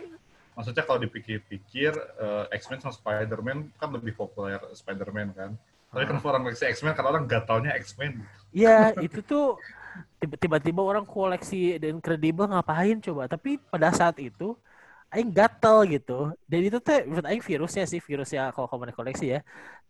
[0.52, 5.56] Maksudnya kalau dipikir-pikir eh, X-Men sama Spider-Man kan lebih populer Spider-Man kan.
[5.88, 6.08] Tapi Ah.
[6.12, 8.20] kan orang koleksi X-Men karena orang gatalnya X-Men.
[8.52, 9.56] Iya itu tuh
[10.20, 14.52] tiba- tiba-tiba orang koleksi dan kredibel ngapain coba tapi pada saat itu
[15.14, 16.12] aing gatel gitu.
[16.50, 19.40] Dan itu tuh menurut aing virusnya sih virusnya kalau kamu koleksi ya.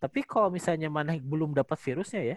[0.02, 2.36] Tapi kalau misalnya maneh belum dapat virusnya ya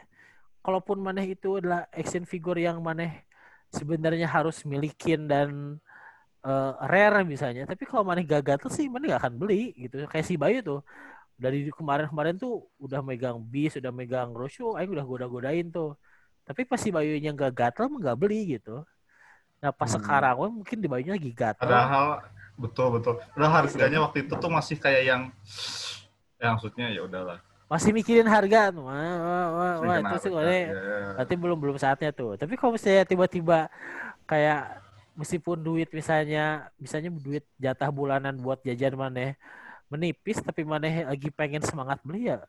[0.66, 3.26] kalaupun maneh itu adalah action figure yang maneh
[3.74, 5.50] sebenarnya harus milikin dan
[6.46, 9.96] eh, rare misalnya tapi kalau maneh gak gatel sih maneh gak akan beli gitu.
[10.12, 10.80] Kayak si Bayu tuh
[11.44, 12.54] dari kemarin-kemarin tuh
[12.86, 15.90] udah megang bis udah megang Roshu aing udah goda-godain tuh.
[16.48, 18.84] Tapi pas si Bayunya nggak gatel mah nggak beli gitu.
[19.62, 19.98] Nah pas Hmm.
[19.98, 21.70] sekarang mungkin di Bayunya lagi gatel.
[21.70, 22.08] Padahal
[22.58, 23.14] betul betul.
[23.36, 25.22] Padahal harganya waktu itu tuh masih kayak yang
[26.42, 27.38] Ya maksudnya ya udahlah.
[27.70, 28.84] Masih mikirin harga tuh.
[28.84, 29.98] Wah, wah, wah, wah.
[30.02, 30.32] Itu sih.
[30.34, 30.74] Ya, ya.
[31.22, 32.34] Berarti belum belum saatnya tuh.
[32.34, 33.70] Tapi kalau misalnya tiba-tiba
[34.26, 34.82] kayak
[35.14, 39.38] meskipun duit misalnya misalnya duit jatah bulanan buat jajan maneh
[39.92, 42.42] menipis tapi maneh lagi pengen semangat beli ya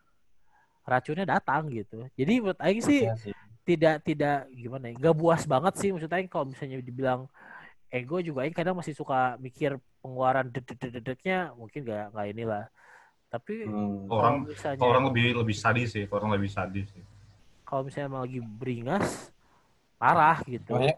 [0.89, 2.09] racunnya datang gitu.
[2.17, 3.35] Jadi menurut aing sih Iya sih.
[3.67, 7.31] tidak tidak gimana ya nggak buas banget sih maksudnya Aing kalau misalnya dibilang
[7.93, 12.65] ego juga Aing kadang masih suka mikir pengeluaran dedek-dedeknya mungkin gak nggak inilah
[13.33, 14.11] tapi Hmm.
[14.11, 17.05] kalau Orang misalnya kalau orang lebih lebih sadis sih, kalau orang lebih sadis sih.
[17.69, 19.07] kalau misalnya emang lagi beringas
[20.01, 20.91] parah gitu By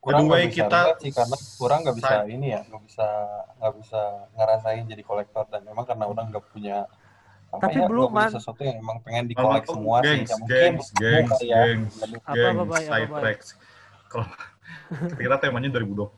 [0.00, 3.06] kurang nggak bisa kita- sih karena kurang nggak bisa Saya- ini ya nggak bisa
[3.60, 4.00] nggak bisa
[4.36, 6.76] ngerasain jadi kolektor dan memang karena orang nggak punya
[7.52, 8.30] apa Tapi ya, belum, Man.
[8.32, 11.46] sesuatu yang emang pengen dikolek Oh, semua sih gengs, ya mungkin gengs, ketemu gengs, kali
[11.52, 11.58] ya.
[11.60, 12.84] gengs, Apa, gengs, apa, Bay?
[12.86, 13.22] Apa, side Bay?
[13.22, 13.48] tracks.
[14.90, 16.10] Kita temanya 2020.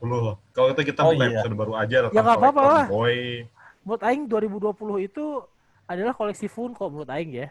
[0.48, 1.32] Kalau itu kita Oh, mulai iya.
[1.38, 2.84] episode baru aja tentang Ya, apa-apa lah.
[2.86, 3.44] boy.
[3.82, 4.72] menurut Aing 2020
[5.02, 5.24] itu
[5.84, 7.48] adalah koleksi Funko menurut Aing ya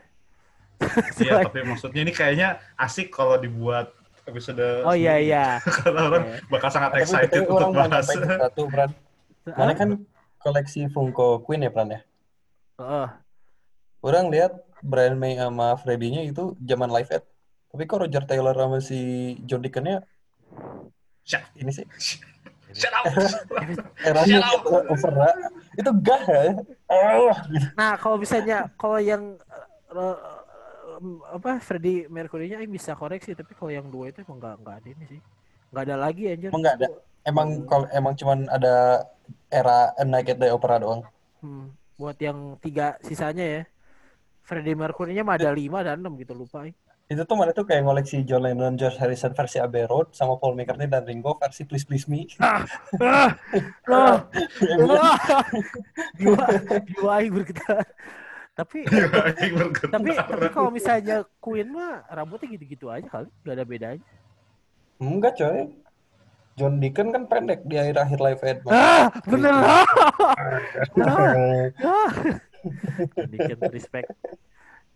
[1.19, 3.91] Iya, tapi maksudnya ini kayaknya asik kalau dibuat
[4.23, 5.27] episode oh iya sendiri.
[5.27, 5.45] iya
[5.77, 8.07] Karena orang bakal sangat Tapi excited untuk bahas.
[8.07, 8.89] satu Bran
[9.45, 9.89] mana kan
[10.39, 12.02] koleksi Funko Queen ya Bran ya
[12.77, 13.07] Heeh.
[14.02, 17.27] orang lihat Brian May sama Freddy-nya itu zaman live at
[17.68, 18.99] tapi kok Roger Taylor sama si
[19.43, 20.02] John Deacon-nya
[21.26, 21.85] Shut, ini sih
[22.72, 23.03] shut up.
[24.07, 25.14] eranya Shut over
[25.76, 26.43] itu gah ya
[26.88, 27.35] oh.
[27.76, 29.35] Nah, kalau misalnya kalau yang
[29.91, 30.18] eh, eh,
[31.31, 35.06] apa Freddie Mercury-nya bisa koreksi, tapi kalau yang dua itu emang nggak nggak ada ini
[35.07, 35.19] sih.
[35.72, 36.49] Nggak ada lagi anjir.
[36.52, 36.88] Emang nggak ada?
[37.26, 39.06] emang kalau emang cuman ada
[39.52, 41.06] era A Naked Day Opera doang
[41.41, 43.61] Hmm, buat yang tiga sisanya ya.
[44.45, 46.69] Freddie Mercury-nya mah ada lima ada enam gitu lupa.
[47.12, 50.56] Itu tuh mana tuh kayak ngoleksi John Lennon, George Harrison versi Abbey Road sama Paul
[50.56, 52.24] McCartney dan Ringo versi Please Please Me.
[52.40, 52.64] Ah,
[53.04, 53.36] ah,
[53.92, 54.16] ah,
[56.16, 56.40] jiwa
[56.88, 57.84] jiwa Aing bergetar.
[58.56, 58.88] Tapi
[59.92, 64.08] tapi tapi kalau misalnya Queen mah rambutnya gitu-gitu aja kali, nggak ada bedanya.
[65.04, 65.68] Enggak coy.
[66.56, 68.60] John Deacon kan pendek di akhir-akhir live aid.
[68.72, 69.84] Ah, bener lah.
[71.84, 72.12] Ah.
[73.20, 74.16] Sedikit respect.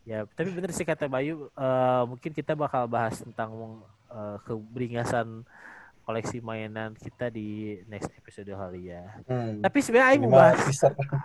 [0.06, 3.82] Ya, tapi bener sih kata Bayu, eh, mungkin kita bakal bahas tentang
[4.14, 5.42] eh, keberingasan
[6.06, 9.02] koleksi mainan kita di next episode kali ya.
[9.26, 9.66] Hmm.
[9.66, 10.62] Tapi sebenarnya Aing mau bahas.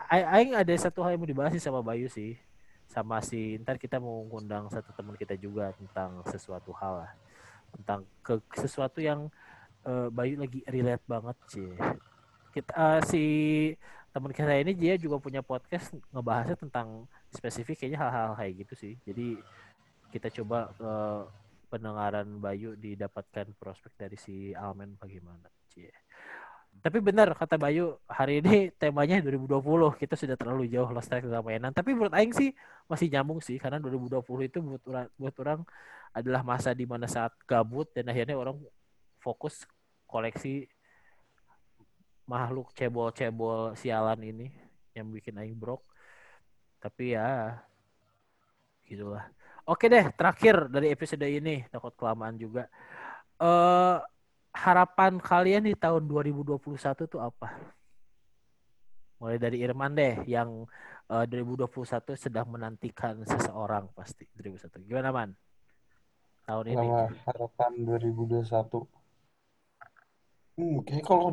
[0.08, 2.40] Aing ada satu hal yang mau dibahas sih sama Bayu sih.
[2.88, 7.12] Sama si, ntar kita mau ngundang satu teman kita juga tentang sesuatu hal lah.
[7.76, 9.28] Tentang ke sesuatu yang
[9.84, 11.70] eh, Bayu lagi relate banget sih.
[12.56, 13.24] Kita, eh, si
[14.10, 18.94] teman kita ini dia juga punya podcast ngebahasnya tentang spesifik kayaknya hal-hal kayak gitu sih.
[19.06, 19.38] Jadi
[20.10, 21.22] kita coba eh,
[21.70, 25.46] pendengaran Bayu didapatkan prospek dari si Almen bagaimana.
[25.70, 25.94] Cie.
[26.82, 29.94] Tapi benar kata Bayu, hari ini temanya 2020.
[30.00, 31.70] Kita sudah terlalu jauh lost track tentang mainan.
[31.70, 32.50] Tapi menurut Aing sih
[32.90, 35.60] masih nyambung sih karena 2020 itu buat orang, buat orang
[36.10, 38.58] adalah masa di mana saat gabut dan akhirnya orang
[39.22, 39.62] fokus
[40.10, 40.66] koleksi
[42.30, 44.46] makhluk cebol-cebol sialan ini
[44.94, 45.82] yang bikin Aing brok.
[46.78, 47.58] Tapi ya
[48.86, 49.26] gitulah.
[49.66, 52.70] Oke deh, terakhir dari episode ini takut kelamaan juga.
[53.42, 53.98] Eh
[54.54, 56.58] harapan kalian di tahun 2021
[57.10, 57.50] tuh apa?
[59.18, 60.64] Mulai dari Irman deh yang
[61.10, 64.86] eh, 2021 sedang menantikan seseorang pasti 2021.
[64.86, 65.30] Gimana man?
[66.46, 66.78] Tahun ini.
[66.78, 68.46] Nama harapan 2021.
[70.60, 71.30] Hmm, kayaknya kalau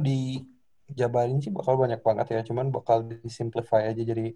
[0.87, 2.41] dijabarin sih bakal banyak banget ya.
[2.47, 4.33] Cuman bakal disimplify aja jadi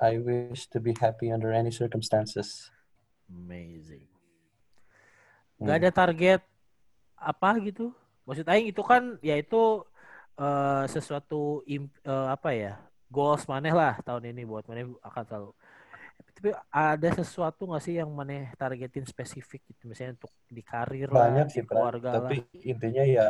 [0.00, 2.68] I wish to be happy under any circumstances.
[3.28, 4.04] Amazing.
[5.56, 5.68] Hmm.
[5.68, 6.40] Gak ada target
[7.16, 7.94] apa gitu?
[8.28, 9.84] Maksud Aing itu kan yaitu
[10.36, 12.76] eh, sesuatu im- eh, apa ya?
[13.12, 15.48] Goals maneh lah tahun ini buat maneh akan tahu.
[16.32, 21.28] Tapi ada sesuatu nggak sih yang maneh targetin spesifik gitu misalnya untuk di karir lah,
[21.28, 21.76] Banyak di sih, Bran.
[21.76, 22.18] keluarga lah.
[22.32, 22.36] Tapi
[22.66, 23.26] intinya ya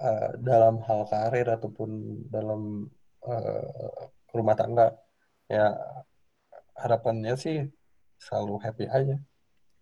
[0.00, 1.90] eh, dalam hal karir ataupun
[2.30, 2.86] dalam
[3.26, 4.00] eh,
[4.34, 4.90] rumah tangga
[5.46, 5.70] ya
[6.74, 7.62] harapannya sih
[8.18, 9.16] selalu happy aja.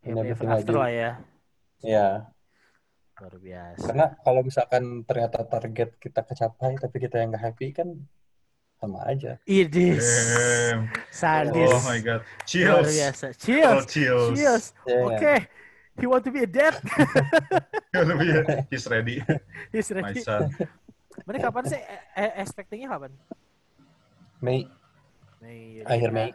[0.02, 1.10] in Happy everything ever after lah ya.
[1.82, 2.09] Ya,
[3.22, 3.82] Luar biasa.
[3.86, 7.89] karena kalau misalkan ternyata target kita kecapai tapi kita yang nggak happy kan
[8.82, 9.39] sama aja.
[9.47, 10.02] Idis.
[11.14, 11.70] Sadis.
[11.70, 12.26] Oh my god.
[12.26, 12.90] Luar Chills.
[12.98, 13.26] biasa.
[13.30, 13.82] Oh, Cheers.
[13.86, 14.26] chills.
[14.34, 14.64] Cheers.
[14.90, 15.34] Ya, Oke.
[16.03, 16.74] He want to be a dad.
[18.74, 19.23] He's ready.
[19.70, 20.19] He's My ready.
[20.27, 20.51] son.
[21.23, 21.79] Mana kapan sih?
[21.79, 23.15] Eh, eh, expectingnya kapan?
[24.43, 24.66] Mei
[25.39, 25.87] Mei.
[25.87, 26.16] Akhir ya.
[26.19, 26.31] Mei.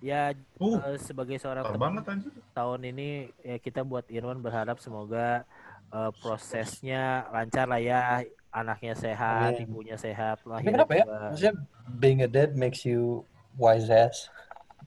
[0.00, 0.22] Ya
[0.56, 2.32] Uh, eh, sebagai seorang banget anjir.
[2.56, 5.44] tahun ini ya kita buat Irwan berharap semoga
[5.92, 9.68] eh, prosesnya lancar lah ya, anaknya sehat, Amin.
[9.68, 11.04] ibunya sehat, Tapi lahirnya kenapa ya?
[11.04, 11.54] Maksudnya
[12.00, 13.20] being a dad makes you
[13.60, 14.32] wise ass.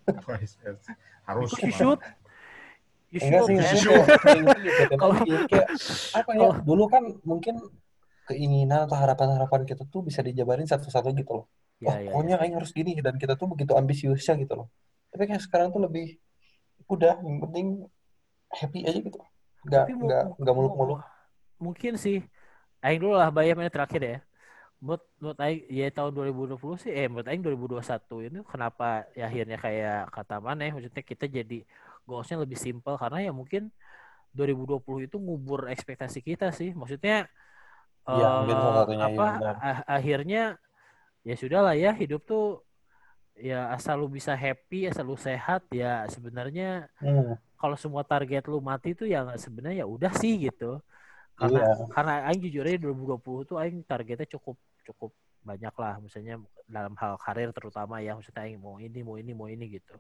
[0.10, 0.82] Yes, yes.
[1.30, 1.54] Harus.
[1.54, 2.02] Because you should.
[3.12, 4.16] You Enggak should, sih, man.
[4.24, 5.20] kayak gitu Kalau-.
[5.52, 5.68] Kayak
[6.16, 6.50] apa ya?
[6.64, 7.56] Dulu kan mungkin
[8.24, 11.46] keinginan atau harapan-harapan kita tuh bisa dijabarin satu-satu gitu loh.
[11.84, 14.68] Ya, oh, ya, pokoknya aing harus gini dan kita tuh begitu ambisiusnya gitu loh.
[15.12, 16.16] Tapi kayak sekarang tuh lebih
[16.88, 17.68] udah yang penting
[18.48, 19.20] happy aja gitu.
[19.68, 21.00] Nggak Tapi mu- nggak mu- nggak muluk-muluk.
[21.04, 21.10] mu-
[21.62, 22.24] Mungkin sih.
[22.80, 24.18] Aing dulu lah bayar mana terakhir ya.
[24.82, 29.58] Menurut, menurut Aing, ya tahun 2020 sih, eh menurut Aing 2021 ini kenapa ya akhirnya
[29.62, 31.62] kayak kata mana ya, maksudnya kita jadi
[32.12, 33.64] goalsnya lebih simple karena ya mungkin
[34.38, 36.70] 2020 itu ngubur ekspektasi kita sih.
[36.80, 37.16] Maksudnya
[38.08, 39.26] satunya, iya, apa
[39.70, 40.42] ah- akhirnya
[41.28, 42.44] ya sudah lah ya hidup tuh
[43.50, 48.60] ya asal lu bisa happy, asal lu sehat ya sebenarnya Hmm, kalau semua target lu
[48.62, 50.82] mati tuh ya sebenarnya ya udah sih gitu.
[51.40, 51.88] Karena iya.
[51.94, 54.58] karena aing jujur aja 2020 tuh aing targetnya cukup
[54.88, 55.12] cukup
[55.50, 56.36] banyak lah misalnya
[56.70, 59.96] dalam hal karir terutama ya maksudnya aing mau ini mau ini mau ini gitu.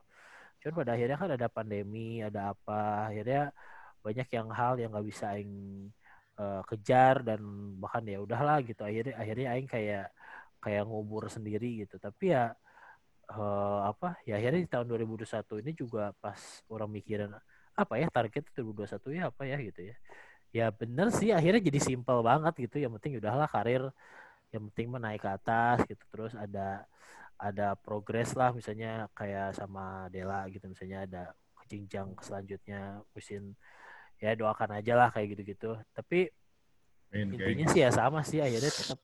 [0.62, 3.52] Cuman pada akhirnya kan ada pandemi, ada apa, akhirnya
[4.06, 5.54] banyak yang hal yang nggak bisa aing
[6.40, 7.42] eh, kejar dan
[7.82, 8.82] bahkan ya udahlah gitu.
[8.86, 10.06] Akhirnya akhirnya aing kayak
[10.64, 11.96] kayak ngubur sendiri gitu.
[12.02, 12.54] Tapi ya
[13.32, 16.40] eh, apa ya akhirnya di tahun 2021 ini juga pas
[16.74, 17.32] orang mikirin
[17.82, 19.96] apa ya target 2021 ya apa ya gitu ya
[20.52, 23.88] ya bener sih akhirnya jadi simpel banget gitu yang penting udahlah karir
[24.52, 26.84] yang penting mah naik ke atas gitu terus ada
[27.42, 31.24] ada progres lah misalnya kayak sama Dela gitu misalnya ada
[31.58, 33.58] ke jenjang selanjutnya mesin
[34.22, 36.30] ya doakan aja lah kayak gitu-gitu tapi
[37.10, 37.74] Amin, intinya geng.
[37.74, 39.02] sih ya sama sih akhirnya tetap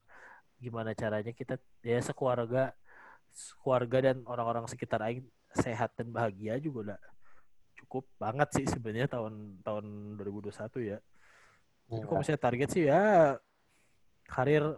[0.62, 2.70] gimana caranya kita ya sekeluarga
[3.62, 7.00] keluarga dan orang-orang sekitar Aing sehat dan bahagia juga udah
[7.78, 9.84] cukup banget sih sebenarnya tahun tahun
[10.20, 10.98] 2021 ya.
[11.88, 13.02] Tapi kalau misalnya target sih ya
[14.28, 14.76] karir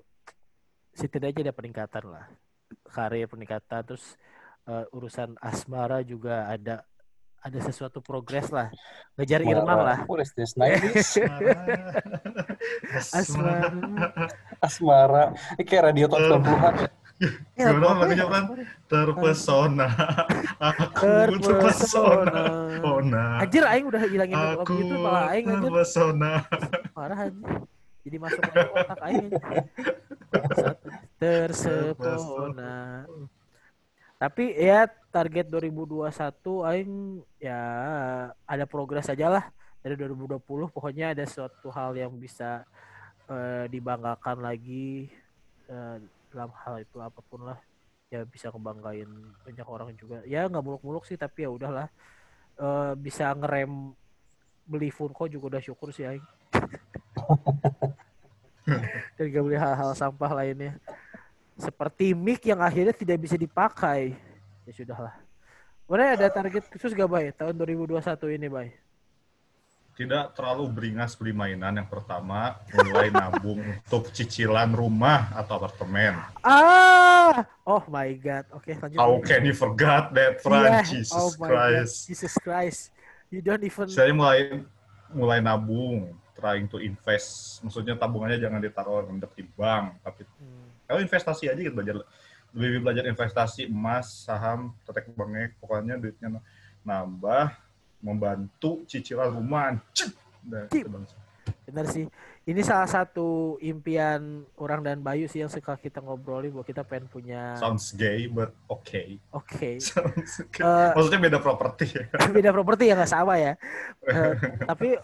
[0.95, 2.27] setidaknya ada peningkatan lah.
[2.91, 4.19] Karir peningkatan terus
[4.67, 6.83] eh, urusan asmara juga ada
[7.41, 8.69] ada sesuatu progres lah.
[9.17, 9.99] Ngejar Irman lah.
[10.05, 10.53] What is this?
[10.53, 11.25] 90s?
[13.17, 13.73] Asmara.
[14.67, 15.25] Asmara.
[15.57, 16.91] Ini kayak radio tahun 90-an ya.
[17.53, 18.65] Ya, Gimana lagunya, Bran?
[18.89, 19.93] Terpesona.
[20.73, 21.53] Aku Terpesona.
[21.61, 22.43] terpesona.
[22.81, 23.25] Ona.
[23.45, 25.69] Anjir aing udah hilangin lagu Aku itu malah aing anjir.
[25.69, 26.33] terpesona.
[26.97, 27.61] Parah anjir.
[28.09, 29.29] Jadi masuk ke otak aing.
[31.21, 33.05] Tersepona.
[34.17, 36.09] Tapi ya target 2021
[36.65, 37.61] aing ya
[38.49, 39.45] ada progres aja lah.
[39.85, 40.41] Dari 2020
[40.73, 42.65] pokoknya ada suatu hal yang bisa
[43.29, 45.13] eh, dibanggakan lagi
[45.69, 45.97] eh,
[46.33, 47.61] dalam hal itu apa pun lah.
[48.09, 49.09] Ya bisa ngebanggain
[49.45, 50.25] banyak orang juga.
[50.25, 51.93] Ya nggak muluk-muluk sih tapi ya udahlah.
[52.57, 53.93] Eh, bisa ngerem
[54.65, 56.25] beli Funko juga udah syukur sih aing.
[59.19, 60.79] Dan gak beli hal-hal sampah lainnya
[61.61, 64.17] seperti mic yang akhirnya tidak bisa dipakai
[64.65, 65.15] ya sudahlah
[65.91, 67.99] Mana ada target khusus gak Bay tahun 2021
[68.39, 68.71] ini Bay?
[69.99, 76.15] Tidak terlalu beringas beli mainan yang pertama, mulai nabung untuk cicilan rumah atau apartemen.
[76.47, 78.47] Ah, oh my god.
[78.55, 79.03] Oke lanjut.
[79.03, 80.39] How can you forget that.
[80.39, 80.63] Fran?
[80.63, 81.51] Oh Jesus my God.
[81.51, 81.95] Christ.
[82.07, 82.81] Jesus Christ.
[83.35, 83.91] You don't even.
[83.91, 84.63] Saya mulai
[85.11, 87.59] mulai nabung, trying to invest.
[87.67, 90.71] Maksudnya tabungannya jangan ditaruh rendah di bank, tapi Hmm.
[90.91, 92.03] Kalau investasi aja gitu belajar
[92.51, 96.43] lebih belajar investasi emas, saham, tetek bengek, pokoknya duitnya
[96.83, 97.55] nambah,
[98.03, 99.79] membantu cicilan rumah.
[99.95, 100.11] Cip!
[100.43, 100.83] Udah, Cip.
[100.83, 101.05] itu bang.
[101.71, 102.07] Benar sih.
[102.51, 107.07] Ini salah satu impian orang dan Bayu sih yang suka kita ngobrolin bahwa kita pengen
[107.07, 107.55] punya.
[107.63, 109.23] Sounds gay, but okay.
[109.31, 109.79] Oke.
[109.85, 110.67] Sounds gay.
[110.67, 112.05] Eh, Maksudnya beda properti ya.
[112.37, 113.55] beda properti ya nggak sama ya.
[114.11, 114.33] Eh,
[114.67, 114.99] tapi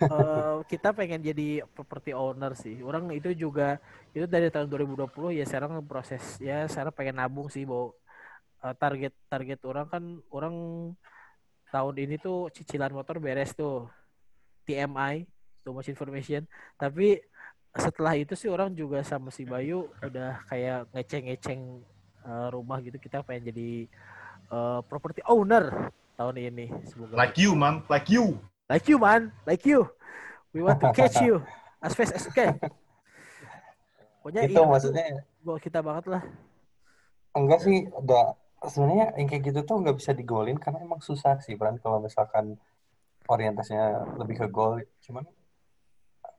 [0.00, 2.80] eh, kita pengen jadi property owner sih.
[2.82, 3.82] Orang itu juga
[4.14, 7.94] itu dari tahun 2020 ya sekarang proses ya sekarang pengen nabung sih bahwa
[8.64, 10.54] eh, target target orang kan orang
[11.68, 13.86] tahun ini tuh cicilan motor beres tuh
[14.64, 15.28] TMI
[15.64, 16.48] too much information
[16.80, 17.20] tapi
[17.76, 21.60] setelah itu sih orang juga sama si Bayu udah kayak ngeceng-ngeceng
[22.24, 23.84] eh, rumah gitu kita pengen jadi
[24.48, 27.86] eh, property owner tahun ini semoga Like you, man.
[27.86, 28.42] Like you.
[28.68, 29.32] Like you, man.
[29.48, 29.88] Like you.
[30.52, 31.40] We want to catch you
[31.84, 32.60] as fast as can.
[34.20, 35.04] Pokoknya Itu ini maksudnya
[35.40, 36.22] buat kita banget lah.
[37.32, 38.34] enggak sih udah
[38.66, 42.58] sebenarnya yang kayak gitu tuh nggak bisa digolin karena emang susah sih Bran kalau misalkan
[43.30, 45.22] orientasinya lebih ke gol cuman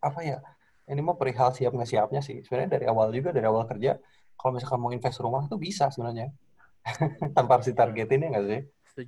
[0.03, 0.43] apa ya
[0.91, 3.95] ini mah perihal siap nggak siapnya sih sebenarnya dari awal juga dari awal kerja
[4.35, 6.35] kalau misalkan mau invest rumah tuh bisa sebenarnya
[7.37, 8.61] tanpa harus ditargetin ya nggak sih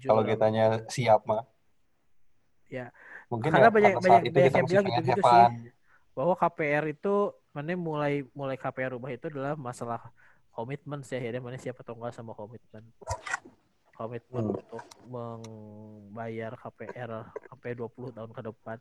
[0.07, 1.43] kalau kitanya siap mah
[2.71, 2.87] Ya.
[3.31, 5.71] Mungkin Karena ya banyak- banyak- itu banyak yang bilang gitu-gitu have sih.
[6.11, 7.13] Bahwa KPR itu
[7.55, 10.11] mana mulai mulai KPR rumah itu adalah masalah
[10.51, 12.83] komitmen sih akhirnya mana siapa atau enggak sama komitmen.
[13.91, 14.57] komitmen Hmm.
[14.57, 17.11] untuk membayar KPR
[17.45, 18.77] sampai 20 tahun ke depan.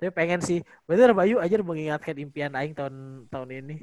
[0.00, 0.58] Tapi pengen sih,
[0.88, 2.94] bener Bayu aja mengingatkan impian aing tahun
[3.28, 3.76] tahun ini.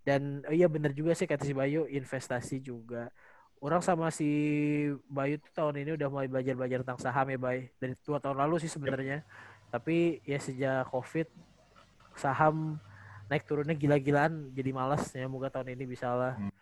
[0.00, 3.12] Dan oh iya bener juga sih kata si Bayu investasi juga.
[3.62, 4.26] Orang sama si
[5.06, 7.70] Bayu tuh tahun ini udah mulai belajar-belajar tentang saham ya, Bay.
[7.78, 9.22] Dari dua tahun lalu sih sebenarnya.
[9.70, 11.30] Tapi ya sejak Covid
[12.12, 12.76] saham
[13.30, 16.52] naik turunnya gila-gilaan jadi malas ya moga tahun ini bisa lah Hmm.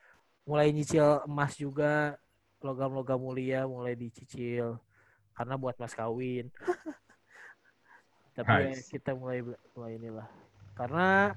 [0.47, 2.15] mulai nyicil emas juga
[2.63, 4.79] logam-logam mulia mulai dicicil
[5.35, 6.47] karena buat mas kawin
[8.39, 8.87] tapi ya Nice.
[8.87, 9.43] kita mulai
[9.75, 10.29] mulai inilah
[10.79, 11.35] karena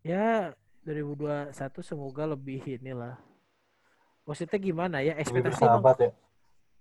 [0.00, 0.56] ya
[0.88, 1.52] 2021
[1.84, 3.20] semoga lebih inilah
[4.30, 6.10] maksudnya gimana ya Lebih ekspektasi emang bersahabat ya.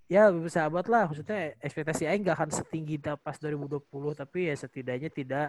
[0.06, 3.82] ya lebih bersahabat lah maksudnya ekspektasi Aing gak akan setinggi pas 2020
[4.14, 5.48] tapi ya setidaknya tidak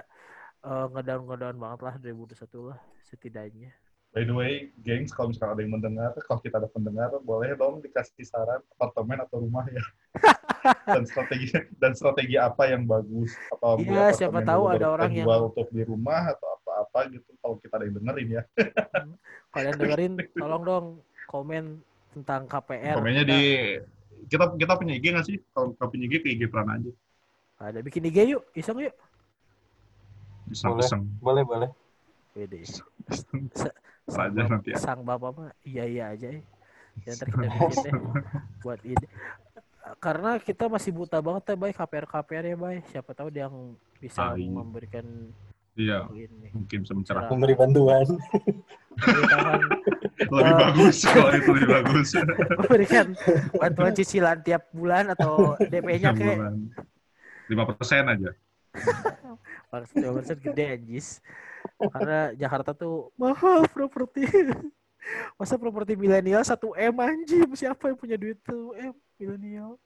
[0.65, 3.71] eh, ngedown ngedown banget lah 2021 lah setidaknya
[4.11, 7.79] By the way, gengs, kalau misalkan ada yang mendengar, kalau kita ada pendengar, boleh dong
[7.79, 9.79] dikasih saran apartemen atau rumah ya.
[10.99, 15.55] dan strategi dan strategi apa yang bagus atau Iya, siapa tahu ada orang yang- jual
[15.55, 17.31] untuk di rumah atau apa-apa gitu.
[17.39, 18.43] Kalau kita ada yang dengerin ya.
[19.55, 20.13] kalian dengerin
[20.43, 20.87] tolong dong
[21.31, 21.79] komen
[22.11, 23.43] tentang KPR Komennya Kita di
[24.29, 25.37] kita kita punya IG nggak sih?
[25.55, 26.91] Kalau nggak punya IG ke IG Pran aja.
[27.61, 28.95] ada bikin IG yuk iseng yuk
[30.51, 31.71] Iseng-iseng Boleh, boleh.
[32.35, 32.63] Wede.
[34.11, 34.79] saja bapak, nanti ya.
[34.79, 36.43] sang bapak mah iya iya aja ya.
[37.07, 37.95] Ya, ntar kita bikin deh
[38.61, 39.07] buat ini.
[40.03, 42.77] Karena kita masih buta banget ya, Bay, KPR-KPR ya, Bay.
[42.91, 45.07] Siapa tahu dia yang bisa memberikan
[45.81, 46.53] Iya, ini.
[46.53, 47.33] mungkin bisa mencerahkan.
[47.33, 48.07] Memberi bantuan.
[50.29, 52.09] Lebih bagus kalau itu lebih bagus.
[52.61, 53.07] memberikan
[53.57, 56.39] bantuan cicilan tiap bulan atau DP-nya kayak
[57.49, 58.31] lima persen aja.
[59.73, 61.25] Maksudnya persen gede anjis.
[61.81, 64.29] Karena Jakarta tuh mahal properti.
[65.41, 66.61] Masa properti milenial 1
[66.93, 67.49] M anjing.
[67.57, 69.81] Siapa yang punya duit 1 M milenial?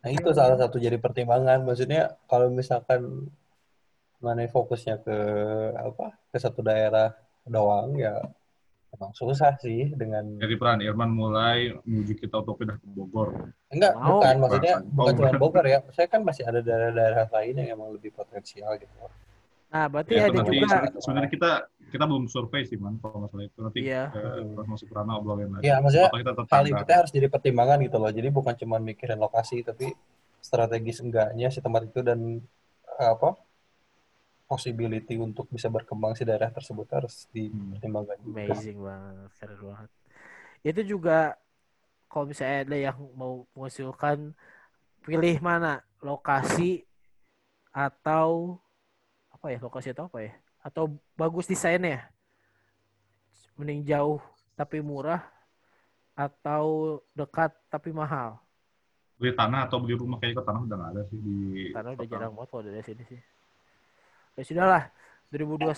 [0.00, 1.60] Nah, itu salah satu jadi pertimbangan.
[1.68, 3.28] Maksudnya kalau misalkan
[4.20, 5.16] mana fokusnya ke
[5.74, 6.12] apa?
[6.28, 8.20] Ke satu daerah doang ya
[8.90, 13.48] emang susah sih dengan Jadi peran Irman mulai menuju kita untuk pindah ke Bogor.
[13.68, 14.18] enggak Mau.
[14.18, 15.40] bukan maksudnya Oh, bukan cuma bukan.
[15.40, 15.78] Bogor ya.
[15.90, 18.92] Saya kan masih ada daerah-daerah lain yang emang lebih potensial gitu.
[19.70, 21.50] Nah, berarti Ya, ada nanti juga sebenarnya- kita
[21.90, 24.10] kita belum survei sih man kalau masalah itu nanti Iya.
[24.10, 25.62] eh, pas masuk Rana obrolin lagi.
[25.64, 28.10] Iya, maksudnya kita hal itu harus jadi pertimbangan gitu loh.
[28.10, 29.94] Jadi bukan cuma mikirin lokasi tapi
[30.40, 32.42] strategis enggaknya si tempat itu dan
[32.92, 33.38] apa
[34.50, 38.50] possibility untuk bisa berkembang si daerah tersebut harus dipertimbangkan juga.
[38.50, 39.90] amazing banget, keren banget.
[40.66, 41.38] Itu juga
[42.10, 44.34] kalau misalnya ada yang mau mengusulkan
[45.06, 45.86] pilih mana?
[46.02, 46.82] Lokasi
[47.70, 48.58] atau
[49.30, 49.62] apa ya?
[49.62, 50.34] Lokasi atau apa ya?
[50.66, 52.10] Atau bagus desainnya?
[53.54, 54.18] Mending jauh
[54.58, 55.22] tapi murah
[56.18, 58.42] atau dekat tapi mahal?
[59.14, 60.18] Beli tanah atau beli rumah?
[60.18, 61.38] Kayak ke tanah udah nggak ada sih di
[61.70, 63.20] karena udah jarang banget kalau dari sini sih
[64.40, 64.88] ya sudahlah
[65.28, 65.68] 2021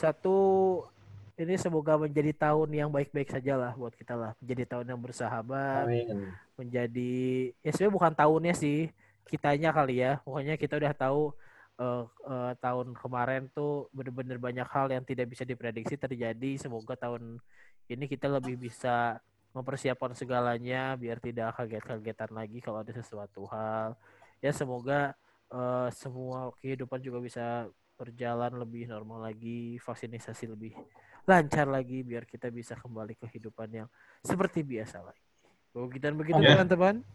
[1.43, 4.33] ini semoga menjadi tahun yang baik-baik saja lah buat kita lah.
[4.39, 6.31] Menjadi tahun yang bersahabat Amin.
[6.55, 7.17] menjadi
[7.65, 8.93] ya sebenarnya bukan tahunnya sih
[9.27, 10.21] kitanya kali ya.
[10.23, 11.33] Pokoknya kita udah tahu
[11.81, 16.61] eh, eh, tahun kemarin tuh bener-bener banyak hal yang tidak bisa diprediksi terjadi.
[16.61, 17.41] Semoga tahun
[17.89, 19.19] ini kita lebih bisa
[19.53, 23.97] mempersiapkan segalanya biar tidak kaget-kagetan lagi kalau ada sesuatu hal.
[24.45, 25.17] Ya semoga
[25.49, 27.73] eh, semua kehidupan juga bisa
[28.03, 30.75] berjalan lebih normal lagi vaksinasi lebih
[31.23, 33.89] lancar lagi biar kita bisa kembali ke kehidupan yang
[34.27, 35.23] seperti biasa lagi
[35.71, 36.59] begitu begitu Ya.
[36.59, 37.07] teman-teman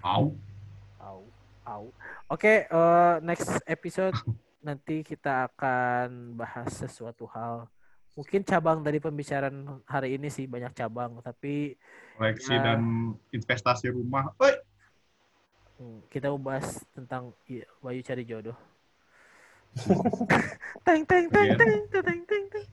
[0.00, 0.30] Au.
[1.02, 1.26] Au,
[1.66, 1.84] au.
[2.30, 4.14] Oke, eh, next episode
[4.66, 7.66] nanti kita akan bahas sesuatu hal.
[8.14, 11.74] Mungkin cabang dari pembicaraan hari ini sih banyak cabang, tapi
[12.14, 12.62] koleksi Ya.
[12.74, 12.80] dan
[13.30, 14.30] investasi rumah.
[14.38, 14.54] Oi.
[15.78, 18.58] hmm, kita mau bahas tentang iya, Bayu cari jodoh.
[20.86, 21.56] teng teng teng Iya.
[21.56, 22.66] teng teng teng teng.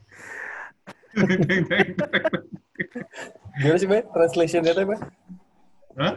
[1.70, 1.88] teng.
[3.56, 4.02] Gimana sih, Bay?
[4.12, 5.00] Translation-nya teh, Bay?
[5.96, 6.14] Hah?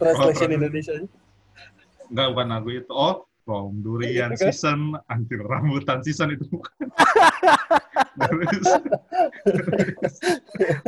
[0.00, 0.92] Translation Oh, Indonesia.
[2.08, 2.88] Enggak bukan lagu itu.
[2.88, 4.52] Oh, from durian Itu kan?
[4.52, 6.72] season anjir rambutan season itu bukan.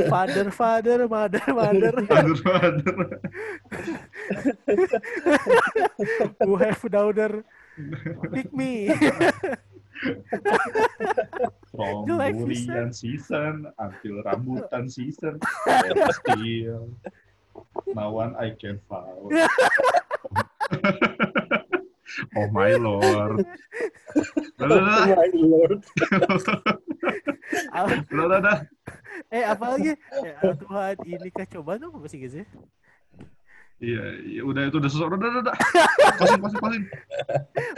[0.09, 1.95] Father, father, mother, mother.
[2.09, 2.97] aduh aduh.
[6.45, 7.45] Who have daughter?
[8.33, 8.89] Pick me.
[11.71, 15.37] From Jelek durian season until rambutan season.
[16.25, 16.89] Still,
[17.93, 19.29] now one I can found.
[22.37, 23.45] oh my lord.
[24.57, 25.15] Udah.
[25.15, 25.85] My Lord.
[28.09, 28.65] Udah.
[29.31, 29.95] eh apa lagi?
[30.25, 32.47] Ya, Tuhan ini kah coba dong apa sih guys ya?
[33.81, 35.09] Iya, iya, udah itu udah susah.
[35.09, 35.55] Udah, udah, udah.
[36.21, 36.85] Closing, closing, closing.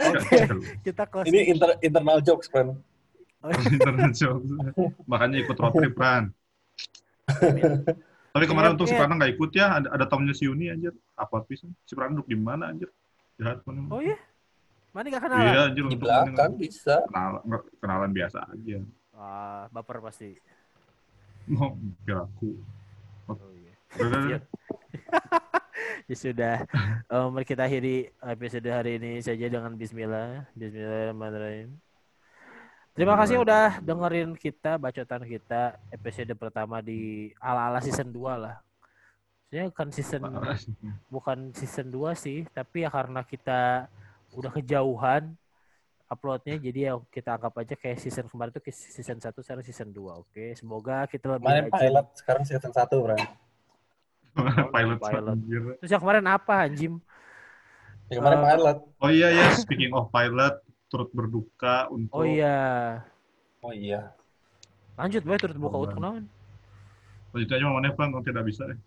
[0.03, 0.37] Oke,
[0.83, 1.25] kita close.
[1.31, 2.75] Ini inter- internal jokes, kan?
[3.75, 4.51] Internet jokes.
[5.07, 6.35] Makanya ikut road trip, Ran.
[8.33, 8.99] Tapi kemarin Iya, untuk si iya.
[8.99, 10.91] Prana nggak ikut ya, ada, ada tamunya si Yuni anjir.
[11.15, 11.71] Apa pisan?
[11.87, 12.91] Si Prana duduk di mana anjir?
[13.39, 13.87] Jahat mana?
[13.87, 14.19] Oh iya?
[14.91, 15.55] Mana gak Iya kenalan?
[15.71, 15.83] anjir.
[15.87, 16.95] Di belakang bisa.
[17.07, 18.77] Kenalan, nggak- kenalan biasa aja.
[19.15, 20.35] Ah, baper pasti.
[21.47, 22.59] Mau kira aku.
[23.31, 23.71] Oh iya.
[23.93, 24.29] Udah, udah, udah.
[24.33, 24.43] Siap.
[26.07, 26.55] Ya sudah.
[27.13, 30.49] Eh, mari kita akhiri episode hari ini saja dengan bismillah.
[30.57, 31.69] Bismillahirrahmanirrahim.
[32.93, 38.61] Terima kasih udah dengerin kita bacotan kita episode pertama di ala-ala season 2 lah.
[39.49, 40.21] Sebenarnya bukan season
[41.09, 43.89] bukan season 2 sih, tapi ya karena kita
[44.33, 45.33] udah kejauhan
[46.09, 50.21] uploadnya jadi ya kita anggap aja kayak season kemarin tuh season 1 sekarang season 2.
[50.21, 53.17] Oke, semoga kita lebih Kemarin pilot, sekarang season 1, Bro.
[54.75, 55.33] Pilot, Pilot.
[55.33, 55.61] anjir.
[55.79, 56.93] Terus yang kemarin apa anjim?
[58.09, 58.77] Ya, kemarin Eh, pilot.
[58.99, 62.57] Oh iya ya, speaking of pilot, turut berduka untuk Oh iya.
[63.61, 64.11] Oh iya.
[64.93, 66.25] Lanjut bae turut buka Oh, utang naon?
[67.33, 68.63] Selanjutnya mana bang, kalau tidak bisa.
[68.69, 68.77] eh.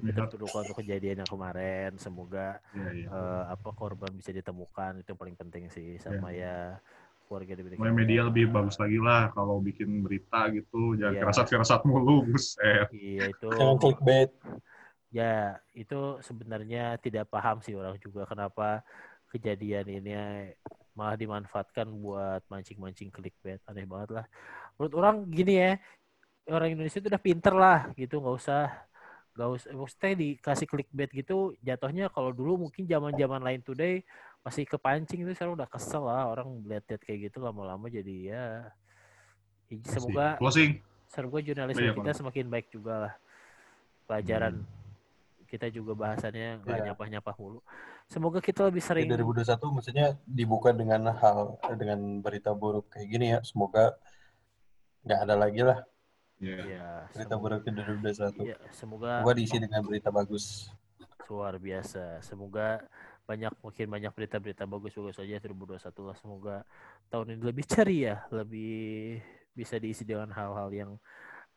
[0.00, 1.90] Kita turut buka untuk kejadian yang kemarin.
[2.00, 3.08] Semoga Iya, iya.
[3.12, 6.80] eh, apa korban bisa ditemukan itu yang paling penting sih sama ya
[7.26, 7.80] keluarga diberikan.
[7.82, 11.22] Mulai media lebih bagus lagi lah kalau bikin berita gitu, jangan Iya.
[11.24, 12.88] kerasat-kerasat mulu, buset.
[12.92, 13.48] Iya itu.
[13.50, 14.30] Jangan clickbait.
[15.14, 18.82] Ya itu sebenarnya tidak paham sih orang juga kenapa
[19.30, 20.10] kejadian ini
[20.94, 24.26] malah dimanfaatkan buat mancing-mancing clickbait aneh banget lah.
[24.78, 25.72] Menurut orang gini ya
[26.50, 28.68] orang Indonesia itu udah pinter lah gitu nggak usah
[29.34, 34.06] nggak usah maksudnya dikasih clickbait gitu jatuhnya kalau dulu mungkin zaman zaman lain today
[34.46, 38.44] masih kepancing itu sekarang udah kesel lah orang lihat-lihat kayak gitu lama-lama jadi ya
[39.66, 40.78] ya semoga Closing.
[41.10, 43.14] semoga jurnalisme Iya, kita semakin baik juga lah
[44.06, 44.62] pelajaran
[45.50, 46.84] kita juga bahasannya nggak Iya.
[46.94, 47.58] nyapah-nyapah mulu
[48.06, 53.40] semoga kita lebih sering 2021 maksudnya dibuka dengan hal dengan berita buruk kayak gini ya.
[53.42, 53.96] Semoga
[55.04, 55.80] nggak ada lagi lah
[56.36, 56.56] Iya.
[56.60, 58.42] ya berita semoga, buruk di 2021.
[58.44, 60.68] ya, semoga Semoga diisi dengan berita bagus.
[61.24, 62.84] luar biasa semoga
[63.24, 66.56] banyak mungkin banyak berita-berita bagus-bagus saja 2021 lah semoga
[67.08, 70.90] tahun ini lebih ceria lebih bisa diisi dengan hal-hal yang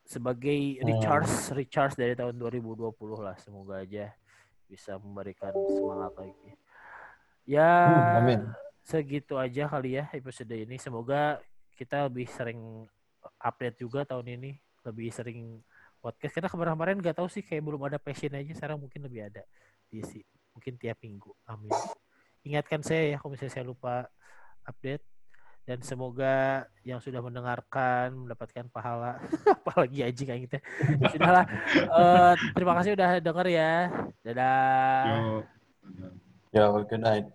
[0.01, 0.87] sebagai Hmm.
[0.87, 4.15] recharge recharge dari tahun 2020 lah semoga aja
[4.65, 6.51] bisa memberikan semangat lagi
[7.43, 8.39] ya Hmm, amin.
[8.81, 11.43] segitu aja kali ya episode ini semoga
[11.75, 12.87] kita lebih sering
[13.37, 14.55] update juga tahun ini
[14.87, 15.59] lebih sering
[15.99, 16.31] podcast.
[16.31, 19.43] Karena kemarin-kemarin nggak tahu sih kayak belum ada passion aja sekarang mungkin lebih ada.
[19.91, 20.23] Diisi
[20.55, 21.31] mungkin tiap minggu.
[21.45, 21.69] Amin.
[22.47, 24.07] Ingatkan saya ya kalau misalnya saya lupa
[24.63, 25.03] update.
[25.67, 29.19] Dan semoga yang sudah mendengarkan mendapatkan pahala.
[29.59, 30.57] Apalagi anjing kayak gitu
[31.11, 31.43] sudahlah
[31.75, 33.73] Eh, terima kasih udah denger ya.
[34.23, 35.03] Dadah.
[35.11, 35.43] Yo.
[36.55, 37.27] Yo, good night.